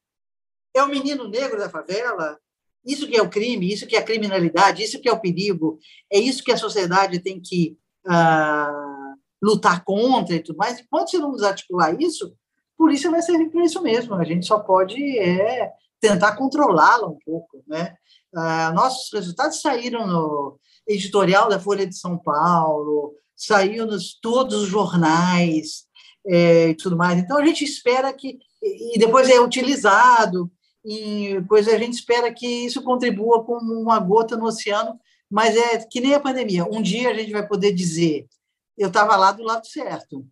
é 0.75 0.83
o 0.83 0.89
menino 0.89 1.29
negro 1.29 1.57
da 1.57 1.69
favela, 1.69 2.37
isso 2.85 3.07
que 3.07 3.15
é 3.15 3.21
o 3.21 3.29
crime, 3.29 3.71
isso 3.71 3.87
que 3.87 3.95
é 3.95 3.99
a 3.99 4.05
criminalidade, 4.05 4.83
isso 4.83 4.99
que 4.99 5.07
é 5.07 5.13
o 5.13 5.21
perigo, 5.21 5.79
é 6.11 6.19
isso 6.19 6.43
que 6.43 6.51
a 6.51 6.57
sociedade 6.57 7.21
tem 7.21 7.39
que 7.39 7.77
uh, 8.05 9.17
lutar 9.41 9.85
contra 9.85 10.35
e 10.35 10.43
tudo 10.43 10.57
mais. 10.57 10.81
Enquanto 10.81 11.11
você 11.11 11.17
não 11.17 11.31
desarticular 11.31 11.95
isso, 11.97 12.35
polícia 12.77 13.11
vai 13.11 13.21
servir 13.21 13.49
para 13.49 13.63
isso 13.63 13.81
mesmo. 13.81 14.15
A 14.15 14.23
gente 14.23 14.45
só 14.45 14.59
pode 14.59 15.19
é, 15.19 15.71
tentar 15.99 16.35
controlá-la 16.35 17.07
um 17.07 17.17
pouco. 17.25 17.63
Né? 17.67 17.95
Uh, 18.33 18.73
nossos 18.73 19.11
resultados 19.13 19.61
saíram 19.61 20.07
no 20.07 20.59
editorial 20.87 21.49
da 21.49 21.59
Folha 21.59 21.87
de 21.87 21.97
São 21.97 22.17
Paulo, 22.17 23.15
saiu 23.35 23.85
nos 23.85 24.19
todos 24.19 24.63
os 24.63 24.67
jornais 24.67 25.85
é, 26.27 26.69
e 26.69 26.75
tudo 26.75 26.97
mais. 26.97 27.19
Então, 27.19 27.37
a 27.37 27.45
gente 27.45 27.63
espera 27.63 28.11
que... 28.13 28.37
E 28.61 28.97
depois 28.97 29.29
é 29.29 29.39
utilizado 29.41 30.49
e 30.85 31.37
a 31.51 31.77
gente 31.77 31.93
espera 31.93 32.33
que 32.33 32.45
isso 32.65 32.81
contribua 32.81 33.43
como 33.43 33.73
uma 33.73 33.99
gota 33.99 34.35
no 34.35 34.45
oceano, 34.45 34.99
mas 35.29 35.55
é 35.55 35.79
que 35.79 36.01
nem 36.01 36.13
a 36.13 36.19
pandemia. 36.19 36.65
Um 36.65 36.81
dia 36.81 37.09
a 37.09 37.13
gente 37.13 37.31
vai 37.31 37.47
poder 37.47 37.71
dizer, 37.71 38.27
eu 38.77 38.89
estava 38.89 39.15
lá 39.15 39.31
do 39.31 39.43
lado 39.43 39.65
certo. 39.65 40.25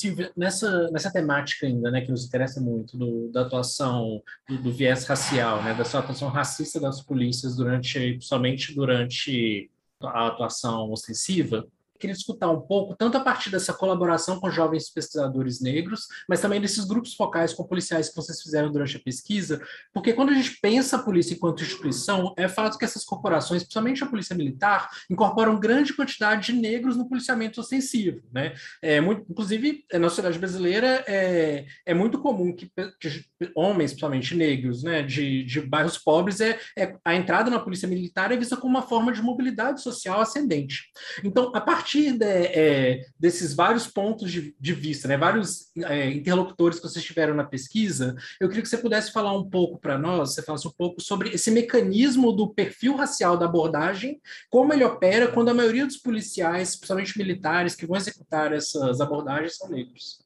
Silvia, 0.00 0.32
nessa, 0.34 0.90
nessa 0.90 1.12
temática 1.12 1.66
ainda, 1.66 1.90
né, 1.90 2.00
que 2.00 2.10
nos 2.10 2.26
interessa 2.26 2.60
muito, 2.60 2.96
do, 2.96 3.30
da 3.30 3.42
atuação 3.42 4.22
do, 4.48 4.56
do, 4.58 4.72
viés 4.72 5.04
racial, 5.04 5.62
né, 5.62 5.74
da 5.74 5.84
sua 5.84 6.00
atuação 6.00 6.28
racista 6.28 6.80
das 6.80 7.02
polícias 7.02 7.54
durante, 7.54 8.18
somente 8.22 8.74
durante 8.74 9.70
a 10.02 10.28
atuação 10.28 10.90
ostensiva, 10.90 11.66
queria 12.00 12.14
escutar 12.14 12.50
um 12.50 12.60
pouco, 12.60 12.96
tanto 12.96 13.16
a 13.16 13.20
partir 13.20 13.50
dessa 13.50 13.72
colaboração 13.72 14.40
com 14.40 14.50
jovens 14.50 14.90
pesquisadores 14.90 15.60
negros, 15.60 16.06
mas 16.28 16.40
também 16.40 16.60
desses 16.60 16.84
grupos 16.84 17.14
focais 17.14 17.52
com 17.52 17.64
policiais 17.64 18.08
que 18.08 18.16
vocês 18.16 18.42
fizeram 18.42 18.72
durante 18.72 18.96
a 18.96 19.00
pesquisa, 19.00 19.60
porque 19.92 20.12
quando 20.12 20.30
a 20.30 20.34
gente 20.34 20.58
pensa 20.60 20.96
a 20.96 21.02
polícia 21.02 21.34
enquanto 21.34 21.62
instituição, 21.62 22.34
é 22.36 22.48
fato 22.48 22.78
que 22.78 22.84
essas 22.84 23.04
corporações, 23.04 23.62
principalmente 23.62 24.02
a 24.02 24.06
polícia 24.06 24.34
militar, 24.34 24.88
incorporam 25.08 25.60
grande 25.60 25.92
quantidade 25.92 26.52
de 26.52 26.60
negros 26.60 26.96
no 26.96 27.08
policiamento 27.08 27.60
ostensivo. 27.60 28.22
Né? 28.32 28.54
É 28.82 29.00
muito, 29.00 29.26
inclusive, 29.30 29.84
na 29.92 30.08
sociedade 30.08 30.38
brasileira, 30.38 31.04
é, 31.06 31.66
é 31.84 31.94
muito 31.94 32.18
comum 32.18 32.54
que, 32.54 32.70
que 32.98 33.24
homens, 33.54 33.90
principalmente 33.90 34.34
negros, 34.34 34.82
né, 34.82 35.02
de, 35.02 35.44
de 35.44 35.60
bairros 35.60 35.98
pobres, 35.98 36.40
é, 36.40 36.58
é, 36.76 36.94
a 37.04 37.14
entrada 37.14 37.50
na 37.50 37.58
polícia 37.58 37.88
militar 37.88 38.32
é 38.32 38.36
vista 38.36 38.56
como 38.56 38.70
uma 38.70 38.86
forma 38.86 39.12
de 39.12 39.22
mobilidade 39.22 39.82
social 39.82 40.20
ascendente. 40.20 40.84
Então, 41.24 41.52
a 41.54 41.60
partir 41.60 41.89
partir 41.90 42.12
de, 42.12 42.24
é, 42.24 43.04
desses 43.18 43.52
vários 43.52 43.88
pontos 43.88 44.30
de, 44.30 44.54
de 44.58 44.72
vista, 44.72 45.08
né, 45.08 45.16
vários 45.16 45.70
é, 45.76 46.10
interlocutores 46.10 46.78
que 46.78 46.88
vocês 46.88 47.04
tiveram 47.04 47.34
na 47.34 47.42
pesquisa, 47.42 48.14
eu 48.40 48.48
queria 48.48 48.62
que 48.62 48.68
você 48.68 48.78
pudesse 48.78 49.10
falar 49.10 49.36
um 49.36 49.48
pouco 49.48 49.78
para 49.78 49.98
nós, 49.98 50.34
você 50.34 50.42
falasse 50.42 50.68
um 50.68 50.72
pouco 50.72 51.00
sobre 51.00 51.30
esse 51.30 51.50
mecanismo 51.50 52.32
do 52.32 52.48
perfil 52.48 52.94
racial 52.94 53.36
da 53.36 53.46
abordagem, 53.46 54.20
como 54.48 54.72
ele 54.72 54.84
opera 54.84 55.28
quando 55.28 55.48
a 55.48 55.54
maioria 55.54 55.84
dos 55.84 55.96
policiais, 55.96 56.76
principalmente 56.76 57.18
militares, 57.18 57.74
que 57.74 57.86
vão 57.86 57.96
executar 57.96 58.52
essas 58.52 59.00
abordagens 59.00 59.56
são 59.56 59.68
negros. 59.68 60.20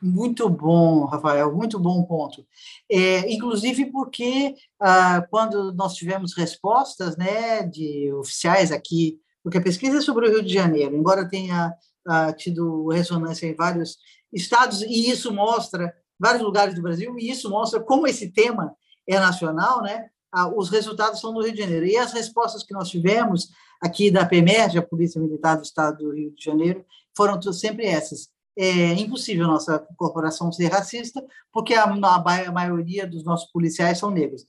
Muito 0.00 0.48
bom, 0.48 1.04
Rafael, 1.04 1.54
muito 1.54 1.78
bom 1.78 2.02
ponto. 2.04 2.46
É, 2.90 3.30
inclusive 3.32 3.86
porque 3.86 4.54
ah, 4.80 5.26
quando 5.30 5.72
nós 5.72 5.94
tivemos 5.94 6.34
respostas 6.34 7.16
né, 7.16 7.62
de 7.62 8.12
oficiais 8.12 8.70
aqui 8.70 9.20
porque 9.46 9.58
a 9.58 9.62
pesquisa 9.62 9.98
é 9.98 10.00
sobre 10.00 10.26
o 10.26 10.28
Rio 10.28 10.42
de 10.42 10.52
Janeiro, 10.52 10.96
embora 10.96 11.24
tenha 11.24 11.72
uh, 12.04 12.36
tido 12.36 12.88
ressonância 12.88 13.46
em 13.46 13.54
vários 13.54 13.96
estados, 14.32 14.82
e 14.82 15.08
isso 15.08 15.32
mostra 15.32 15.94
vários 16.18 16.42
lugares 16.42 16.74
do 16.74 16.82
Brasil, 16.82 17.16
e 17.16 17.30
isso 17.30 17.48
mostra 17.48 17.78
como 17.78 18.08
esse 18.08 18.32
tema 18.32 18.74
é 19.06 19.20
nacional, 19.20 19.80
né? 19.82 20.08
Uh, 20.36 20.58
os 20.58 20.68
resultados 20.68 21.20
são 21.20 21.32
no 21.32 21.44
Rio 21.44 21.52
de 21.52 21.60
Janeiro. 21.60 21.86
E 21.86 21.96
as 21.96 22.12
respostas 22.12 22.64
que 22.64 22.74
nós 22.74 22.88
tivemos 22.88 23.50
aqui 23.80 24.10
da 24.10 24.26
PEMERG, 24.26 24.78
a 24.78 24.82
Polícia 24.82 25.20
Militar 25.20 25.54
do 25.54 25.62
Estado 25.62 25.98
do 25.98 26.12
Rio 26.12 26.34
de 26.34 26.44
Janeiro, 26.44 26.84
foram 27.16 27.40
sempre 27.52 27.86
essas. 27.86 28.28
É 28.58 28.94
impossível 28.94 29.46
nossa 29.46 29.78
corporação 29.96 30.50
ser 30.50 30.72
racista, 30.72 31.24
porque 31.52 31.72
a, 31.74 31.84
a 31.84 32.50
maioria 32.52 33.06
dos 33.06 33.22
nossos 33.22 33.48
policiais 33.52 33.98
são 33.98 34.10
negros. 34.10 34.44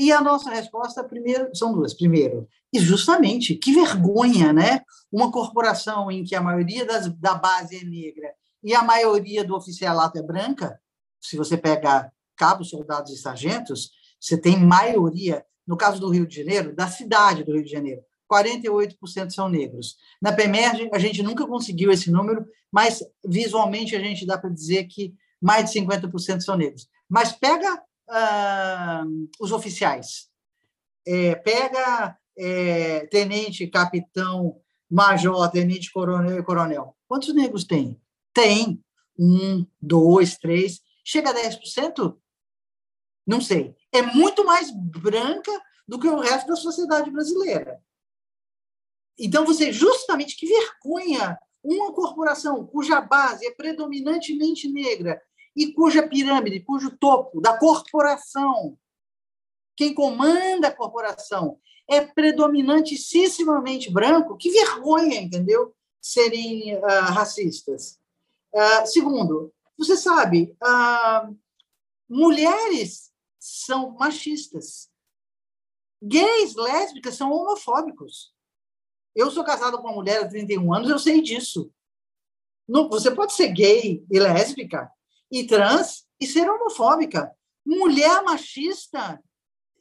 E 0.00 0.10
a 0.12 0.22
nossa 0.22 0.48
resposta, 0.48 1.04
primeiro, 1.04 1.54
são 1.54 1.74
duas. 1.74 1.92
Primeiro, 1.92 2.48
e 2.72 2.80
justamente, 2.80 3.54
que 3.54 3.70
vergonha, 3.70 4.50
né? 4.50 4.80
Uma 5.12 5.30
corporação 5.30 6.10
em 6.10 6.24
que 6.24 6.34
a 6.34 6.40
maioria 6.40 6.86
das, 6.86 7.06
da 7.18 7.34
base 7.34 7.76
é 7.76 7.84
negra 7.84 8.32
e 8.64 8.74
a 8.74 8.82
maioria 8.82 9.44
do 9.44 9.54
oficialato 9.54 10.18
é 10.18 10.22
branca, 10.22 10.80
se 11.20 11.36
você 11.36 11.54
pegar 11.54 12.10
cabos, 12.34 12.70
soldados 12.70 13.12
e 13.12 13.18
sargentos, 13.18 13.90
você 14.18 14.38
tem 14.38 14.58
maioria, 14.58 15.44
no 15.66 15.76
caso 15.76 16.00
do 16.00 16.08
Rio 16.08 16.26
de 16.26 16.36
Janeiro, 16.36 16.74
da 16.74 16.88
cidade 16.88 17.44
do 17.44 17.52
Rio 17.52 17.64
de 17.64 17.70
Janeiro, 17.70 18.00
48% 18.32 19.30
são 19.32 19.50
negros. 19.50 19.98
Na 20.22 20.32
PEMERG, 20.32 20.88
a 20.94 20.98
gente 20.98 21.22
nunca 21.22 21.46
conseguiu 21.46 21.92
esse 21.92 22.10
número, 22.10 22.46
mas 22.72 23.04
visualmente 23.22 23.94
a 23.94 24.00
gente 24.00 24.24
dá 24.24 24.38
para 24.38 24.48
dizer 24.48 24.84
que 24.84 25.12
mais 25.38 25.70
de 25.70 25.78
50% 25.78 26.40
são 26.40 26.56
negros. 26.56 26.88
Mas 27.06 27.32
pega 27.32 27.82
uh, 28.10 29.28
os 29.40 29.52
oficiais. 29.52 30.28
É, 31.06 31.34
pega 31.36 32.18
é, 32.36 33.06
tenente, 33.06 33.66
capitão, 33.68 34.60
major, 34.90 35.50
tenente, 35.50 35.92
coronel 35.92 36.38
e 36.38 36.42
coronel. 36.42 36.96
Quantos 37.06 37.34
negros 37.34 37.64
tem? 37.64 38.00
Tem. 38.34 38.82
Um, 39.18 39.66
dois, 39.80 40.36
três. 40.36 40.80
Chega 41.04 41.30
a 41.30 41.34
10%? 41.34 42.16
Não 43.26 43.40
sei. 43.40 43.74
É 43.92 44.02
muito 44.02 44.44
mais 44.44 44.70
branca 44.70 45.52
do 45.86 45.98
que 45.98 46.08
o 46.08 46.20
resto 46.20 46.48
da 46.48 46.56
sociedade 46.56 47.10
brasileira. 47.10 47.82
Então, 49.18 49.44
você, 49.44 49.72
justamente, 49.72 50.36
que 50.36 50.46
vergonha 50.46 51.38
uma 51.62 51.92
corporação 51.92 52.66
cuja 52.66 53.00
base 53.00 53.46
é 53.46 53.50
predominantemente 53.50 54.68
negra 54.68 55.20
e 55.60 55.74
cuja 55.74 56.08
pirâmide, 56.08 56.60
cujo 56.60 56.96
topo 56.96 57.38
da 57.38 57.58
corporação, 57.58 58.78
quem 59.76 59.92
comanda 59.92 60.68
a 60.68 60.74
corporação 60.74 61.60
é 61.86 62.00
predominantissimamente 62.00 63.90
branco, 63.90 64.38
que 64.38 64.50
vergonha, 64.50 65.20
entendeu? 65.20 65.76
Serem 66.00 66.78
uh, 66.78 66.86
racistas. 67.12 68.00
Uh, 68.50 68.86
segundo, 68.86 69.52
você 69.76 69.98
sabe, 69.98 70.56
uh, 70.62 71.36
mulheres 72.08 73.12
são 73.38 73.90
machistas. 73.98 74.90
Gays, 76.02 76.54
lésbicas 76.54 77.16
são 77.16 77.30
homofóbicos. 77.30 78.32
Eu 79.14 79.30
sou 79.30 79.44
casado 79.44 79.76
com 79.76 79.88
uma 79.88 79.96
mulher 79.96 80.24
há 80.24 80.28
31 80.28 80.72
anos, 80.72 80.88
eu 80.88 80.98
sei 80.98 81.20
disso. 81.20 81.70
Não, 82.66 82.88
você 82.88 83.10
pode 83.10 83.34
ser 83.34 83.48
gay 83.48 84.02
e 84.10 84.18
lésbica, 84.18 84.90
e 85.30 85.46
trans 85.46 86.04
e 86.20 86.26
ser 86.26 86.50
homofóbica. 86.50 87.30
Mulher 87.64 88.22
machista 88.22 89.20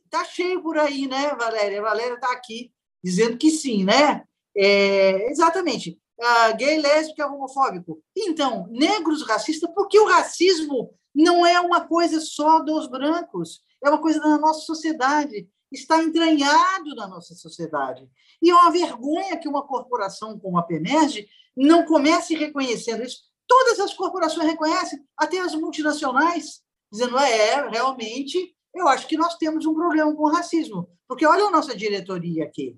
tá 0.10 0.24
cheio 0.26 0.62
por 0.62 0.78
aí, 0.78 1.08
né, 1.08 1.30
Valéria? 1.36 1.80
A 1.80 1.84
Valéria 1.84 2.16
está 2.16 2.32
aqui 2.32 2.72
dizendo 3.04 3.38
que 3.38 3.50
sim, 3.52 3.84
né? 3.84 4.24
É, 4.56 5.30
exatamente. 5.30 6.00
Uh, 6.20 6.58
gay, 6.58 6.80
lésbica, 6.80 7.28
homofóbico. 7.28 8.02
Então, 8.16 8.68
negros 8.70 9.26
racistas, 9.26 9.70
porque 9.74 9.98
o 9.98 10.08
racismo 10.08 10.94
não 11.16 11.46
é 11.46 11.60
uma 11.60 11.88
coisa 11.88 12.20
só 12.20 12.60
dos 12.60 12.88
brancos, 12.88 13.62
é 13.84 13.90
uma 13.90 14.02
coisa 14.02 14.20
da 14.20 14.38
nossa 14.38 14.62
sociedade, 14.62 15.48
está 15.72 16.04
entranhado 16.04 16.96
na 16.96 17.08
nossa 17.08 17.34
sociedade. 17.36 18.10
E 18.42 18.50
é 18.50 18.54
uma 18.54 18.72
vergonha 18.72 19.38
que 19.38 19.48
uma 19.48 19.66
corporação 19.66 20.38
como 20.40 20.58
a 20.58 20.64
PEMERG 20.64 21.28
não 21.56 21.86
comece 21.86 22.36
reconhecendo 22.36 23.04
isso, 23.04 23.29
todas 23.50 23.80
as 23.80 23.94
corporações 23.96 24.46
reconhecem, 24.46 25.00
até 25.18 25.40
as 25.40 25.56
multinacionais, 25.56 26.62
dizendo, 26.92 27.18
é, 27.18 27.68
realmente, 27.68 28.56
eu 28.76 28.88
acho 28.88 29.08
que 29.08 29.18
nós 29.18 29.36
temos 29.38 29.66
um 29.66 29.74
problema 29.74 30.16
com 30.16 30.24
o 30.24 30.32
racismo. 30.32 30.88
Porque 31.08 31.26
olha 31.26 31.46
a 31.46 31.52
nossa 31.52 31.76
diretoria 31.76 32.46
aqui. 32.46 32.78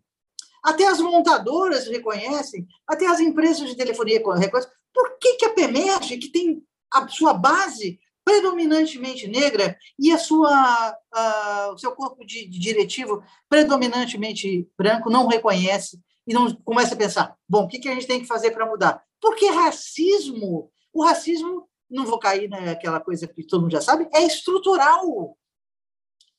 Até 0.64 0.88
as 0.88 1.02
montadoras 1.02 1.88
reconhecem, 1.88 2.66
até 2.88 3.06
as 3.06 3.20
empresas 3.20 3.70
de 3.70 3.76
telefonia 3.76 4.18
reconhecem. 4.18 4.72
Por 4.94 5.18
que, 5.20 5.36
que 5.36 5.46
a 5.46 5.54
PEMERG, 5.54 6.18
que 6.18 6.32
tem 6.32 6.64
a 6.94 7.06
sua 7.08 7.34
base 7.34 8.00
predominantemente 8.24 9.28
negra 9.28 9.76
e 10.00 10.12
a 10.12 10.18
sua, 10.18 10.96
o 11.74 11.78
seu 11.78 11.92
corpo 11.94 12.24
de, 12.26 12.48
de 12.48 12.60
diretivo 12.60 13.24
predominantemente 13.50 14.70
branco 14.78 15.10
não 15.10 15.28
reconhece 15.28 16.00
e 16.26 16.34
não 16.34 16.54
começa 16.64 16.94
a 16.94 16.98
pensar, 16.98 17.36
bom, 17.50 17.64
o 17.64 17.68
que, 17.68 17.80
que 17.80 17.90
a 17.90 17.94
gente 17.94 18.08
tem 18.08 18.22
que 18.22 18.28
fazer 18.28 18.52
para 18.52 18.66
mudar? 18.66 19.04
Porque 19.22 19.46
racismo, 19.46 20.72
o 20.92 21.04
racismo, 21.04 21.70
não 21.90 22.06
vou 22.06 22.18
cair 22.18 22.50
naquela 22.50 23.00
coisa 23.00 23.28
que 23.28 23.46
todo 23.46 23.62
mundo 23.62 23.72
já 23.72 23.82
sabe, 23.82 24.10
é 24.14 24.24
estrutural. 24.24 25.38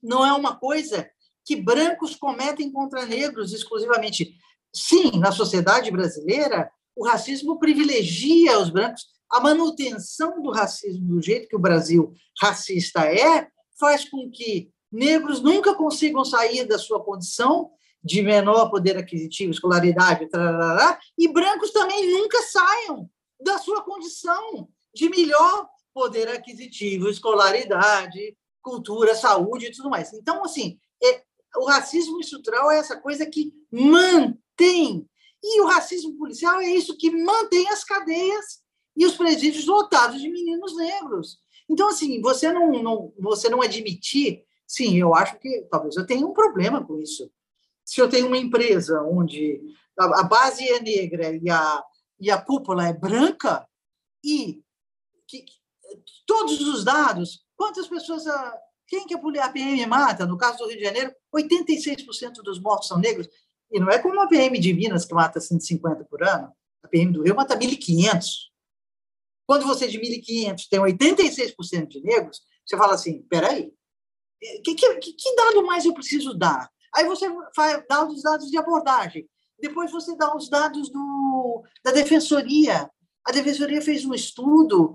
Não 0.02 0.26
é 0.26 0.32
uma 0.32 0.58
coisa 0.58 1.08
que 1.44 1.54
brancos 1.54 2.16
cometem 2.16 2.72
contra 2.72 3.06
negros 3.06 3.52
exclusivamente. 3.52 4.36
Sim, 4.74 5.18
na 5.18 5.30
sociedade 5.30 5.90
brasileira, 5.90 6.70
o 6.96 7.06
racismo 7.06 7.58
privilegia 7.58 8.58
os 8.58 8.70
brancos. 8.70 9.06
A 9.30 9.40
manutenção 9.40 10.42
do 10.42 10.50
racismo 10.50 11.06
do 11.06 11.22
jeito 11.22 11.48
que 11.48 11.56
o 11.56 11.60
Brasil 11.60 12.12
racista 12.40 13.04
é 13.06 13.48
faz 13.78 14.04
com 14.08 14.30
que 14.30 14.70
negros 14.90 15.40
nunca 15.40 15.74
consigam 15.74 16.24
sair 16.24 16.64
da 16.64 16.78
sua 16.78 17.02
condição 17.02 17.70
de 18.02 18.22
menor 18.22 18.70
poder 18.70 18.96
aquisitivo, 18.96 19.52
escolaridade, 19.52 20.28
tarará, 20.28 20.98
e 21.16 21.28
brancos 21.28 21.70
também 21.70 22.10
nunca 22.10 22.42
saiam 22.42 23.08
da 23.40 23.58
sua 23.58 23.82
condição 23.82 24.68
de 24.94 25.08
melhor 25.08 25.68
poder 25.94 26.28
aquisitivo, 26.28 27.08
escolaridade, 27.08 28.36
cultura, 28.60 29.14
saúde 29.14 29.66
e 29.66 29.72
tudo 29.72 29.90
mais. 29.90 30.12
Então, 30.12 30.44
assim, 30.44 30.78
é, 31.02 31.22
o 31.56 31.64
racismo 31.66 32.20
estrutural 32.20 32.70
é 32.70 32.78
essa 32.78 32.96
coisa 32.96 33.26
que 33.26 33.52
mantém. 33.70 35.06
E 35.42 35.60
o 35.60 35.66
racismo 35.66 36.16
policial 36.16 36.60
é 36.60 36.70
isso 36.70 36.96
que 36.96 37.10
mantém 37.10 37.68
as 37.68 37.84
cadeias 37.84 38.62
e 38.96 39.04
os 39.04 39.16
presídios 39.16 39.66
lotados 39.66 40.20
de 40.20 40.30
meninos 40.30 40.76
negros. 40.76 41.38
Então, 41.68 41.88
assim, 41.88 42.20
você 42.20 42.52
não, 42.52 42.82
não, 42.82 43.12
você 43.18 43.48
não 43.48 43.62
admitir, 43.62 44.44
sim, 44.66 44.96
eu 44.98 45.14
acho 45.14 45.38
que 45.38 45.66
talvez 45.70 45.96
eu 45.96 46.06
tenha 46.06 46.26
um 46.26 46.32
problema 46.32 46.84
com 46.84 47.00
isso. 47.00 47.30
Se 47.84 48.00
eu 48.00 48.08
tenho 48.08 48.26
uma 48.26 48.38
empresa 48.38 49.02
onde 49.02 49.60
a, 49.98 50.22
base 50.22 50.68
é 50.68 50.80
negra 50.80 51.36
e 51.36 51.50
a, 51.50 51.84
e 52.20 52.30
a 52.30 52.40
cúpula 52.40 52.86
é 52.86 52.92
branca, 52.92 53.66
e 54.24 54.62
que, 55.26 55.44
todos 56.26 56.60
os 56.60 56.84
dados, 56.84 57.44
quantas 57.56 57.88
pessoas 57.88 58.26
a, 58.26 58.58
quem 58.86 59.06
que 59.06 59.14
a 59.14 59.48
PM 59.50 59.86
mata? 59.86 60.26
No 60.26 60.36
caso 60.36 60.58
do 60.58 60.68
Rio 60.68 60.78
de 60.78 60.84
Janeiro, 60.84 61.14
86% 61.34 62.34
dos 62.44 62.60
mortos 62.60 62.88
são 62.88 62.98
negros. 62.98 63.28
E 63.70 63.80
não 63.80 63.88
é 63.88 63.98
como 63.98 64.20
a 64.20 64.28
PM 64.28 64.58
de 64.58 64.72
Minas, 64.74 65.06
que 65.06 65.14
mata 65.14 65.40
150 65.40 66.04
por 66.04 66.22
ano. 66.22 66.52
A 66.82 66.88
PM 66.88 67.12
do 67.12 67.22
Rio 67.22 67.34
mata 67.34 67.58
1.500. 67.58 68.50
Quando 69.46 69.66
você 69.66 69.88
de 69.88 69.98
1.500 69.98 70.66
tem 70.68 70.80
86% 70.80 71.88
de 71.88 72.02
negros, 72.02 72.42
você 72.66 72.76
fala 72.76 72.94
assim, 72.94 73.22
peraí, 73.22 73.72
que, 74.62 74.74
que, 74.74 74.98
que 74.98 75.36
dado 75.36 75.64
mais 75.64 75.84
eu 75.84 75.94
preciso 75.94 76.34
dar? 76.34 76.70
Aí 76.94 77.04
você 77.06 77.26
dar 77.88 78.06
os 78.06 78.22
dados 78.22 78.50
de 78.50 78.58
abordagem. 78.58 79.28
Depois 79.58 79.90
você 79.90 80.16
dá 80.16 80.34
os 80.34 80.48
dados 80.48 80.90
do, 80.90 81.62
da 81.84 81.92
defensoria. 81.92 82.90
A 83.24 83.30
Defensoria 83.30 83.80
fez 83.80 84.04
um 84.04 84.12
estudo 84.12 84.94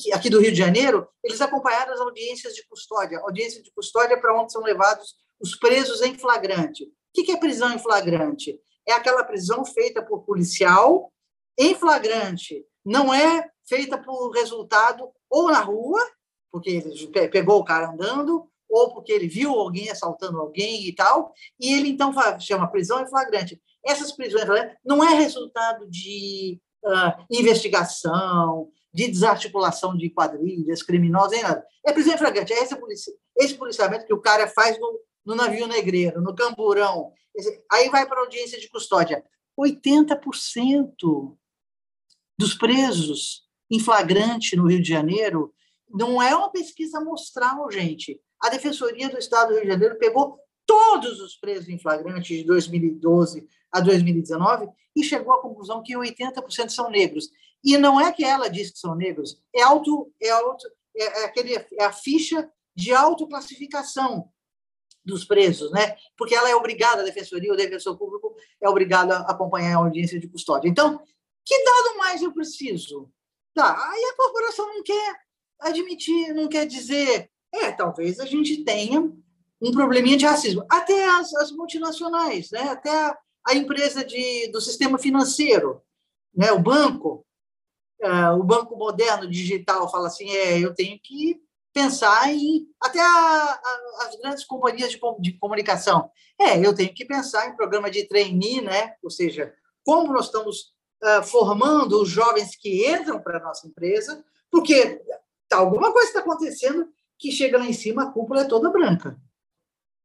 que, 0.00 0.10
aqui 0.12 0.30
do 0.30 0.40
Rio 0.40 0.50
de 0.50 0.56
Janeiro, 0.56 1.06
eles 1.22 1.40
acompanharam 1.42 1.92
as 1.92 2.00
audiências 2.00 2.54
de 2.54 2.66
custódia. 2.66 3.18
Audiência 3.18 3.62
de 3.62 3.70
custódia 3.72 4.18
para 4.18 4.40
onde 4.40 4.50
são 4.50 4.62
levados 4.62 5.14
os 5.38 5.54
presos 5.54 6.00
em 6.00 6.16
flagrante. 6.16 6.84
O 6.84 7.22
que 7.22 7.30
é 7.30 7.36
prisão 7.36 7.72
em 7.72 7.78
flagrante? 7.78 8.58
É 8.88 8.92
aquela 8.92 9.24
prisão 9.24 9.64
feita 9.64 10.02
por 10.02 10.22
policial 10.22 11.12
em 11.58 11.74
flagrante. 11.74 12.64
Não 12.84 13.12
é 13.12 13.46
feita 13.68 13.98
por 13.98 14.30
resultado 14.30 15.10
ou 15.28 15.50
na 15.50 15.60
rua, 15.60 16.00
porque 16.50 16.70
ele 16.70 17.28
pegou 17.28 17.58
o 17.58 17.64
cara 17.64 17.90
andando, 17.90 18.48
ou 18.76 18.92
porque 18.92 19.12
ele 19.12 19.26
viu 19.26 19.50
alguém 19.52 19.88
assaltando 19.88 20.38
alguém 20.38 20.86
e 20.86 20.94
tal, 20.94 21.32
e 21.58 21.72
ele 21.72 21.88
então 21.88 22.12
chama 22.38 22.70
prisão 22.70 23.00
em 23.00 23.08
flagrante. 23.08 23.60
Essas 23.84 24.12
prisões 24.12 24.44
não 24.84 25.02
é 25.02 25.14
resultado 25.14 25.88
de 25.88 26.60
uh, 26.84 27.24
investigação, 27.30 28.70
de 28.92 29.08
desarticulação 29.08 29.96
de 29.96 30.10
quadrilhas 30.10 30.82
criminosas, 30.82 31.32
nem 31.32 31.42
nada. 31.42 31.66
É 31.86 31.92
prisão 31.92 32.14
em 32.14 32.18
flagrante, 32.18 32.52
é 32.52 32.62
esse, 32.62 32.76
polici 32.76 33.10
esse 33.36 33.54
policiamento 33.54 34.06
que 34.06 34.14
o 34.14 34.20
cara 34.20 34.46
faz 34.48 34.78
no, 34.78 35.00
no 35.24 35.34
navio 35.34 35.66
negreiro, 35.66 36.20
no 36.20 36.34
camburão. 36.34 37.12
Esse, 37.34 37.62
aí 37.72 37.88
vai 37.88 38.06
para 38.06 38.18
a 38.18 38.24
audiência 38.24 38.60
de 38.60 38.68
custódia. 38.68 39.24
80% 39.58 41.36
dos 42.38 42.54
presos 42.54 43.46
em 43.70 43.80
flagrante 43.80 44.54
no 44.54 44.68
Rio 44.68 44.82
de 44.82 44.88
Janeiro 44.88 45.54
não 45.88 46.20
é 46.20 46.34
uma 46.36 46.50
pesquisa 46.50 46.98
amostral, 46.98 47.70
gente. 47.70 48.20
A 48.40 48.48
Defensoria 48.48 49.08
do 49.08 49.18
Estado 49.18 49.48
do 49.48 49.54
Rio 49.54 49.62
de 49.62 49.68
Janeiro 49.68 49.98
pegou 49.98 50.38
todos 50.66 51.20
os 51.20 51.36
presos 51.36 51.68
em 51.68 51.78
flagrante 51.78 52.36
de 52.36 52.44
2012 52.44 53.46
a 53.70 53.80
2019 53.80 54.68
e 54.94 55.04
chegou 55.04 55.32
à 55.32 55.40
conclusão 55.40 55.82
que 55.82 55.94
80% 55.94 56.70
são 56.70 56.90
negros. 56.90 57.28
E 57.62 57.76
não 57.78 58.00
é 58.00 58.12
que 58.12 58.24
ela 58.24 58.48
diz 58.48 58.70
que 58.70 58.78
são 58.78 58.94
negros, 58.94 59.40
é 59.54 59.62
auto 59.62 60.12
é 60.20 60.30
auto 60.30 60.66
é, 60.96 61.22
é 61.22 61.24
aquele 61.24 61.54
é 61.54 61.84
a 61.84 61.92
ficha 61.92 62.50
de 62.74 62.92
autoclassificação 62.92 64.30
dos 65.04 65.24
presos, 65.24 65.70
né? 65.70 65.96
Porque 66.16 66.34
ela 66.34 66.50
é 66.50 66.54
obrigada, 66.54 67.00
a 67.00 67.04
defensoria, 67.04 67.52
o 67.52 67.56
defensor 67.56 67.96
público 67.96 68.34
é 68.60 68.68
obrigado 68.68 69.12
a 69.12 69.20
acompanhar 69.20 69.76
a 69.76 69.78
audiência 69.78 70.18
de 70.18 70.28
custódia. 70.28 70.68
Então, 70.68 71.00
que 71.44 71.64
dado 71.64 71.98
mais 71.98 72.22
eu 72.22 72.32
preciso? 72.32 73.10
Tá, 73.54 73.72
aí 73.90 74.04
a 74.04 74.16
corporação 74.16 74.66
não 74.66 74.82
quer 74.82 75.16
admitir, 75.60 76.34
não 76.34 76.48
quer 76.48 76.66
dizer, 76.66 77.30
é, 77.64 77.72
talvez 77.72 78.20
a 78.20 78.26
gente 78.26 78.64
tenha 78.64 79.00
um 79.60 79.72
probleminha 79.72 80.16
de 80.16 80.26
racismo. 80.26 80.64
Até 80.70 81.08
as, 81.08 81.34
as 81.34 81.52
multinacionais, 81.52 82.50
né? 82.50 82.62
até 82.68 82.90
a, 82.90 83.18
a, 83.46 83.54
empresa 83.54 84.04
de, 84.04 84.50
do 84.50 84.60
sistema 84.60 84.98
financeiro, 84.98 85.82
né? 86.34 86.52
o 86.52 86.58
banco, 86.58 87.26
é, 88.00 88.30
o 88.30 88.42
banco 88.42 88.76
moderno 88.76 89.28
digital 89.28 89.90
fala 89.90 90.08
assim, 90.08 90.30
é, 90.30 90.58
eu 90.58 90.74
tenho 90.74 90.98
que 91.02 91.40
pensar 91.72 92.32
em 92.32 92.66
até 92.80 93.00
a, 93.00 93.06
a, 93.06 94.06
as 94.06 94.16
grandes 94.16 94.44
companhias 94.44 94.90
de, 94.90 95.00
de, 95.20 95.38
comunicação. 95.38 96.10
É, 96.40 96.58
eu 96.58 96.74
tenho 96.74 96.94
que 96.94 97.04
pensar 97.04 97.48
em 97.48 97.56
programa 97.56 97.90
de 97.90 98.08
trainee, 98.08 98.62
né? 98.62 98.94
Ou 99.02 99.10
seja, 99.10 99.54
como 99.84 100.10
nós 100.10 100.26
estamos 100.26 100.72
uh, 101.04 101.22
formando 101.22 102.00
os 102.00 102.08
jovens 102.08 102.56
que 102.56 102.90
entram 102.90 103.20
para 103.20 103.36
a 103.38 103.42
nossa 103.42 103.66
empresa, 103.66 104.24
porque 104.50 105.02
tá, 105.48 105.58
alguma 105.58 105.92
coisa 105.92 106.08
está 106.08 106.20
acontecendo 106.20 106.88
que 107.18 107.30
chega 107.32 107.58
lá 107.58 107.66
em 107.66 107.72
cima, 107.72 108.04
a 108.04 108.10
cúpula 108.10 108.42
é 108.42 108.44
toda 108.44 108.70
branca 108.70 109.18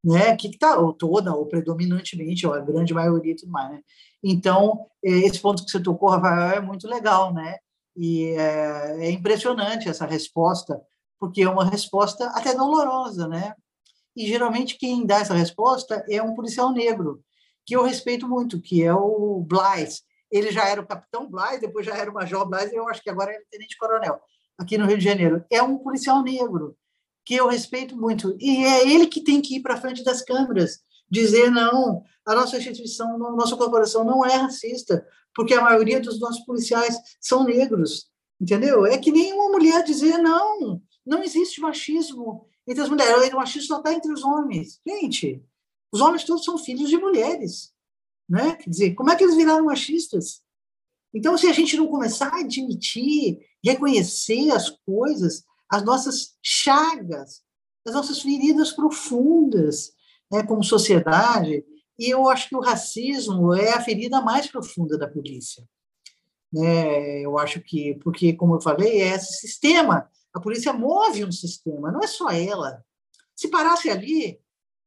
né? 0.03 0.35
Que 0.35 0.47
está 0.47 0.77
ou 0.77 0.93
toda 0.93 1.33
ou 1.33 1.45
predominantemente, 1.45 2.45
ou 2.45 2.53
a 2.53 2.59
grande 2.59 2.93
maioria 2.93 3.33
e 3.33 3.35
tudo 3.35 3.51
mais, 3.51 3.71
né? 3.71 3.81
Então, 4.23 4.87
é, 5.03 5.09
esse 5.09 5.39
ponto 5.39 5.63
que 5.63 5.71
você 5.71 5.81
tocou, 5.81 6.09
Rafael, 6.09 6.57
é 6.57 6.61
muito 6.61 6.87
legal, 6.87 7.33
né? 7.33 7.57
E 7.95 8.25
é, 8.37 9.07
é 9.07 9.11
impressionante 9.11 9.89
essa 9.89 10.05
resposta, 10.05 10.81
porque 11.19 11.41
é 11.43 11.49
uma 11.49 11.65
resposta 11.65 12.27
até 12.29 12.55
dolorosa, 12.55 13.27
né? 13.27 13.53
E 14.15 14.27
geralmente 14.27 14.77
quem 14.77 15.05
dá 15.05 15.19
essa 15.19 15.33
resposta 15.33 16.03
é 16.09 16.21
um 16.21 16.33
policial 16.35 16.71
negro, 16.71 17.23
que 17.65 17.75
eu 17.75 17.83
respeito 17.83 18.27
muito, 18.27 18.61
que 18.61 18.83
é 18.83 18.93
o 18.93 19.43
Blas. 19.47 20.01
Ele 20.31 20.51
já 20.51 20.67
era 20.67 20.81
o 20.81 20.87
capitão 20.87 21.29
Blas, 21.29 21.59
depois 21.59 21.85
já 21.85 21.95
era 21.95 22.09
o 22.09 22.13
major 22.13 22.47
Blas, 22.47 22.71
e 22.71 22.75
eu 22.75 22.87
acho 22.89 23.01
que 23.01 23.09
agora 23.09 23.31
é 23.31 23.39
tenente 23.49 23.77
coronel, 23.77 24.19
aqui 24.57 24.77
no 24.77 24.85
Rio 24.85 24.97
de 24.97 25.03
Janeiro. 25.03 25.45
É 25.49 25.61
um 25.61 25.77
policial 25.77 26.23
negro 26.23 26.75
que 27.25 27.35
eu 27.35 27.47
respeito 27.47 27.95
muito. 27.95 28.35
E 28.39 28.63
é 28.63 28.87
ele 28.87 29.07
que 29.07 29.23
tem 29.23 29.41
que 29.41 29.57
ir 29.57 29.61
para 29.61 29.79
frente 29.79 30.03
das 30.03 30.21
câmeras, 30.21 30.79
dizer: 31.09 31.49
não, 31.51 32.03
a 32.25 32.35
nossa 32.35 32.57
instituição, 32.57 33.15
a 33.15 33.31
nossa 33.31 33.55
corporação 33.55 34.03
não 34.03 34.25
é 34.25 34.35
racista, 34.35 35.05
porque 35.35 35.53
a 35.53 35.61
maioria 35.61 35.99
dos 35.99 36.19
nossos 36.19 36.43
policiais 36.45 36.97
são 37.19 37.43
negros. 37.43 38.09
Entendeu? 38.39 38.85
É 38.85 38.97
que 38.97 39.11
nem 39.11 39.33
uma 39.33 39.49
mulher 39.49 39.83
dizer: 39.83 40.17
não, 40.17 40.81
não 41.05 41.23
existe 41.23 41.61
machismo 41.61 42.47
entre 42.67 42.83
as 42.83 42.89
mulheres, 42.89 43.33
o 43.33 43.35
machismo 43.35 43.67
só 43.67 43.77
está 43.77 43.93
entre 43.93 44.11
os 44.11 44.23
homens. 44.23 44.79
Gente, 44.87 45.43
os 45.91 45.99
homens 45.99 46.23
todos 46.23 46.45
são 46.45 46.57
filhos 46.57 46.89
de 46.89 46.97
mulheres. 46.97 47.73
Né? 48.29 48.55
Quer 48.55 48.69
dizer, 48.69 48.93
como 48.93 49.09
é 49.09 49.15
que 49.15 49.23
eles 49.23 49.35
viraram 49.35 49.65
machistas? 49.65 50.41
Então, 51.13 51.37
se 51.37 51.47
a 51.47 51.53
gente 51.53 51.75
não 51.75 51.87
começar 51.87 52.29
a 52.29 52.39
admitir, 52.39 53.39
reconhecer 53.63 54.51
as 54.51 54.69
coisas, 54.69 55.43
as 55.71 55.83
nossas 55.83 56.35
chagas, 56.43 57.41
as 57.87 57.93
nossas 57.93 58.21
feridas 58.21 58.73
profundas, 58.73 59.93
né, 60.29 60.43
como 60.43 60.63
sociedade. 60.63 61.63
E 61.97 62.09
eu 62.09 62.29
acho 62.29 62.49
que 62.49 62.55
o 62.55 62.61
racismo 62.61 63.53
é 63.53 63.71
a 63.71 63.81
ferida 63.81 64.21
mais 64.21 64.47
profunda 64.47 64.97
da 64.97 65.07
polícia. 65.07 65.63
Né? 66.51 67.21
Eu 67.21 67.39
acho 67.39 67.61
que, 67.61 67.95
porque, 68.03 68.33
como 68.33 68.55
eu 68.55 68.61
falei, 68.61 69.01
é 69.01 69.15
esse 69.15 69.39
sistema. 69.39 70.09
A 70.33 70.41
polícia 70.41 70.73
move 70.73 71.23
um 71.23 71.31
sistema, 71.31 71.91
não 71.91 72.01
é 72.01 72.07
só 72.07 72.29
ela. 72.29 72.83
Se 73.33 73.47
parasse 73.47 73.89
ali, 73.89 74.39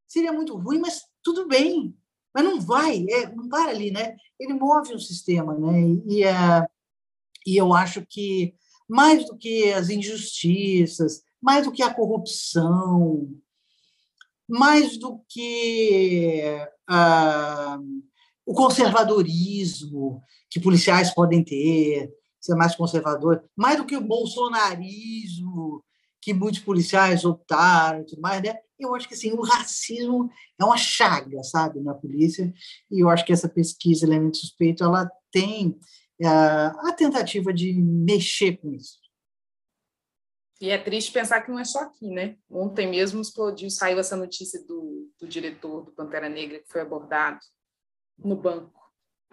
seria 0.07 0.33
muito 0.33 0.57
ruim, 0.57 0.79
mas 0.79 1.03
tudo 1.23 1.49
bem. 1.49 1.97
Mas 2.35 2.45
não 2.45 2.61
vai, 2.61 3.07
é, 3.09 3.33
não 3.35 3.49
para 3.49 3.71
ali, 3.71 3.91
né? 3.91 4.17
Ele 4.39 4.55
move 4.55 4.95
um 4.95 4.99
sistema, 4.99 5.57
né? 5.57 5.81
E, 6.07 6.25
é, 6.25 6.67
e 7.47 7.57
eu 7.57 7.73
acho 7.73 8.05
que 8.05 8.55
mais 8.89 9.27
do 9.27 9.37
que 9.37 9.73
as 9.73 9.89
injustiças, 9.91 11.23
mais 11.41 11.65
do 11.65 11.73
que 11.73 11.83
a 11.83 11.93
corrupção, 11.93 13.29
mais 14.49 14.99
do 14.99 15.21
que 15.29 16.43
ah, 16.89 17.79
o 18.47 18.55
conservadorismo 18.55 20.23
que 20.51 20.61
policiais 20.61 21.13
podem 21.15 21.43
ter, 21.43 22.13
ser 22.41 22.55
mais 22.55 22.75
conservador, 22.75 23.43
mais 23.57 23.79
do 23.79 23.87
que 23.87 23.97
o 23.97 24.07
bolsonarismo 24.07 25.83
que 26.21 26.33
muitos 26.33 26.61
policiais 26.61 27.25
optaram 27.25 28.01
e 28.01 28.07
tudo 28.07 28.23
mais, 28.23 28.43
né? 28.43 28.55
Eu 28.79 28.95
acho 28.95 29.07
que 29.07 29.15
assim, 29.15 29.33
o 29.33 29.43
racismo 29.43 30.31
é 30.59 30.65
uma 30.65 30.77
chaga, 30.77 31.43
sabe, 31.43 31.81
na 31.81 31.93
polícia, 31.93 32.53
e 32.91 33.01
eu 33.01 33.11
acho 33.11 33.25
que 33.27 33.33
essa 33.33 33.49
pesquisa 33.49 34.07
Elemento 34.07 34.39
Suspeito, 34.39 34.83
ela 34.83 35.09
tem 35.31 35.79
a 36.31 36.93
tentativa 36.93 37.53
de 37.53 37.73
mexer 37.73 38.57
com 38.57 38.73
isso. 38.73 38.99
E 40.61 40.71
é 40.71 40.79
triste 40.79 41.13
pensar 41.13 41.43
que 41.43 41.51
não 41.51 41.59
é 41.59 41.65
só 41.65 41.81
aqui, 41.81 42.09
né? 42.09 42.37
Ontem 42.49 42.89
mesmo 42.89 43.21
explodiu, 43.21 43.69
saiu 43.71 43.99
essa 43.99 44.17
notícia 44.17 44.63
do, 44.65 45.11
do 45.21 45.27
diretor 45.27 45.85
do 45.85 45.93
Pantera 45.93 46.29
Negra 46.29 46.61
que 46.61 46.69
foi 46.69 46.81
abordado 46.81 47.41
no 48.17 48.37
banco, 48.37 48.73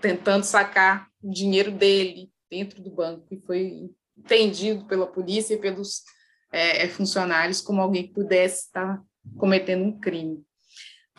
tentando 0.02 0.44
sacar 0.44 1.08
o 1.22 1.32
dinheiro 1.32 1.72
dele 1.72 2.32
dentro 2.50 2.82
do 2.82 2.90
banco 2.90 3.28
e 3.32 3.40
foi 3.40 3.92
entendido 4.18 4.86
pela 4.86 5.08
polícia 5.08 5.54
e 5.54 5.58
pelos 5.60 6.04
é, 6.52 6.86
é 6.86 6.90
funcionários 6.90 7.62
como 7.62 7.82
alguém 7.82 8.08
que 8.08 8.14
pudesse 8.14 8.66
estar 8.66 9.02
cometendo 9.38 9.86
um 9.86 10.00
crime. 10.00 10.44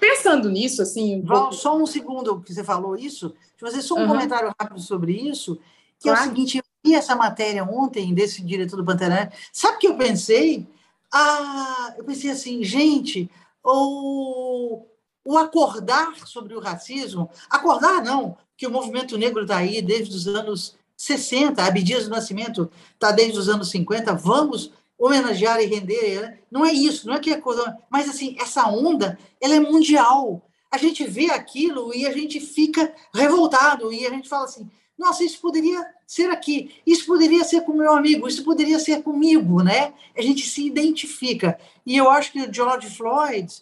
Pensando 0.03 0.50
nisso, 0.50 0.82
assim. 0.82 1.20
Um 1.20 1.24
pouco... 1.24 1.53
Só 1.53 1.76
um 1.76 1.86
segundo 1.86 2.40
que 2.40 2.53
você 2.53 2.64
falou 2.64 2.96
isso. 2.96 3.28
Deixa 3.28 3.55
eu 3.61 3.68
fazer 3.68 3.82
só 3.82 3.94
um 3.94 4.00
uhum. 4.00 4.09
comentário 4.09 4.53
rápido 4.61 4.80
sobre 4.80 5.12
isso, 5.12 5.61
que 5.96 6.09
claro. 6.09 6.18
é 6.18 6.22
o 6.22 6.28
seguinte: 6.28 6.59
eu 6.59 6.64
vi 6.84 6.96
essa 6.96 7.14
matéria 7.14 7.62
ontem 7.62 8.12
desse 8.12 8.42
diretor 8.42 8.76
do 8.76 8.84
Pantanal. 8.84 9.28
Sabe 9.53 9.76
o 9.76 9.78
que 9.78 9.86
eu 9.86 9.96
pensei? 9.96 10.66
Ah, 11.14 11.94
eu 11.96 12.03
pensei 12.03 12.32
assim, 12.32 12.64
gente, 12.64 13.30
o, 13.62 14.84
o 15.24 15.38
acordar 15.38 16.16
sobre 16.26 16.57
o 16.57 16.61
racismo, 16.61 17.30
acordar 17.48 18.03
não, 18.03 18.36
que 18.57 18.66
o 18.66 18.72
movimento 18.72 19.16
negro 19.16 19.42
está 19.42 19.59
aí 19.59 19.80
desde 19.80 20.16
os 20.16 20.26
anos 20.26 20.74
60, 20.96 21.62
Abdias 21.62 22.05
do 22.05 22.11
Nascimento 22.11 22.68
está 22.94 23.12
desde 23.12 23.38
os 23.38 23.48
anos 23.48 23.70
50, 23.70 24.14
vamos 24.14 24.72
homenagear 25.05 25.61
e 25.61 25.66
render. 25.66 26.40
Não 26.50 26.64
é 26.64 26.72
isso, 26.72 27.09
não 27.09 27.14
é 27.14 27.18
que 27.18 27.30
é 27.30 27.40
coisa, 27.40 27.76
mas 27.90 28.09
assim, 28.09 28.36
essa 28.38 28.68
onda, 28.68 29.18
ela 29.40 29.57
é 29.57 29.61
mundial. 29.61 30.40
A 30.70 30.78
gente 30.78 31.05
vê 31.05 31.30
aquilo 31.30 31.92
e 31.94 32.07
a 32.07 32.12
gente 32.12 32.40
fica 32.40 32.94
revoltado 33.12 33.92
e 33.92 34.07
a 34.07 34.11
gente 34.11 34.28
fala 34.28 34.44
assim: 34.44 34.70
nossa, 34.96 35.24
isso 35.24 35.40
poderia 35.40 35.84
ser 36.07 36.30
aqui, 36.30 36.80
isso 36.86 37.05
poderia 37.05 37.42
ser 37.42 37.62
com 37.62 37.72
meu 37.72 37.92
amigo, 37.92 38.28
isso 38.28 38.44
poderia 38.44 38.78
ser 38.78 39.03
comigo, 39.03 39.62
né? 39.62 39.92
A 40.16 40.22
gente 40.22 40.46
se 40.46 40.64
identifica. 40.64 41.59
E 41.84 41.96
eu 41.96 42.09
acho 42.09 42.30
que 42.30 42.40
o 42.40 42.55
George 42.55 42.88
Floyd 42.88 43.53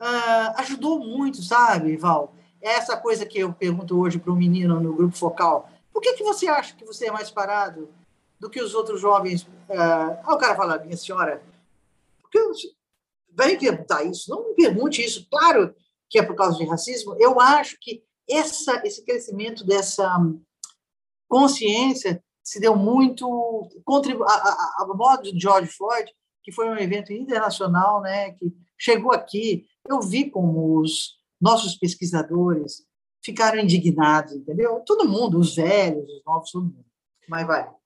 uh, 0.00 0.60
ajudou 0.60 1.00
muito, 1.00 1.42
sabe, 1.42 1.96
Val? 1.96 2.34
Essa 2.60 2.96
coisa 2.96 3.24
que 3.24 3.38
eu 3.38 3.52
pergunto 3.54 3.98
hoje 3.98 4.18
para 4.18 4.32
um 4.32 4.36
menino 4.36 4.78
no 4.78 4.94
grupo 4.94 5.16
focal: 5.16 5.70
por 5.92 6.02
que, 6.02 6.12
que 6.12 6.22
você 6.22 6.46
acha 6.46 6.74
que 6.74 6.84
você 6.84 7.06
é 7.06 7.10
mais 7.10 7.30
parado? 7.30 7.88
Do 8.40 8.48
que 8.48 8.60
os 8.60 8.74
outros 8.74 9.00
jovens. 9.00 9.42
Uh, 9.42 10.32
o 10.32 10.38
cara 10.38 10.56
fala, 10.56 10.78
minha 10.78 10.96
senhora, 10.96 11.42
por 12.20 12.30
que 12.30 12.72
vai 13.32 13.56
perguntar 13.56 14.02
isso? 14.04 14.30
Não 14.30 14.48
me 14.48 14.54
pergunte 14.54 15.04
isso. 15.04 15.28
Claro 15.30 15.74
que 16.08 16.18
é 16.18 16.22
por 16.22 16.34
causa 16.34 16.58
de 16.58 16.64
racismo. 16.64 17.14
Eu 17.20 17.38
acho 17.38 17.76
que 17.80 18.02
essa, 18.28 18.82
esse 18.84 19.04
crescimento 19.04 19.64
dessa 19.64 20.08
consciência 21.28 22.22
se 22.42 22.58
deu 22.58 22.74
muito 22.74 23.68
contribu 23.84 24.24
a, 24.24 24.32
a, 24.32 24.76
a 24.80 24.86
modo 24.86 25.22
de 25.22 25.38
George 25.38 25.70
Floyd, 25.70 26.10
que 26.42 26.50
foi 26.50 26.68
um 26.68 26.76
evento 26.76 27.12
internacional, 27.12 28.00
né, 28.00 28.32
que 28.32 28.52
chegou 28.78 29.12
aqui. 29.12 29.66
Eu 29.88 30.00
vi 30.00 30.30
como 30.30 30.80
os 30.80 31.18
nossos 31.40 31.76
pesquisadores 31.76 32.84
ficaram 33.22 33.58
indignados, 33.58 34.32
entendeu? 34.32 34.80
Todo 34.86 35.08
mundo, 35.08 35.38
os 35.38 35.54
velhos, 35.54 36.10
os 36.10 36.24
novos, 36.24 36.50
todo 36.50 36.64
mundo. 36.64 36.86
Mas 37.28 37.46
vai. 37.46 37.79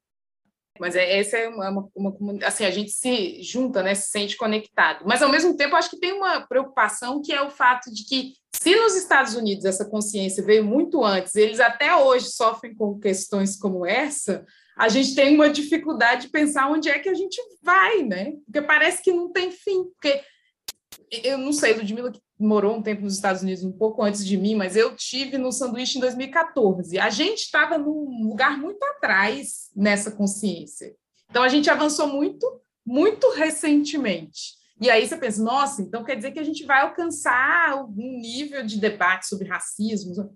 Mas 0.78 0.96
é, 0.96 1.18
essa 1.18 1.36
é 1.36 1.48
uma, 1.48 1.70
uma, 1.94 2.16
uma, 2.18 2.46
assim, 2.46 2.64
a 2.64 2.70
gente 2.70 2.90
se 2.90 3.42
junta, 3.42 3.82
né, 3.82 3.94
se 3.94 4.10
sente 4.10 4.36
conectado. 4.36 5.04
Mas 5.06 5.22
ao 5.22 5.30
mesmo 5.30 5.56
tempo, 5.56 5.76
acho 5.76 5.90
que 5.90 6.00
tem 6.00 6.12
uma 6.12 6.40
preocupação 6.40 7.22
que 7.22 7.32
é 7.32 7.42
o 7.42 7.50
fato 7.50 7.92
de 7.92 8.04
que 8.04 8.32
se 8.52 8.74
nos 8.74 8.96
Estados 8.96 9.34
Unidos 9.34 9.64
essa 9.64 9.84
consciência 9.84 10.44
veio 10.44 10.64
muito 10.64 11.04
antes, 11.04 11.34
eles 11.34 11.60
até 11.60 11.94
hoje 11.94 12.28
sofrem 12.30 12.74
com 12.74 12.98
questões 12.98 13.56
como 13.56 13.84
essa, 13.84 14.44
a 14.76 14.88
gente 14.88 15.14
tem 15.14 15.34
uma 15.34 15.50
dificuldade 15.50 16.22
de 16.22 16.28
pensar 16.28 16.70
onde 16.70 16.88
é 16.88 16.98
que 16.98 17.08
a 17.08 17.14
gente 17.14 17.40
vai, 17.62 18.02
né? 18.02 18.32
Porque 18.44 18.62
parece 18.62 19.02
que 19.02 19.12
não 19.12 19.30
tem 19.30 19.50
fim. 19.50 19.84
Porque 19.84 20.20
eu 21.10 21.38
não 21.38 21.52
sei, 21.52 21.74
Ludmilla, 21.74 22.10
que 22.10 22.20
morou 22.38 22.76
um 22.76 22.82
tempo 22.82 23.02
nos 23.02 23.14
Estados 23.14 23.42
Unidos, 23.42 23.64
um 23.64 23.72
pouco 23.72 24.02
antes 24.02 24.24
de 24.24 24.36
mim, 24.36 24.54
mas 24.54 24.76
eu 24.76 24.94
tive 24.96 25.38
no 25.38 25.52
sanduíche 25.52 25.98
em 25.98 26.00
2014. 26.00 26.98
A 26.98 27.10
gente 27.10 27.40
estava 27.40 27.78
num 27.78 28.28
lugar 28.28 28.58
muito 28.58 28.82
atrás 28.84 29.70
nessa 29.74 30.10
consciência. 30.10 30.94
Então 31.30 31.42
a 31.42 31.48
gente 31.48 31.70
avançou 31.70 32.06
muito, 32.06 32.60
muito 32.84 33.30
recentemente. 33.30 34.54
E 34.80 34.90
aí 34.90 35.06
você 35.06 35.16
pensa, 35.16 35.42
nossa, 35.42 35.82
então 35.82 36.04
quer 36.04 36.16
dizer 36.16 36.32
que 36.32 36.40
a 36.40 36.44
gente 36.44 36.64
vai 36.64 36.82
alcançar 36.82 37.84
um 37.84 38.18
nível 38.20 38.64
de 38.64 38.78
debate 38.78 39.26
sobre 39.26 39.48
racismo 39.48 40.34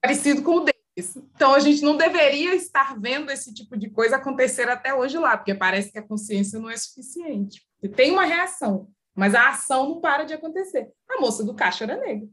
parecido 0.00 0.42
com 0.42 0.56
o 0.56 0.60
deles. 0.60 1.16
Então 1.34 1.54
a 1.54 1.60
gente 1.60 1.82
não 1.82 1.96
deveria 1.96 2.54
estar 2.54 2.98
vendo 2.98 3.30
esse 3.30 3.52
tipo 3.52 3.76
de 3.76 3.90
coisa 3.90 4.16
acontecer 4.16 4.68
até 4.68 4.94
hoje 4.94 5.18
lá, 5.18 5.36
porque 5.36 5.54
parece 5.54 5.90
que 5.90 5.98
a 5.98 6.06
consciência 6.06 6.58
não 6.58 6.70
é 6.70 6.76
suficiente. 6.76 7.62
E 7.82 7.88
tem 7.88 8.12
uma 8.12 8.24
reação. 8.24 8.88
Mas 9.14 9.34
a 9.34 9.50
ação 9.50 9.88
não 9.88 10.00
para 10.00 10.24
de 10.24 10.34
acontecer. 10.34 10.90
A 11.08 11.20
moça 11.20 11.44
do 11.44 11.54
caixa 11.54 11.84
era 11.84 11.96
negra. 11.96 12.28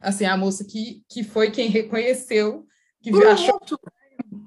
Assim, 0.00 0.24
a 0.24 0.36
moça 0.36 0.64
que, 0.64 1.02
que 1.08 1.22
foi 1.22 1.50
quem 1.50 1.68
reconheceu, 1.68 2.66
que 3.02 3.10
Pronto. 3.10 3.28
achou. 3.28 3.60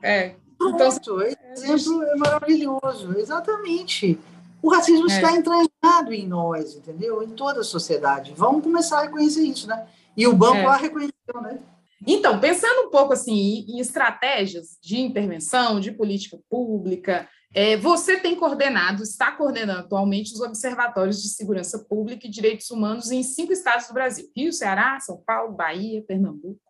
É. 0.04 0.36
Então, 0.62 0.78
Pronto. 0.78 1.22
Esse 1.22 1.72
exemplo 1.72 2.04
é 2.04 2.16
maravilhoso. 2.16 3.18
Exatamente. 3.18 4.20
O 4.62 4.70
racismo 4.70 5.10
é. 5.10 5.16
está 5.16 5.32
entranhado 5.32 6.14
em 6.14 6.28
nós, 6.28 6.76
entendeu? 6.76 7.22
Em 7.24 7.30
toda 7.30 7.62
a 7.62 7.64
sociedade. 7.64 8.34
Vamos 8.36 8.64
começar 8.64 9.00
a 9.00 9.04
reconhecer 9.04 9.44
isso, 9.44 9.68
né? 9.68 9.88
E 10.16 10.28
o 10.28 10.36
banco 10.36 10.58
é. 10.58 10.66
lá 10.66 10.78
reconheceu, 10.78 11.42
né? 11.42 11.60
Então, 12.06 12.40
pensando 12.40 12.88
um 12.88 12.92
pouco 12.92 13.14
assim 13.14 13.66
em 13.68 13.80
estratégias 13.80 14.78
de 14.82 15.00
intervenção, 15.00 15.80
de 15.80 15.92
política 15.92 16.38
pública, 16.50 17.28
é, 17.54 17.78
você 17.78 18.20
tem 18.20 18.36
coordenado, 18.36 19.04
está 19.04 19.32
coordenando 19.32 19.80
atualmente 19.80 20.34
os 20.34 20.42
observatórios 20.42 21.22
de 21.22 21.30
segurança 21.30 21.80
pública 21.80 22.28
e 22.28 22.30
direitos 22.30 22.70
humanos 22.70 23.10
em 23.12 23.24
cinco 23.24 23.54
estados 23.54 23.88
do 23.88 23.94
Brasil: 23.94 24.30
Rio, 24.36 24.52
Ceará, 24.52 25.00
São 25.00 25.18
Paulo, 25.26 25.56
Bahia, 25.56 26.04
Pernambuco, 26.04 26.62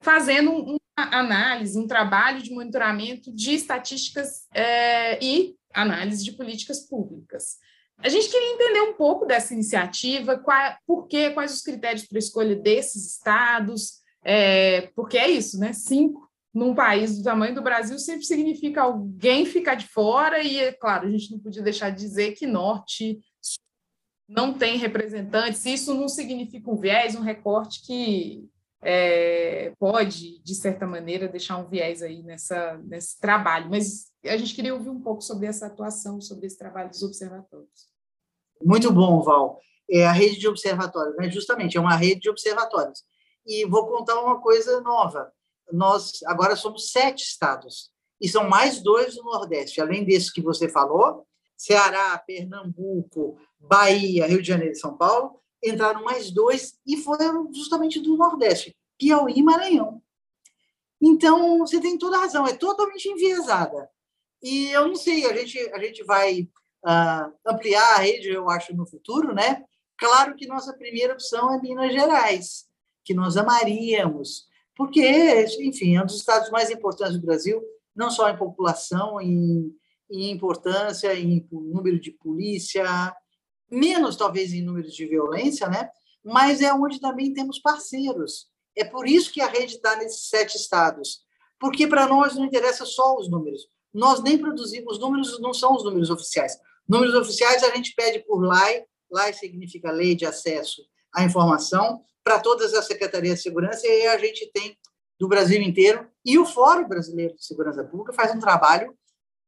fazendo 0.00 0.50
uma 0.50 0.78
análise, 0.96 1.78
um 1.78 1.86
trabalho 1.86 2.42
de 2.42 2.52
monitoramento 2.52 3.34
de 3.34 3.54
estatísticas 3.54 4.46
é, 4.52 5.22
e 5.24 5.56
análise 5.72 6.24
de 6.24 6.32
políticas 6.32 6.80
públicas. 6.80 7.56
A 7.98 8.08
gente 8.08 8.28
queria 8.28 8.54
entender 8.54 8.80
um 8.82 8.94
pouco 8.94 9.24
dessa 9.24 9.54
iniciativa, 9.54 10.36
qual, 10.38 10.76
por 10.86 11.06
quê, 11.06 11.30
quais 11.30 11.54
os 11.54 11.62
critérios 11.62 12.06
para 12.06 12.18
escolha 12.18 12.56
desses 12.56 13.06
estados, 13.06 14.00
é, 14.24 14.90
porque 14.96 15.16
é 15.16 15.30
isso, 15.30 15.58
né? 15.58 15.72
Cinco 15.72 16.23
num 16.54 16.74
país 16.74 17.18
do 17.18 17.24
tamanho 17.24 17.54
do 17.54 17.62
Brasil 17.62 17.98
sempre 17.98 18.24
significa 18.24 18.82
alguém 18.82 19.44
ficar 19.44 19.74
de 19.74 19.88
fora, 19.88 20.40
e, 20.40 20.58
é 20.58 20.72
claro, 20.72 21.08
a 21.08 21.10
gente 21.10 21.32
não 21.32 21.40
podia 21.40 21.62
deixar 21.62 21.90
de 21.90 21.98
dizer 21.98 22.32
que 22.32 22.46
Norte 22.46 23.18
não 24.28 24.54
tem 24.54 24.78
representantes, 24.78 25.66
isso 25.66 25.92
não 25.92 26.08
significa 26.08 26.70
um 26.70 26.76
viés, 26.76 27.16
um 27.16 27.20
recorte 27.20 27.84
que 27.84 28.48
é, 28.80 29.72
pode, 29.78 30.40
de 30.42 30.54
certa 30.54 30.86
maneira, 30.86 31.26
deixar 31.26 31.58
um 31.58 31.68
viés 31.68 32.02
aí 32.02 32.22
nessa, 32.22 32.78
nesse 32.84 33.18
trabalho, 33.18 33.68
mas 33.68 34.12
a 34.24 34.36
gente 34.36 34.54
queria 34.54 34.74
ouvir 34.74 34.90
um 34.90 35.00
pouco 35.00 35.22
sobre 35.22 35.46
essa 35.46 35.66
atuação, 35.66 36.20
sobre 36.20 36.46
esse 36.46 36.56
trabalho 36.56 36.88
dos 36.88 37.02
observatórios. 37.02 37.88
Muito 38.62 38.92
bom, 38.92 39.20
Val. 39.22 39.58
É 39.90 40.06
a 40.06 40.12
rede 40.12 40.38
de 40.38 40.48
observatórios, 40.48 41.16
né? 41.16 41.30
justamente, 41.30 41.76
é 41.76 41.80
uma 41.80 41.96
rede 41.96 42.20
de 42.20 42.30
observatórios. 42.30 43.02
E 43.46 43.66
vou 43.66 43.86
contar 43.86 44.18
uma 44.22 44.40
coisa 44.40 44.80
nova 44.80 45.30
nós 45.72 46.22
agora 46.26 46.56
somos 46.56 46.90
sete 46.90 47.22
estados, 47.22 47.90
e 48.20 48.28
são 48.28 48.48
mais 48.48 48.80
dois 48.80 49.16
no 49.16 49.24
Nordeste, 49.24 49.80
além 49.80 50.04
desse 50.04 50.32
que 50.32 50.40
você 50.40 50.68
falou, 50.68 51.26
Ceará, 51.56 52.16
Pernambuco, 52.18 53.38
Bahia, 53.58 54.26
Rio 54.26 54.42
de 54.42 54.48
Janeiro 54.48 54.72
e 54.72 54.78
São 54.78 54.96
Paulo, 54.96 55.40
entraram 55.62 56.02
mais 56.04 56.30
dois 56.30 56.78
e 56.86 56.96
foram 56.96 57.52
justamente 57.52 58.00
do 58.00 58.16
Nordeste, 58.16 58.76
Piauí 58.98 59.34
e 59.36 59.42
Maranhão. 59.42 60.02
Então, 61.00 61.58
você 61.58 61.80
tem 61.80 61.98
toda 61.98 62.16
a 62.16 62.20
razão, 62.20 62.46
é 62.46 62.54
totalmente 62.54 63.08
enviesada. 63.08 63.90
E 64.42 64.70
eu 64.70 64.88
não 64.88 64.94
sei, 64.94 65.24
a 65.26 65.34
gente, 65.34 65.58
a 65.72 65.78
gente 65.78 66.02
vai 66.04 66.42
uh, 66.84 67.32
ampliar 67.46 67.94
a 67.94 67.98
rede, 67.98 68.28
eu 68.28 68.48
acho, 68.50 68.74
no 68.74 68.86
futuro, 68.86 69.34
né? 69.34 69.64
Claro 69.98 70.34
que 70.34 70.46
nossa 70.46 70.72
primeira 70.72 71.14
opção 71.14 71.52
é 71.52 71.60
Minas 71.60 71.92
Gerais, 71.92 72.66
que 73.04 73.14
nós 73.14 73.36
amaríamos, 73.36 74.46
porque, 74.76 75.46
enfim, 75.60 75.96
é 75.96 76.02
um 76.02 76.06
dos 76.06 76.16
estados 76.16 76.50
mais 76.50 76.70
importantes 76.70 77.18
do 77.18 77.26
Brasil, 77.26 77.62
não 77.94 78.10
só 78.10 78.28
em 78.28 78.36
população, 78.36 79.20
em, 79.20 79.72
em 80.10 80.30
importância, 80.30 81.14
em 81.14 81.46
número 81.50 82.00
de 82.00 82.10
polícia, 82.10 82.84
menos 83.70 84.16
talvez 84.16 84.52
em 84.52 84.62
números 84.62 84.94
de 84.94 85.06
violência, 85.06 85.68
né? 85.68 85.88
mas 86.24 86.62
é 86.62 86.72
onde 86.72 87.00
também 87.00 87.34
temos 87.34 87.58
parceiros. 87.58 88.48
É 88.76 88.84
por 88.84 89.06
isso 89.06 89.30
que 89.30 89.40
a 89.40 89.46
rede 89.46 89.76
está 89.76 89.96
nesses 89.96 90.28
sete 90.28 90.56
estados, 90.56 91.20
porque 91.60 91.86
para 91.86 92.08
nós 92.08 92.34
não 92.34 92.46
interessa 92.46 92.84
só 92.86 93.16
os 93.16 93.30
números. 93.30 93.68
Nós 93.92 94.22
nem 94.22 94.38
produzimos, 94.38 94.94
os 94.94 95.00
números 95.00 95.40
não 95.40 95.52
são 95.52 95.74
os 95.74 95.84
números 95.84 96.10
oficiais. 96.10 96.58
Números 96.88 97.14
oficiais 97.14 97.62
a 97.62 97.74
gente 97.74 97.94
pede 97.94 98.20
por 98.20 98.42
LAI, 98.42 98.84
LAI 99.10 99.32
significa 99.34 99.92
Lei 99.92 100.16
de 100.16 100.26
Acesso 100.26 100.82
à 101.14 101.22
Informação, 101.22 102.02
para 102.24 102.40
todas 102.40 102.72
as 102.72 102.86
secretarias 102.86 103.36
de 103.36 103.42
segurança, 103.42 103.86
e 103.86 104.06
a 104.06 104.18
gente 104.18 104.50
tem 104.52 104.76
do 105.20 105.28
Brasil 105.28 105.60
inteiro, 105.60 106.08
e 106.24 106.38
o 106.38 106.46
Fórum 106.46 106.88
Brasileiro 106.88 107.36
de 107.36 107.44
Segurança 107.44 107.84
Pública 107.84 108.12
faz 108.12 108.34
um 108.34 108.40
trabalho 108.40 108.96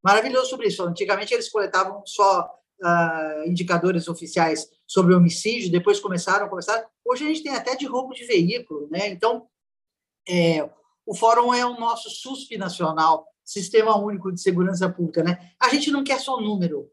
maravilhoso 0.05 0.51
sobre 0.51 0.69
isso. 0.69 0.83
Antigamente 0.85 1.35
eles 1.35 1.49
coletavam 1.49 2.03
só 2.07 2.49
uh, 2.81 3.49
indicadores 3.49 4.07
oficiais 4.07 4.69
sobre 4.87 5.15
homicídio, 5.15 5.73
depois 5.73 5.99
começaram 5.99 6.49
a. 6.49 6.87
Hoje 7.05 7.25
a 7.25 7.29
gente 7.29 7.43
tem 7.43 7.55
até 7.55 7.75
de 7.75 7.87
roubo 7.87 8.15
de 8.15 8.25
veículo, 8.25 8.89
né? 8.91 9.09
Então, 9.09 9.49
é, 10.29 10.69
o 11.05 11.15
Fórum 11.15 11.53
é 11.53 11.65
o 11.65 11.79
nosso 11.79 12.11
SUSP 12.11 12.57
nacional, 12.57 13.27
Sistema 13.45 13.97
Único 13.97 14.33
de 14.33 14.41
Segurança 14.41 14.89
Pública, 14.89 15.23
né? 15.23 15.51
A 15.61 15.69
gente 15.69 15.91
não 15.91 16.05
quer 16.05 16.21
só 16.21 16.41
número, 16.41 16.91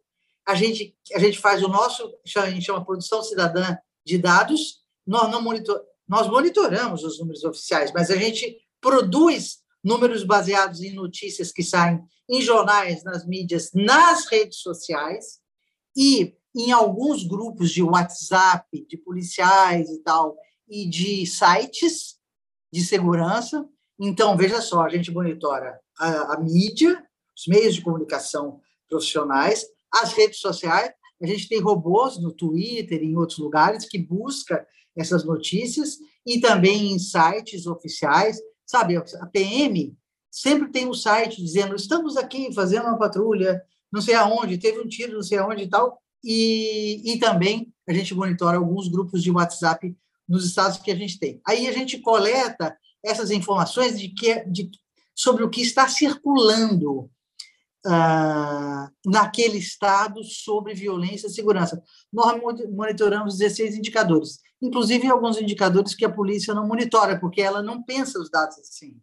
a 0.48 0.56
gente, 0.56 0.96
a 1.14 1.20
gente 1.20 1.40
faz 1.40 1.64
o 1.64 1.68
nosso, 1.68 2.12
a 2.38 2.50
gente 2.50 2.66
chama 2.66 2.86
produção 2.86 3.22
cidadã 3.24 3.78
de 4.06 4.18
dados, 4.18 4.83
nós 5.06 5.30
não 5.30 5.42
monitor, 5.42 5.82
nós 6.08 6.28
monitoramos 6.28 7.04
os 7.04 7.20
números 7.20 7.44
oficiais, 7.44 7.92
mas 7.94 8.10
a 8.10 8.16
gente 8.16 8.58
produz 8.80 9.60
números 9.84 10.24
baseados 10.24 10.82
em 10.82 10.94
notícias 10.94 11.52
que 11.52 11.64
saem 11.64 12.02
em 12.30 12.42
jornais, 12.42 13.04
nas 13.04 13.26
mídias, 13.26 13.72
nas 13.74 14.26
redes 14.28 14.60
sociais 14.60 15.40
e 15.96 16.36
em 16.56 16.72
alguns 16.72 17.24
grupos 17.26 17.72
de 17.72 17.82
WhatsApp, 17.82 18.86
de 18.88 18.98
policiais 18.98 19.90
e 19.90 20.00
tal, 20.04 20.36
e 20.70 20.88
de 20.88 21.26
sites 21.26 22.16
de 22.72 22.84
segurança. 22.84 23.68
Então, 24.00 24.38
veja 24.38 24.62
só, 24.62 24.84
a 24.84 24.90
gente 24.90 25.12
monitora 25.12 25.80
a, 26.00 26.34
a 26.34 26.40
mídia, 26.40 27.04
os 27.36 27.48
meios 27.48 27.76
de 27.76 27.82
comunicação 27.82 28.60
profissionais, 28.90 29.66
as 29.92 30.14
redes 30.14 30.40
sociais, 30.40 30.92
a 31.22 31.26
gente 31.28 31.48
tem 31.48 31.62
robôs 31.62 32.22
no 32.22 32.32
Twitter 32.32 33.02
e 33.02 33.06
em 33.06 33.18
outros 33.18 33.40
lugares 33.40 33.86
que 33.86 33.98
busca 33.98 34.66
essas 34.96 35.24
notícias 35.24 35.98
e 36.26 36.40
também 36.40 36.94
em 36.94 37.00
sites 37.00 37.66
oficiais, 37.68 38.38
sabe? 38.66 38.96
A 38.98 39.26
PM 39.28 39.96
sempre 40.32 40.72
tem 40.72 40.88
um 40.88 40.94
site 40.94 41.42
dizendo 41.42 41.76
estamos 41.76 42.18
aqui 42.18 42.54
fazendo 42.54 42.86
uma 42.86 42.98
patrulha, 42.98 43.62
não 43.92 44.02
sei 44.02 44.16
aonde, 44.16 44.58
teve 44.58 44.80
um 44.80 44.88
tiro, 44.88 45.14
não 45.14 45.22
sei 45.24 45.38
aonde 45.38 45.64
e 45.64 45.70
tal, 45.70 46.00
e, 46.24 47.14
e 47.14 47.20
também 47.20 47.74
a 47.88 47.94
gente 47.94 48.16
monitora 48.16 48.58
alguns 48.58 48.88
grupos 48.88 49.22
de 49.22 49.30
WhatsApp 49.30 49.96
nos 50.28 50.46
estados 50.46 50.78
que 50.78 50.92
a 50.92 50.96
gente 50.96 51.20
tem. 51.20 51.42
Aí 51.46 51.68
a 51.68 51.72
gente 51.72 52.00
coleta 52.00 52.76
essas 53.04 53.30
informações 53.30 54.00
de 54.00 54.10
que, 54.10 54.44
de, 54.46 54.72
sobre 55.14 55.44
o 55.44 55.50
que 55.50 55.62
está 55.62 55.88
circulando 55.88 57.12
ah, 57.86 58.90
naquele 59.06 59.58
estado 59.58 60.24
sobre 60.24 60.74
violência 60.74 61.28
e 61.28 61.32
segurança. 61.32 61.82
Nós 62.12 62.40
monitoramos 62.72 63.38
16 63.38 63.78
indicadores, 63.78 64.40
inclusive 64.62 65.08
alguns 65.08 65.40
indicadores 65.40 65.94
que 65.94 66.06
a 66.06 66.10
polícia 66.10 66.54
não 66.54 66.68
monitora, 66.68 67.20
porque 67.20 67.42
ela 67.42 67.62
não 67.62 67.84
pensa 67.84 68.20
os 68.20 68.30
dados 68.30 68.58
assim. 68.60 68.96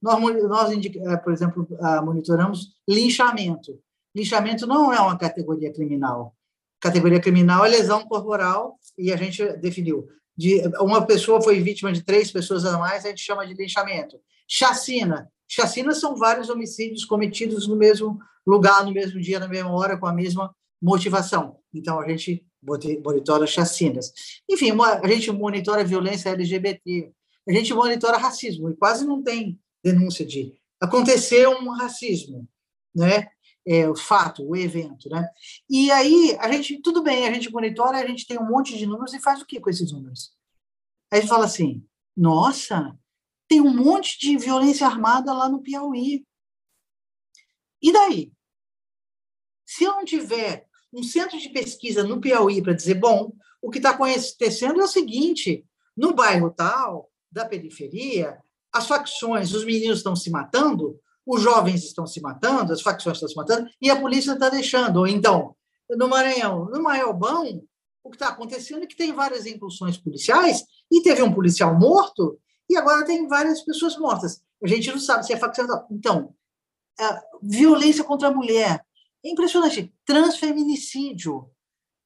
Nós, 0.00 0.18
nós 0.48 0.72
eh, 0.72 1.16
por 1.18 1.32
exemplo, 1.32 1.66
ah, 1.80 2.02
monitoramos 2.02 2.72
linchamento. 2.88 3.78
Linchamento 4.14 4.66
não 4.66 4.92
é 4.92 5.00
uma 5.00 5.18
categoria 5.18 5.72
criminal. 5.72 6.34
Categoria 6.80 7.20
criminal 7.20 7.64
é 7.64 7.68
lesão 7.68 8.06
corporal, 8.06 8.78
e 8.96 9.12
a 9.12 9.16
gente 9.16 9.44
definiu. 9.58 10.08
De, 10.36 10.62
uma 10.80 11.04
pessoa 11.04 11.42
foi 11.42 11.60
vítima 11.60 11.92
de 11.92 12.02
três 12.02 12.32
pessoas 12.32 12.64
a 12.64 12.78
mais, 12.78 13.04
a 13.04 13.08
gente 13.08 13.20
chama 13.20 13.46
de 13.46 13.52
linchamento. 13.52 14.18
Chacina. 14.50 15.30
Chacinas 15.46 16.00
são 16.00 16.16
vários 16.16 16.50
homicídios 16.50 17.04
cometidos 17.04 17.68
no 17.68 17.76
mesmo 17.76 18.18
lugar, 18.44 18.84
no 18.84 18.92
mesmo 18.92 19.20
dia, 19.20 19.38
na 19.38 19.46
mesma 19.46 19.70
hora, 19.70 19.96
com 19.96 20.06
a 20.06 20.12
mesma 20.12 20.54
motivação. 20.82 21.58
Então, 21.72 22.00
a 22.00 22.08
gente 22.08 22.44
monitora 22.62 23.46
chacinas. 23.46 24.12
Enfim, 24.48 24.72
a 24.80 25.06
gente 25.06 25.30
monitora 25.30 25.84
violência 25.84 26.30
LGBT, 26.30 27.12
a 27.48 27.52
gente 27.52 27.72
monitora 27.72 28.18
racismo, 28.18 28.68
e 28.68 28.76
quase 28.76 29.06
não 29.06 29.22
tem 29.22 29.58
denúncia 29.82 30.26
de 30.26 30.60
aconteceu 30.80 31.52
um 31.52 31.70
racismo, 31.70 32.48
né? 32.94 33.28
É, 33.66 33.88
o 33.88 33.94
fato, 33.94 34.42
o 34.42 34.56
evento, 34.56 35.08
né? 35.10 35.28
E 35.68 35.90
aí 35.90 36.36
a 36.40 36.50
gente, 36.50 36.80
tudo 36.80 37.02
bem, 37.02 37.28
a 37.28 37.32
gente 37.32 37.52
monitora, 37.52 37.98
a 37.98 38.06
gente 38.06 38.26
tem 38.26 38.38
um 38.38 38.48
monte 38.48 38.76
de 38.76 38.86
números 38.86 39.12
e 39.12 39.20
faz 39.20 39.40
o 39.40 39.46
que 39.46 39.60
com 39.60 39.68
esses 39.68 39.92
números? 39.92 40.32
Aí 41.12 41.26
fala 41.26 41.44
assim, 41.44 41.84
nossa, 42.16 42.98
tem 43.50 43.60
um 43.60 43.74
monte 43.74 44.16
de 44.20 44.38
violência 44.38 44.86
armada 44.86 45.34
lá 45.34 45.48
no 45.48 45.60
Piauí. 45.60 46.24
E 47.82 47.92
daí? 47.92 48.32
Se 49.66 49.82
eu 49.82 49.90
não 49.90 50.04
tiver 50.04 50.68
um 50.92 51.02
centro 51.02 51.36
de 51.36 51.48
pesquisa 51.48 52.04
no 52.04 52.20
Piauí 52.20 52.62
para 52.62 52.74
dizer, 52.74 52.94
bom, 52.94 53.32
o 53.60 53.68
que 53.68 53.78
está 53.78 53.90
acontecendo 53.90 54.80
é 54.80 54.84
o 54.84 54.88
seguinte: 54.88 55.66
no 55.96 56.14
bairro 56.14 56.52
tal, 56.52 57.10
da 57.30 57.44
periferia, 57.44 58.38
as 58.72 58.86
facções, 58.86 59.52
os 59.52 59.64
meninos 59.64 59.98
estão 59.98 60.14
se 60.14 60.30
matando, 60.30 61.00
os 61.26 61.42
jovens 61.42 61.82
estão 61.82 62.06
se 62.06 62.20
matando, 62.20 62.72
as 62.72 62.82
facções 62.82 63.16
estão 63.16 63.28
se 63.28 63.36
matando, 63.36 63.68
e 63.82 63.90
a 63.90 64.00
polícia 64.00 64.32
está 64.32 64.48
deixando. 64.48 64.98
Ou 64.98 65.08
então, 65.08 65.56
no 65.90 66.08
Maranhão, 66.08 66.66
no 66.66 66.80
Maiobão, 66.80 67.64
o 68.04 68.10
que 68.10 68.16
está 68.16 68.28
acontecendo 68.28 68.84
é 68.84 68.86
que 68.86 68.96
tem 68.96 69.12
várias 69.12 69.44
incursões 69.44 69.98
policiais, 69.98 70.62
e 70.88 71.02
teve 71.02 71.20
um 71.20 71.32
policial 71.32 71.76
morto, 71.76 72.38
e 72.70 72.76
agora 72.76 73.04
tem 73.04 73.26
várias 73.26 73.62
pessoas 73.62 73.98
mortas. 73.98 74.40
A 74.62 74.68
gente 74.68 74.88
não 74.92 75.00
sabe 75.00 75.26
se 75.26 75.32
é 75.32 75.36
facção. 75.36 75.66
Então, 75.90 76.32
violência 77.42 78.04
contra 78.04 78.28
a 78.28 78.32
mulher. 78.32 78.80
É 79.24 79.28
impressionante. 79.28 79.92
Transfeminicídio. 80.06 81.50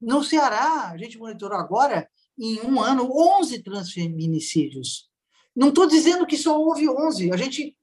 No 0.00 0.24
Ceará, 0.24 0.88
a 0.88 0.96
gente 0.96 1.18
monitorou 1.18 1.58
agora, 1.58 2.08
em 2.38 2.60
um 2.62 2.80
ano, 2.80 3.10
11 3.38 3.62
transfeminicídios. 3.62 5.10
Não 5.54 5.68
estou 5.68 5.86
dizendo 5.86 6.26
que 6.26 6.38
só 6.38 6.58
houve 6.58 6.88
11. 6.88 7.30
A 7.30 7.36
gente, 7.36 7.76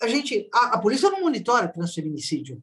a, 0.00 0.06
gente, 0.06 0.46
a, 0.52 0.74
a 0.74 0.78
polícia 0.78 1.08
não 1.08 1.22
monitora 1.22 1.68
transfeminicídio, 1.68 2.62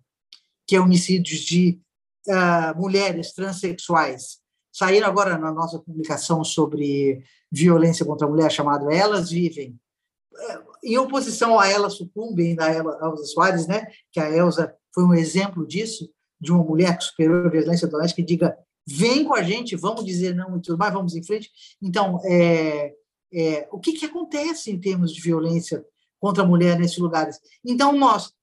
que 0.68 0.76
é 0.76 0.80
homicídios 0.80 1.40
de 1.40 1.82
uh, 2.28 2.80
mulheres 2.80 3.34
transexuais. 3.34 4.40
Saíram 4.74 5.08
agora 5.08 5.38
na 5.38 5.52
nossa 5.52 5.78
publicação 5.78 6.44
sobre 6.44 7.24
violência 7.52 8.04
contra 8.04 8.26
a 8.26 8.30
mulher, 8.30 8.52
chamado 8.52 8.92
Elas 8.92 9.30
Vivem. 9.30 9.80
É, 10.36 10.62
em 10.84 10.98
oposição 10.98 11.60
a 11.60 11.70
Ela 11.70 11.92
Sucumbem, 11.92 12.56
da 12.56 12.74
Elza 12.74 13.26
Soares, 13.26 13.68
né, 13.68 13.86
que 14.12 14.20
a 14.20 14.28
Elza 14.30 14.76
foi 14.92 15.04
um 15.04 15.14
exemplo 15.14 15.66
disso, 15.66 16.10
de 16.42 16.52
uma 16.52 16.64
mulher 16.64 16.98
que 16.98 17.04
superou 17.04 17.46
a 17.46 17.50
violência 17.50 17.88
doméstica 17.88 18.22
e 18.22 18.26
diga 18.26 18.58
vem 18.86 19.24
com 19.24 19.36
a 19.36 19.44
gente, 19.44 19.76
vamos 19.76 20.04
dizer 20.04 20.36
não 20.36 20.58
e 20.58 20.62
tudo 20.62 20.78
mais, 20.78 20.94
vamos 20.94 21.16
em 21.16 21.24
frente. 21.24 21.50
Então, 21.82 22.20
é, 22.26 22.94
é, 23.32 23.68
o 23.72 23.80
que, 23.80 23.94
que 23.94 24.06
acontece 24.06 24.72
em 24.72 24.80
termos 24.80 25.14
de 25.14 25.22
violência 25.22 25.86
contra 26.20 26.44
a 26.44 26.48
mulher 26.48 26.78
nesses 26.78 26.98
lugares? 26.98 27.40
Então, 27.64 27.94
nós, 27.94 28.34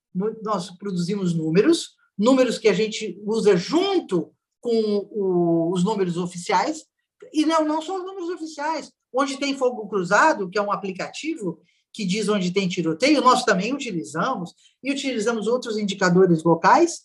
nós 0.43 0.70
produzimos 0.78 1.35
números, 1.35 1.97
números 2.16 2.57
que 2.57 2.68
a 2.68 2.72
gente 2.72 3.20
usa 3.24 3.57
junto 3.57 4.33
com 4.61 5.08
o, 5.11 5.72
os 5.72 5.84
números 5.84 6.16
oficiais, 6.16 6.84
e 7.32 7.44
não, 7.44 7.64
não 7.64 7.82
são 7.82 7.96
os 7.96 8.04
números 8.04 8.28
oficiais. 8.30 8.92
Onde 9.12 9.38
tem 9.38 9.56
fogo 9.56 9.88
cruzado, 9.88 10.48
que 10.48 10.58
é 10.58 10.62
um 10.62 10.72
aplicativo 10.72 11.61
que 11.92 12.04
diz 12.04 12.28
onde 12.28 12.52
tem 12.52 12.68
tiroteio, 12.68 13.20
nós 13.20 13.44
também 13.44 13.74
utilizamos, 13.74 14.54
e 14.82 14.92
utilizamos 14.92 15.46
outros 15.46 15.76
indicadores 15.76 16.44
locais, 16.44 17.02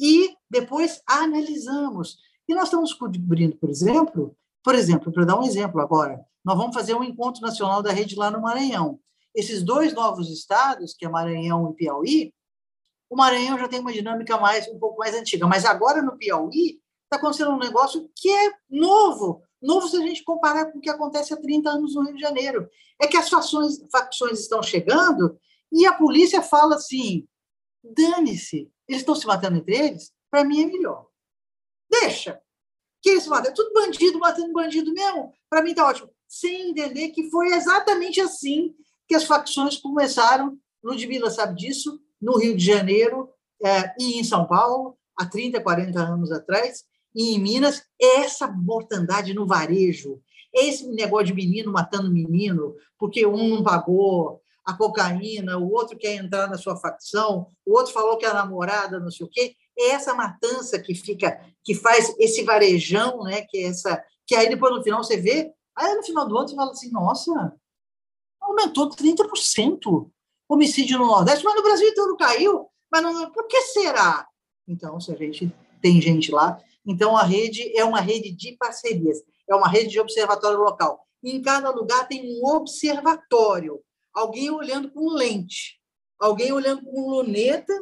e 0.00 0.34
depois 0.50 1.00
analisamos. 1.06 2.18
E 2.48 2.54
nós 2.54 2.64
estamos 2.64 2.92
cobrindo, 2.92 3.56
por 3.56 3.70
exemplo, 3.70 4.36
por 4.62 4.74
exemplo, 4.74 5.12
para 5.12 5.24
dar 5.24 5.38
um 5.38 5.44
exemplo 5.44 5.80
agora, 5.80 6.20
nós 6.44 6.56
vamos 6.56 6.74
fazer 6.74 6.94
um 6.94 7.04
encontro 7.04 7.40
nacional 7.40 7.82
da 7.82 7.92
rede 7.92 8.16
lá 8.16 8.30
no 8.30 8.40
Maranhão. 8.40 9.00
Esses 9.34 9.62
dois 9.62 9.92
novos 9.92 10.30
estados, 10.30 10.94
que 10.94 11.06
é 11.06 11.08
Maranhão 11.08 11.70
e 11.70 11.74
Piauí, 11.74 12.34
o 13.10 13.16
Maranhão 13.16 13.58
já 13.58 13.68
tem 13.68 13.80
uma 13.80 13.92
dinâmica 13.92 14.36
mais 14.38 14.68
um 14.68 14.78
pouco 14.78 14.98
mais 14.98 15.14
antiga, 15.14 15.46
mas 15.46 15.64
agora 15.64 16.02
no 16.02 16.16
Piauí 16.16 16.80
está 17.08 17.16
acontecendo 17.16 17.50
um 17.50 17.58
negócio 17.58 18.10
que 18.14 18.30
é 18.30 18.52
novo, 18.68 19.42
novo 19.60 19.88
se 19.88 19.96
a 19.96 20.00
gente 20.00 20.22
comparar 20.22 20.70
com 20.70 20.78
o 20.78 20.80
que 20.80 20.90
acontece 20.90 21.32
há 21.32 21.36
30 21.36 21.70
anos 21.70 21.94
no 21.94 22.04
Rio 22.04 22.14
de 22.14 22.20
Janeiro. 22.20 22.68
É 23.00 23.06
que 23.06 23.16
as 23.16 23.28
facções, 23.28 23.78
facções 23.90 24.40
estão 24.40 24.62
chegando 24.62 25.38
E 25.72 25.86
a 25.86 25.92
polícia 25.92 26.42
fala 26.42 26.76
assim: 26.76 27.26
dane-se, 27.82 28.70
eles 28.86 29.02
estão 29.02 29.14
se 29.14 29.26
matando 29.26 29.56
entre 29.56 29.76
eles, 29.76 30.12
para 30.30 30.44
mim 30.44 30.62
é 30.62 30.66
melhor. 30.66 31.06
Deixa. 31.90 32.40
Que 33.00 33.10
eles 33.10 33.26
se. 33.26 33.48
É 33.48 33.52
tudo 33.52 33.72
bandido 33.72 34.18
matando 34.18 34.52
bandido 34.52 34.92
mesmo. 34.92 35.32
Para 35.48 35.62
mim 35.62 35.70
está 35.70 35.86
ótimo. 35.86 36.10
Sem 36.26 36.70
entender 36.70 37.08
que 37.10 37.30
foi 37.30 37.48
exatamente 37.54 38.20
assim 38.20 38.74
que 39.06 39.14
as 39.14 39.24
facções 39.24 39.78
começaram. 39.78 40.58
Ludmilla 40.82 41.30
sabe 41.30 41.56
disso, 41.56 42.00
no 42.20 42.36
Rio 42.36 42.56
de 42.56 42.64
Janeiro 42.64 43.30
é, 43.64 43.94
e 43.98 44.18
em 44.18 44.24
São 44.24 44.46
Paulo, 44.46 44.96
há 45.16 45.26
30, 45.26 45.60
40 45.60 45.98
anos 45.98 46.30
atrás, 46.30 46.84
e 47.18 47.34
em 47.34 47.40
Minas, 47.40 47.82
essa 48.00 48.46
mortandade 48.46 49.34
no 49.34 49.44
varejo, 49.44 50.22
esse 50.54 50.86
negócio 50.86 51.26
de 51.26 51.34
menino 51.34 51.72
matando 51.72 52.12
menino, 52.12 52.76
porque 52.96 53.26
um 53.26 53.56
não 53.56 53.64
pagou 53.64 54.40
a 54.64 54.72
cocaína, 54.72 55.58
o 55.58 55.68
outro 55.68 55.98
quer 55.98 56.14
entrar 56.14 56.48
na 56.48 56.56
sua 56.56 56.76
facção, 56.76 57.48
o 57.66 57.76
outro 57.76 57.92
falou 57.92 58.16
que 58.18 58.24
é 58.24 58.32
namorada, 58.32 59.00
não 59.00 59.10
sei 59.10 59.26
o 59.26 59.28
quê. 59.28 59.56
É 59.76 59.88
essa 59.88 60.14
matança 60.14 60.78
que 60.78 60.94
fica, 60.94 61.44
que 61.64 61.74
faz 61.74 62.14
esse 62.20 62.44
varejão, 62.44 63.24
né? 63.24 63.42
Que 63.48 63.58
é 63.58 63.62
essa, 63.64 64.00
que 64.24 64.36
aí 64.36 64.48
depois 64.48 64.72
no 64.72 64.84
final 64.84 65.02
você 65.02 65.16
vê, 65.16 65.52
aí 65.74 65.96
no 65.96 66.04
final 66.04 66.28
do 66.28 66.38
ano 66.38 66.48
você 66.48 66.54
fala 66.54 66.70
assim, 66.70 66.92
nossa, 66.92 67.52
aumentou 68.40 68.90
30% 68.90 70.08
homicídio 70.48 71.00
no 71.00 71.06
Nordeste, 71.06 71.44
mas 71.44 71.56
no 71.56 71.62
Brasil 71.64 71.92
todo 71.96 72.16
caiu. 72.16 72.68
Mas 72.92 73.02
não, 73.02 73.32
por 73.32 73.48
que 73.48 73.60
será? 73.62 74.24
Então, 74.68 75.00
se 75.00 75.10
a 75.10 75.16
gente 75.16 75.52
tem 75.82 76.00
gente 76.00 76.30
lá, 76.30 76.62
então 76.86 77.16
a 77.16 77.22
rede 77.22 77.76
é 77.76 77.84
uma 77.84 78.00
rede 78.00 78.30
de 78.32 78.56
parcerias 78.56 79.22
é 79.48 79.54
uma 79.54 79.68
rede 79.68 79.90
de 79.90 80.00
observatório 80.00 80.58
local. 80.58 81.06
Em 81.24 81.40
cada 81.40 81.70
lugar 81.70 82.06
tem 82.06 82.38
um 82.38 82.46
observatório, 82.46 83.80
alguém 84.12 84.50
olhando 84.50 84.90
com 84.90 85.10
lente, 85.10 85.80
alguém 86.18 86.52
olhando 86.52 86.84
com 86.84 87.10
luneta 87.10 87.72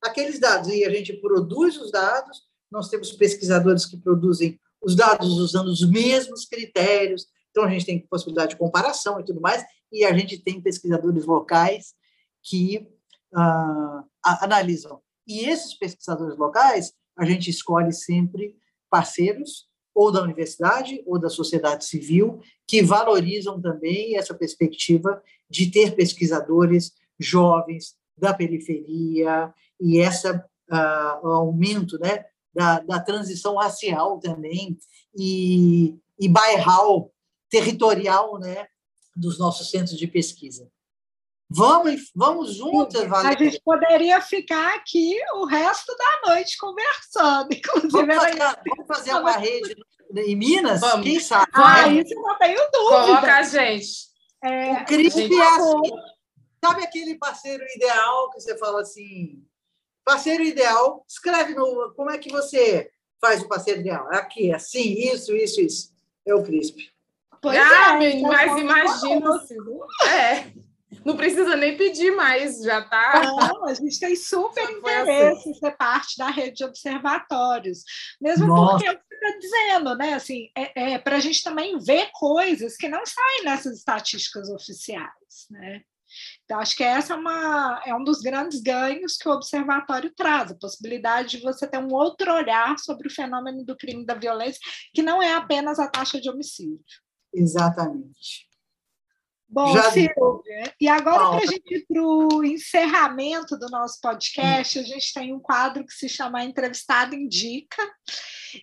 aqueles 0.00 0.38
dados. 0.38 0.68
E 0.68 0.84
a 0.84 0.90
gente 0.90 1.12
produz 1.14 1.76
os 1.76 1.90
dados, 1.90 2.42
nós 2.70 2.88
temos 2.88 3.12
pesquisadores 3.12 3.84
que 3.84 3.96
produzem 3.96 4.58
os 4.80 4.94
dados 4.94 5.38
usando 5.38 5.68
os 5.68 5.88
mesmos 5.88 6.44
critérios, 6.44 7.26
então 7.50 7.64
a 7.64 7.70
gente 7.70 7.84
tem 7.84 7.98
possibilidade 8.06 8.50
de 8.50 8.56
comparação 8.56 9.18
e 9.18 9.24
tudo 9.24 9.40
mais, 9.40 9.64
e 9.90 10.04
a 10.04 10.16
gente 10.16 10.38
tem 10.38 10.60
pesquisadores 10.60 11.24
locais 11.24 11.94
que 12.42 12.86
uh, 13.32 14.04
analisam. 14.22 15.00
E 15.26 15.48
esses 15.48 15.74
pesquisadores 15.74 16.36
locais, 16.38 16.92
a 17.16 17.24
gente 17.24 17.50
escolhe 17.50 17.92
sempre 17.92 18.56
parceiros 18.90 19.66
ou 19.94 20.12
da 20.12 20.22
universidade 20.22 21.02
ou 21.06 21.18
da 21.18 21.30
sociedade 21.30 21.86
civil, 21.86 22.40
que 22.66 22.82
valorizam 22.82 23.60
também 23.60 24.16
essa 24.16 24.34
perspectiva 24.34 25.22
de 25.48 25.70
ter 25.70 25.96
pesquisadores 25.96 26.92
jovens 27.18 27.96
da 28.16 28.34
periferia 28.34 29.52
e 29.80 29.98
essa 29.98 30.44
uh, 30.70 31.28
aumento 31.28 31.98
né, 31.98 32.26
da, 32.54 32.80
da 32.80 33.00
transição 33.00 33.56
racial 33.56 34.18
também 34.18 34.78
e, 35.16 35.96
e 36.18 36.28
bairral, 36.28 37.10
territorial 37.48 38.38
né, 38.38 38.66
dos 39.14 39.38
nossos 39.38 39.70
centros 39.70 39.98
de 39.98 40.06
pesquisa. 40.06 40.70
Vamos, 41.48 42.10
vamos 42.14 42.56
juntas, 42.56 43.10
A 43.12 43.32
gente 43.36 43.60
poderia 43.64 44.20
ficar 44.20 44.74
aqui 44.74 45.16
o 45.34 45.44
resto 45.44 45.94
da 45.96 46.30
noite 46.30 46.58
conversando. 46.58 47.48
Inclusive, 47.54 47.90
vamos 47.90 48.14
fazer, 48.16 48.38
vamos 48.38 48.86
fazer 48.86 49.14
uma 49.14 49.32
rede 49.32 49.76
em 50.16 50.36
Minas? 50.36 50.80
Vamos. 50.80 51.06
Quem 51.06 51.20
sabe? 51.20 51.50
Ah, 51.54 51.88
isso 51.88 52.12
eu 52.12 52.22
não 52.22 52.36
tenho 52.36 52.58
dúvida. 52.72 53.06
Coloca 53.06 53.36
a 53.36 53.42
gente. 53.42 54.06
É, 54.42 54.72
o 54.72 54.84
CRISP 54.86 55.22
gente... 55.22 55.40
é 55.40 55.48
assim. 55.48 55.90
Sabe 56.64 56.82
aquele 56.82 57.16
parceiro 57.16 57.64
ideal 57.76 58.30
que 58.30 58.40
você 58.40 58.58
fala 58.58 58.80
assim? 58.80 59.40
Parceiro 60.04 60.42
ideal, 60.42 61.04
escreve 61.08 61.54
no. 61.54 61.92
Como 61.94 62.10
é 62.10 62.18
que 62.18 62.30
você 62.30 62.90
faz 63.20 63.40
o 63.42 63.48
parceiro 63.48 63.80
ideal? 63.80 64.08
Aqui, 64.12 64.52
assim, 64.52 64.94
isso, 64.94 65.36
isso, 65.36 65.60
isso. 65.60 65.92
É 66.26 66.34
o 66.34 66.42
CRISP. 66.42 66.90
Pois 67.40 67.56
ah, 67.56 68.02
é, 68.02 68.20
mas 68.20 68.60
imagina. 68.60 69.30
É. 70.08 70.65
Não 71.04 71.16
precisa 71.16 71.56
nem 71.56 71.76
pedir 71.76 72.10
mais, 72.12 72.60
já 72.62 72.80
está. 72.80 73.22
Não, 73.22 73.66
a 73.66 73.74
gente 73.74 73.98
tem 73.98 74.16
super 74.16 74.68
interesse 74.70 75.38
assim. 75.38 75.50
em 75.50 75.54
ser 75.54 75.76
parte 75.76 76.16
da 76.18 76.28
rede 76.30 76.56
de 76.56 76.64
observatórios. 76.64 77.82
Mesmo 78.20 78.46
Nossa. 78.46 78.72
porque 78.72 78.86
você 78.86 79.14
está 79.14 79.38
dizendo, 79.38 79.96
né? 79.96 80.14
Assim, 80.14 80.48
é, 80.56 80.94
é 80.94 80.98
para 80.98 81.16
a 81.16 81.20
gente 81.20 81.42
também 81.42 81.78
ver 81.78 82.10
coisas 82.12 82.76
que 82.76 82.88
não 82.88 83.04
saem 83.04 83.44
nessas 83.44 83.78
estatísticas 83.78 84.48
oficiais, 84.50 85.46
né? 85.50 85.82
Então, 86.44 86.60
acho 86.60 86.76
que 86.76 86.84
essa 86.84 87.14
é, 87.14 87.16
uma, 87.16 87.82
é 87.84 87.94
um 87.94 88.04
dos 88.04 88.20
grandes 88.20 88.60
ganhos 88.60 89.16
que 89.16 89.28
o 89.28 89.32
observatório 89.32 90.12
traz, 90.14 90.50
a 90.50 90.56
possibilidade 90.56 91.38
de 91.38 91.42
você 91.42 91.66
ter 91.66 91.78
um 91.78 91.92
outro 91.92 92.32
olhar 92.32 92.78
sobre 92.78 93.08
o 93.08 93.10
fenômeno 93.10 93.64
do 93.64 93.76
crime 93.76 94.02
e 94.02 94.06
da 94.06 94.14
violência, 94.14 94.60
que 94.94 95.02
não 95.02 95.22
é 95.22 95.34
apenas 95.34 95.78
a 95.78 95.88
taxa 95.88 96.20
de 96.20 96.30
homicídio. 96.30 96.80
Exatamente. 97.34 98.45
Bom, 99.48 99.72
Já... 99.72 99.90
Silvia, 99.92 100.74
e 100.80 100.88
agora 100.88 101.30
para 101.30 101.38
a 101.38 101.46
gente 101.46 101.74
ir 101.74 101.86
para 101.86 102.02
o 102.02 102.44
encerramento 102.44 103.56
do 103.56 103.68
nosso 103.68 104.00
podcast, 104.00 104.78
a 104.78 104.82
gente 104.82 105.12
tem 105.14 105.32
um 105.32 105.38
quadro 105.38 105.86
que 105.86 105.92
se 105.92 106.08
chama 106.08 106.44
Entrevistado 106.44 107.14
Indica, 107.14 107.80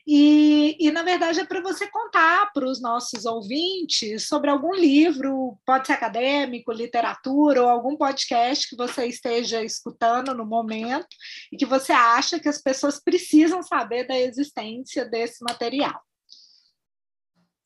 e, 0.06 0.76
e 0.80 0.92
na 0.92 1.02
verdade 1.02 1.40
é 1.40 1.46
para 1.46 1.62
você 1.62 1.90
contar 1.90 2.52
para 2.54 2.66
os 2.66 2.82
nossos 2.82 3.26
ouvintes 3.26 4.28
sobre 4.28 4.50
algum 4.50 4.74
livro, 4.74 5.58
pode 5.66 5.88
ser 5.88 5.94
acadêmico, 5.94 6.72
literatura, 6.72 7.64
ou 7.64 7.70
algum 7.70 7.96
podcast 7.96 8.70
que 8.70 8.76
você 8.76 9.06
esteja 9.06 9.64
escutando 9.64 10.34
no 10.34 10.46
momento 10.46 11.08
e 11.52 11.58
que 11.58 11.66
você 11.66 11.94
acha 11.94 12.40
que 12.40 12.50
as 12.50 12.62
pessoas 12.62 13.02
precisam 13.02 13.64
saber 13.64 14.06
da 14.06 14.20
existência 14.20 15.06
desse 15.06 15.44
material. 15.48 16.02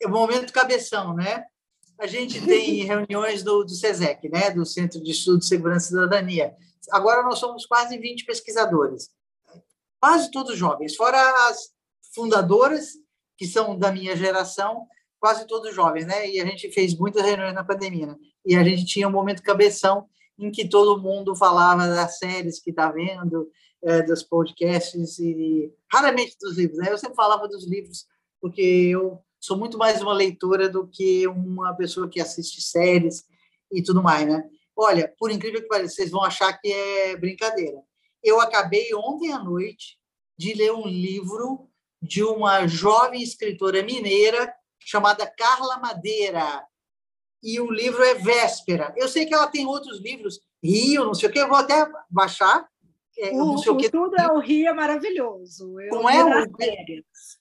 É 0.02 0.08
o 0.08 0.12
momento 0.12 0.54
cabeção, 0.54 1.16
né? 1.16 1.44
A 2.00 2.08
gente 2.08 2.44
tem 2.46 2.84
reuniões 2.84 3.44
do, 3.44 3.64
do 3.64 3.72
SESEC, 3.72 4.30
né, 4.30 4.52
do 4.52 4.66
Centro 4.66 5.02
de 5.02 5.12
Estudo 5.12 5.40
de 5.40 5.48
Segurança 5.48 5.88
e 5.88 5.90
Cidadania. 5.90 6.56
Agora 6.92 7.24
nós 7.24 7.40
somos 7.40 7.66
quase 7.66 7.98
20 7.98 8.26
pesquisadores, 8.26 9.10
quase 10.00 10.32
todos 10.32 10.58
jovens, 10.58 10.96
fora 10.96 11.20
as 11.48 11.72
fundadoras, 12.14 12.94
que 13.38 13.46
são 13.46 13.78
da 13.78 13.92
minha 13.92 14.16
geração, 14.16 14.88
quase 15.20 15.46
todos 15.48 15.74
jovens, 15.74 16.06
né? 16.06 16.30
E 16.30 16.40
a 16.40 16.46
gente 16.46 16.72
fez 16.72 16.96
muitas 16.98 17.24
reuniões 17.24 17.54
na 17.54 17.64
pandemia. 17.64 18.08
Né? 18.08 18.16
E 18.46 18.56
a 18.56 18.64
gente 18.64 18.86
tinha 18.86 19.08
um 19.08 19.12
momento 19.12 19.44
cabeção 19.44 20.08
em 20.38 20.52
que 20.52 20.68
todo 20.68 21.02
mundo 21.02 21.36
falava 21.36 21.88
das 21.88 22.18
séries 22.20 22.60
que 22.60 22.70
está 22.70 22.92
vendo, 22.92 23.50
é, 23.84 24.02
dos 24.02 24.24
podcasts 24.24 25.20
e 25.20 25.72
raramente 25.92 26.36
dos 26.40 26.58
livros. 26.58 26.78
Né? 26.78 26.92
Eu 26.92 26.98
sempre 26.98 27.16
falava 27.16 27.48
dos 27.48 27.68
livros 27.68 28.06
porque 28.40 28.62
eu 28.62 29.20
sou 29.48 29.58
muito 29.58 29.78
mais 29.78 30.02
uma 30.02 30.12
leitora 30.12 30.68
do 30.68 30.86
que 30.86 31.26
uma 31.26 31.74
pessoa 31.74 32.10
que 32.10 32.20
assiste 32.20 32.62
séries 32.62 33.24
e 33.72 33.82
tudo 33.82 34.04
mais, 34.04 34.28
né? 34.28 34.44
Olha, 34.76 35.14
por 35.18 35.32
incrível 35.32 35.62
que 35.62 35.70
pareça, 35.70 35.96
vocês 35.96 36.12
vão 36.12 36.22
achar 36.22 36.52
que 36.60 36.68
é 36.68 37.16
brincadeira. 37.16 37.82
Eu 38.22 38.42
acabei 38.42 38.94
ontem 38.94 39.32
à 39.32 39.40
noite 39.40 39.98
de 40.38 40.54
ler 40.54 40.74
um 40.74 40.86
livro 40.86 41.70
de 42.02 42.22
uma 42.24 42.68
jovem 42.68 43.24
escritora 43.24 43.82
mineira 43.84 44.54
chamada 44.80 45.26
Carla 45.26 45.80
Madeira. 45.80 46.66
E 47.42 47.62
o 47.62 47.72
livro 47.72 48.04
é 48.04 48.16
Véspera. 48.16 48.94
Eu 48.98 49.08
sei 49.08 49.26
que 49.26 49.34
ela 49.34 49.48
tem 49.48 49.66
outros 49.66 50.02
livros, 50.02 50.42
Rio, 50.62 51.06
não 51.06 51.14
sei 51.14 51.30
o 51.30 51.32
quê, 51.32 51.40
eu 51.40 51.48
vou 51.48 51.58
até 51.58 51.90
baixar. 52.10 52.68
É, 53.20 53.32
o, 53.32 53.56
o, 53.56 53.56
o 53.56 53.92
Tudo 53.92 54.16
é 54.16 54.32
o 54.32 54.40
Rio 54.40 54.68
é 54.68 54.74
maravilhoso. 54.74 55.80
Eu 55.80 55.90
Como 55.90 56.10
é 56.10 56.24
o... 56.24 56.30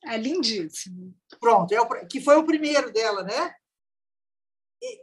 É 0.06 0.16
lindíssimo. 0.16 1.14
Pronto, 1.38 1.72
é 1.72 1.80
o, 1.80 1.86
que 2.06 2.20
foi 2.20 2.36
o 2.36 2.46
primeiro 2.46 2.90
dela, 2.92 3.22
né? 3.22 3.54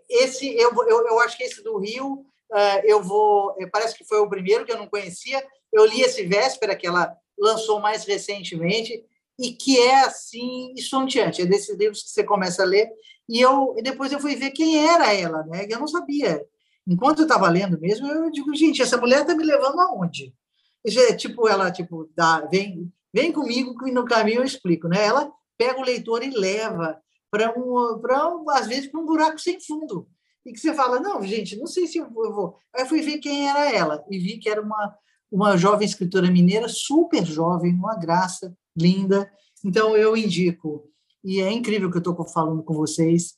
Esse, 0.10 0.48
eu, 0.56 0.72
eu, 0.88 1.08
eu 1.08 1.20
acho 1.20 1.38
que 1.38 1.44
esse 1.44 1.64
do 1.64 1.78
Rio, 1.78 2.26
uh, 2.52 2.82
eu 2.84 3.04
vou. 3.04 3.56
Eh, 3.60 3.68
parece 3.68 3.96
que 3.96 4.06
foi 4.06 4.20
o 4.20 4.30
primeiro 4.30 4.66
que 4.66 4.72
eu 4.72 4.78
não 4.78 4.88
conhecia. 4.88 5.46
Eu 5.72 5.86
li 5.86 6.02
esse 6.02 6.26
Véspera, 6.26 6.76
que 6.76 6.88
ela 6.88 7.16
lançou 7.38 7.80
mais 7.80 8.06
recentemente, 8.06 9.04
e 9.40 9.52
que 9.54 9.80
é 9.80 10.06
assim, 10.06 10.74
estonteante. 10.76 11.42
É 11.42 11.46
desses 11.46 11.78
livros 11.78 12.04
que 12.04 12.10
você 12.10 12.24
começa 12.24 12.64
a 12.64 12.66
ler. 12.66 12.90
E 13.28 13.40
eu 13.40 13.76
depois 13.84 14.12
eu 14.12 14.20
fui 14.20 14.36
ver 14.36 14.52
quem 14.52 14.88
era 14.88 15.14
ela, 15.14 15.44
né? 15.44 15.68
Eu 15.70 15.80
não 15.80 15.88
sabia. 15.88 16.44
Enquanto 16.88 17.20
eu 17.20 17.24
estava 17.24 17.50
lendo 17.50 17.80
mesmo, 17.80 18.08
eu 18.08 18.30
digo, 18.32 18.54
gente, 18.56 18.82
essa 18.82 18.98
mulher 18.98 19.22
está 19.22 19.36
me 19.36 19.44
levando 19.44 19.80
aonde? 19.80 20.34
É, 20.86 21.14
tipo, 21.14 21.48
ela 21.48 21.72
tipo, 21.72 22.10
dá, 22.16 22.42
vem, 22.48 22.92
vem 23.14 23.32
comigo 23.32 23.78
que 23.78 23.92
no 23.92 24.06
caminho 24.06 24.40
eu 24.40 24.44
explico, 24.44 24.88
né? 24.88 25.04
Ela 25.04 25.32
pega 25.58 25.80
o 25.80 25.86
leitor 25.86 26.24
e 26.24 26.30
leva 26.30 27.00
para 27.32 27.54
um, 27.58 28.00
para 28.00 28.30
um, 28.30 28.50
às 28.50 28.68
vezes 28.68 28.88
para 28.88 29.00
um 29.00 29.06
buraco 29.06 29.40
sem 29.40 29.60
fundo. 29.60 30.08
E 30.46 30.52
que 30.52 30.60
você 30.60 30.74
fala, 30.74 31.00
não, 31.00 31.24
gente, 31.24 31.56
não 31.56 31.68
sei 31.68 31.88
se 31.88 31.98
eu 31.98 32.10
vou. 32.12 32.58
Aí 32.76 32.84
eu 32.84 32.88
fui 32.88 33.02
ver 33.02 33.20
quem 33.20 33.50
era 33.50 33.72
ela 33.72 34.04
e 34.12 34.20
vi 34.20 34.38
que 34.38 34.50
era 34.50 34.62
uma 34.62 34.94
uma 35.34 35.58
jovem 35.58 35.88
escritora 35.88 36.30
mineira, 36.30 36.70
super 36.70 37.26
jovem, 37.26 37.74
uma 37.74 37.96
graça, 37.96 38.56
linda. 38.78 39.28
Então 39.66 39.98
eu 39.98 40.16
indico. 40.16 40.88
E 41.24 41.42
é 41.42 41.52
incrível 41.52 41.90
que 41.90 41.98
eu 41.98 42.00
estou 42.12 42.28
falando 42.28 42.62
com 42.62 42.76
vocês, 42.76 43.34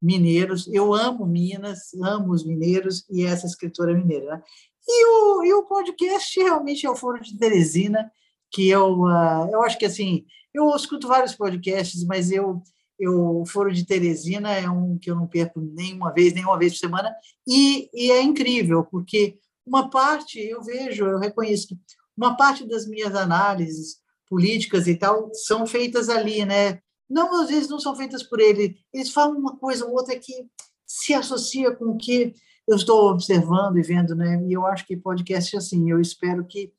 mineiros. 0.00 0.68
Eu 0.72 0.94
amo 0.94 1.26
Minas, 1.26 1.92
amo 2.00 2.32
os 2.32 2.46
mineiros 2.46 3.04
e 3.10 3.24
essa 3.24 3.46
escritora 3.46 3.92
mineira. 3.92 4.36
Né? 4.36 4.42
E 4.86 5.06
o, 5.06 5.44
e 5.44 5.52
o 5.54 5.64
podcast 5.64 6.40
realmente 6.40 6.86
é 6.86 6.90
o 6.90 6.96
Foro 6.96 7.20
de 7.20 7.36
Teresina, 7.38 8.10
que 8.50 8.68
eu, 8.68 9.00
uh, 9.00 9.48
eu 9.50 9.62
acho 9.62 9.78
que 9.78 9.86
assim, 9.86 10.24
eu 10.52 10.74
escuto 10.74 11.06
vários 11.06 11.34
podcasts, 11.34 12.04
mas 12.04 12.30
eu, 12.30 12.62
eu 12.98 13.40
o 13.40 13.46
Foro 13.46 13.72
de 13.72 13.86
Teresina 13.86 14.52
é 14.52 14.68
um 14.68 14.98
que 14.98 15.10
eu 15.10 15.14
não 15.14 15.26
perco 15.26 15.60
nenhuma 15.60 16.12
vez, 16.12 16.32
nenhuma 16.32 16.58
vez 16.58 16.72
por 16.72 16.78
semana, 16.78 17.14
e, 17.46 17.88
e 17.94 18.10
é 18.10 18.22
incrível, 18.22 18.84
porque 18.84 19.38
uma 19.66 19.88
parte, 19.88 20.40
eu 20.40 20.62
vejo, 20.62 21.06
eu 21.06 21.18
reconheço 21.18 21.68
que 21.68 21.78
uma 22.16 22.36
parte 22.36 22.66
das 22.66 22.86
minhas 22.86 23.14
análises 23.14 23.98
políticas 24.28 24.86
e 24.86 24.96
tal 24.96 25.30
são 25.32 25.66
feitas 25.66 26.08
ali, 26.08 26.44
né? 26.44 26.80
Não, 27.08 27.40
às 27.42 27.48
vezes 27.48 27.68
não 27.68 27.80
são 27.80 27.96
feitas 27.96 28.22
por 28.22 28.40
ele, 28.40 28.76
eles 28.92 29.10
falam 29.10 29.38
uma 29.38 29.56
coisa 29.56 29.84
ou 29.84 29.92
outra 29.92 30.18
que 30.18 30.46
se 30.86 31.14
associa 31.14 31.74
com 31.74 31.86
o 31.86 31.96
que 31.96 32.34
eu 32.70 32.76
estou 32.76 33.10
observando 33.10 33.78
e 33.78 33.82
vendo, 33.82 34.14
né? 34.14 34.40
E 34.46 34.52
eu 34.52 34.64
acho 34.64 34.86
que 34.86 34.96
podcast 34.96 35.56
é 35.56 35.58
assim, 35.58 35.90
eu 35.90 36.00
espero 36.00 36.46
que 36.46 36.72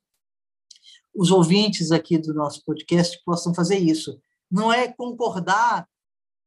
os 1.14 1.32
ouvintes 1.32 1.92
aqui 1.92 2.18
do 2.18 2.34
nosso 2.34 2.64
podcast 2.64 3.22
possam 3.26 3.54
fazer 3.54 3.78
isso. 3.78 4.18
Não 4.50 4.72
é 4.72 4.88
concordar 4.88 5.86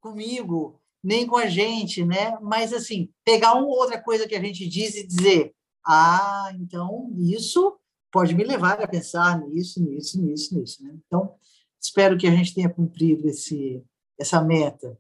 comigo, 0.01 0.81
nem 1.03 1.27
com 1.27 1.37
a 1.37 1.47
gente, 1.47 2.03
né? 2.07 2.39
Mas, 2.41 2.73
assim, 2.73 3.11
pegar 3.23 3.53
uma 3.53 3.67
outra 3.67 4.01
coisa 4.03 4.27
que 4.27 4.35
a 4.35 4.41
gente 4.41 4.67
diz 4.67 4.95
e 4.97 5.07
dizer: 5.07 5.55
ah, 5.87 6.51
então 6.55 7.15
isso 7.19 7.79
pode 8.11 8.35
me 8.35 8.45
levar 8.45 8.81
a 8.81 8.89
pensar 8.89 9.39
nisso, 9.41 9.85
nisso, 9.85 10.23
nisso, 10.23 10.59
nisso. 10.59 10.83
Né? 10.83 10.97
Então, 11.07 11.35
espero 11.79 12.17
que 12.17 12.27
a 12.27 12.31
gente 12.31 12.55
tenha 12.55 12.71
cumprido 12.71 13.29
esse, 13.29 13.85
essa 14.19 14.41
meta. 14.41 14.99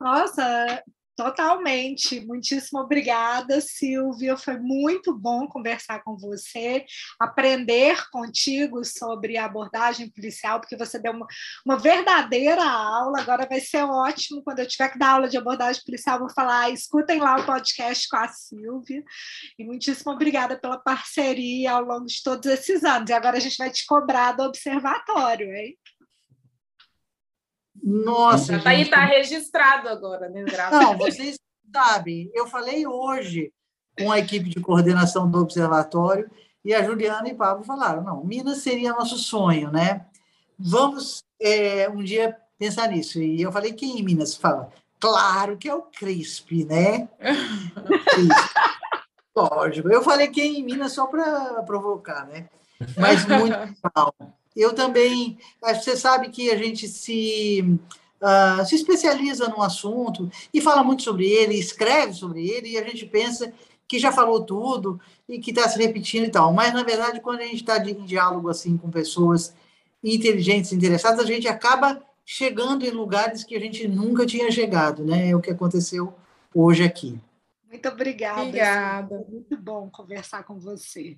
Nossa, 0.00 0.82
Totalmente. 1.16 2.24
Muitíssimo 2.24 2.80
obrigada, 2.80 3.60
Silvia. 3.60 4.36
Foi 4.38 4.58
muito 4.58 5.14
bom 5.14 5.46
conversar 5.46 6.02
com 6.02 6.16
você, 6.16 6.84
aprender 7.18 8.08
contigo 8.10 8.82
sobre 8.84 9.36
a 9.36 9.44
abordagem 9.44 10.10
policial, 10.10 10.60
porque 10.60 10.78
você 10.78 10.98
deu 10.98 11.12
uma, 11.12 11.26
uma 11.66 11.76
verdadeira 11.76 12.64
aula. 12.64 13.20
Agora 13.20 13.46
vai 13.46 13.60
ser 13.60 13.82
ótimo 13.84 14.42
quando 14.42 14.60
eu 14.60 14.66
tiver 14.66 14.88
que 14.88 14.98
dar 14.98 15.10
aula 15.10 15.28
de 15.28 15.36
abordagem 15.36 15.82
policial, 15.84 16.18
vou 16.18 16.30
falar, 16.30 16.70
escutem 16.70 17.20
lá 17.20 17.36
o 17.36 17.44
podcast 17.44 18.08
com 18.08 18.16
a 18.16 18.28
Silvia. 18.28 19.04
E 19.58 19.64
muitíssimo 19.64 20.12
obrigada 20.12 20.58
pela 20.58 20.78
parceria 20.78 21.72
ao 21.72 21.84
longo 21.84 22.06
de 22.06 22.22
todos 22.22 22.46
esses 22.50 22.82
anos. 22.82 23.10
E 23.10 23.12
agora 23.12 23.36
a 23.36 23.40
gente 23.40 23.58
vai 23.58 23.70
te 23.70 23.84
cobrar 23.84 24.32
do 24.32 24.44
observatório, 24.44 25.54
hein? 25.54 25.76
Nossa. 27.82 28.56
Está 28.56 28.70
aí, 28.70 28.82
está 28.82 29.04
registrado 29.04 29.88
agora, 29.88 30.28
né? 30.28 30.44
Graças 30.44 30.80
Não, 30.80 30.96
vocês 30.96 31.38
sabem, 31.72 32.30
eu 32.34 32.46
falei 32.46 32.86
hoje 32.86 33.52
com 33.98 34.10
a 34.10 34.18
equipe 34.18 34.48
de 34.48 34.60
coordenação 34.60 35.30
do 35.30 35.38
observatório 35.38 36.30
e 36.64 36.74
a 36.74 36.82
Juliana 36.82 37.28
e 37.28 37.34
Pablo 37.34 37.64
falaram: 37.64 38.02
não, 38.02 38.24
Minas 38.24 38.58
seria 38.58 38.92
nosso 38.92 39.16
sonho, 39.16 39.70
né? 39.70 40.06
Vamos 40.58 41.24
é, 41.40 41.88
um 41.88 42.02
dia 42.02 42.36
pensar 42.58 42.88
nisso. 42.88 43.20
E 43.20 43.40
eu 43.40 43.50
falei: 43.50 43.72
quem 43.72 43.98
em 43.98 44.02
Minas 44.02 44.34
fala? 44.34 44.70
Claro 44.98 45.56
que 45.56 45.68
é 45.68 45.74
o 45.74 45.82
CRISP, 45.82 46.64
né? 46.64 47.08
Lógico. 49.34 49.88
Eu 49.88 50.02
falei 50.02 50.28
quem 50.28 50.60
em 50.60 50.62
Minas 50.62 50.92
só 50.92 51.06
para 51.06 51.62
provocar, 51.62 52.26
né? 52.26 52.48
Mas 52.96 53.26
muito 53.26 53.56
legal. 53.56 54.14
Eu 54.60 54.74
também, 54.74 55.38
você 55.60 55.96
sabe 55.96 56.28
que 56.28 56.50
a 56.50 56.56
gente 56.56 56.86
se, 56.86 57.62
uh, 58.20 58.64
se 58.66 58.74
especializa 58.74 59.48
no 59.48 59.62
assunto 59.62 60.30
e 60.52 60.60
fala 60.60 60.84
muito 60.84 61.02
sobre 61.02 61.26
ele, 61.26 61.54
escreve 61.54 62.12
sobre 62.12 62.46
ele, 62.46 62.70
e 62.70 62.78
a 62.78 62.84
gente 62.84 63.06
pensa 63.06 63.52
que 63.88 63.98
já 63.98 64.12
falou 64.12 64.44
tudo 64.44 65.00
e 65.28 65.40
que 65.40 65.50
está 65.50 65.68
se 65.68 65.78
repetindo 65.78 66.26
e 66.26 66.30
tal. 66.30 66.52
Mas, 66.52 66.74
na 66.74 66.82
verdade, 66.82 67.20
quando 67.20 67.40
a 67.40 67.44
gente 67.44 67.56
está 67.62 67.78
em 67.78 68.04
diálogo 68.04 68.48
assim 68.48 68.76
com 68.76 68.90
pessoas 68.90 69.54
inteligentes, 70.04 70.72
interessadas, 70.72 71.24
a 71.24 71.26
gente 71.26 71.48
acaba 71.48 72.00
chegando 72.24 72.84
em 72.84 72.90
lugares 72.90 73.42
que 73.42 73.56
a 73.56 73.58
gente 73.58 73.88
nunca 73.88 74.24
tinha 74.24 74.50
chegado, 74.50 75.04
né? 75.04 75.30
É 75.30 75.36
o 75.36 75.40
que 75.40 75.50
aconteceu 75.50 76.14
hoje 76.54 76.84
aqui. 76.84 77.18
Muito 77.68 77.88
obrigada. 77.88 78.42
Obrigada. 78.42 79.26
Muito 79.28 79.56
bom 79.56 79.88
conversar 79.90 80.44
com 80.44 80.58
você. 80.58 81.16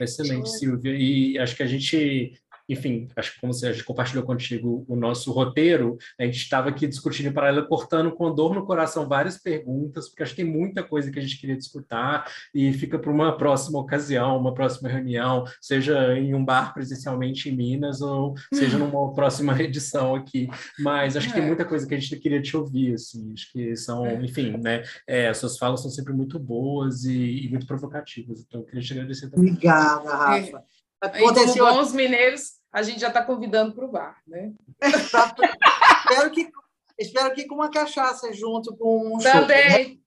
Excelente, 0.00 0.50
Silvia. 0.50 0.94
E 0.94 1.38
acho 1.38 1.56
que 1.56 1.62
a 1.62 1.66
gente 1.66 2.38
enfim, 2.68 3.08
acho 3.16 3.34
que 3.34 3.40
como 3.40 3.52
a 3.52 3.72
gente 3.72 3.84
compartilhou 3.84 4.24
contigo 4.24 4.84
o 4.86 4.94
nosso 4.94 5.32
roteiro, 5.32 5.96
a 6.18 6.24
gente 6.24 6.36
estava 6.36 6.68
aqui 6.68 6.86
discutindo 6.86 7.28
em 7.28 7.32
paralelo, 7.32 7.66
cortando 7.66 8.12
com 8.12 8.34
dor 8.34 8.54
no 8.54 8.66
coração 8.66 9.08
várias 9.08 9.38
perguntas, 9.38 10.08
porque 10.08 10.22
acho 10.22 10.34
que 10.34 10.42
tem 10.42 10.50
muita 10.50 10.82
coisa 10.82 11.10
que 11.10 11.18
a 11.18 11.22
gente 11.22 11.40
queria 11.40 11.56
disputar 11.56 12.30
e 12.54 12.72
fica 12.72 12.98
para 12.98 13.10
uma 13.10 13.36
próxima 13.36 13.78
ocasião, 13.78 14.36
uma 14.38 14.52
próxima 14.52 14.88
reunião, 14.88 15.44
seja 15.60 16.16
em 16.18 16.34
um 16.34 16.44
bar 16.44 16.74
presencialmente 16.74 17.48
em 17.48 17.56
Minas 17.56 18.02
ou 18.02 18.34
seja 18.52 18.76
numa 18.76 19.14
próxima 19.14 19.56
edição 19.62 20.14
aqui. 20.14 20.48
Mas 20.78 21.16
acho 21.16 21.28
que 21.28 21.34
tem 21.34 21.42
é. 21.42 21.46
muita 21.46 21.64
coisa 21.64 21.86
que 21.86 21.94
a 21.94 21.98
gente 21.98 22.16
queria 22.16 22.42
te 22.42 22.56
ouvir, 22.56 22.94
assim, 22.94 23.32
acho 23.32 23.50
que 23.52 23.76
são, 23.76 24.04
é. 24.04 24.14
enfim, 24.22 24.56
né? 24.58 24.82
É, 25.06 25.28
as 25.28 25.38
suas 25.38 25.56
falas 25.56 25.80
são 25.80 25.90
sempre 25.90 26.12
muito 26.12 26.38
boas 26.38 27.04
e, 27.04 27.46
e 27.46 27.48
muito 27.48 27.66
provocativas, 27.66 28.40
então 28.40 28.60
eu 28.60 28.66
queria 28.66 28.82
te 28.82 28.92
agradecer 28.92 29.30
também. 29.30 29.52
Obrigada, 29.52 30.14
Rafa. 30.14 30.62
Aconteceu... 31.00 31.54
E 31.54 31.58
como 31.58 31.74
bons 31.74 31.92
mineiros, 31.92 32.57
a 32.78 32.82
gente 32.82 33.00
já 33.00 33.08
está 33.08 33.22
convidando 33.22 33.74
para 33.74 33.84
o 33.84 33.90
bar, 33.90 34.16
né? 34.26 34.52
espero, 34.80 36.30
que, 36.30 36.48
espero 36.96 37.34
que 37.34 37.46
com 37.46 37.56
uma 37.56 37.70
cachaça 37.70 38.32
junto 38.32 38.76
com 38.76 39.16
um 39.16 39.18
Também, 39.18 39.70
chope, 39.70 39.88
né? 39.88 39.98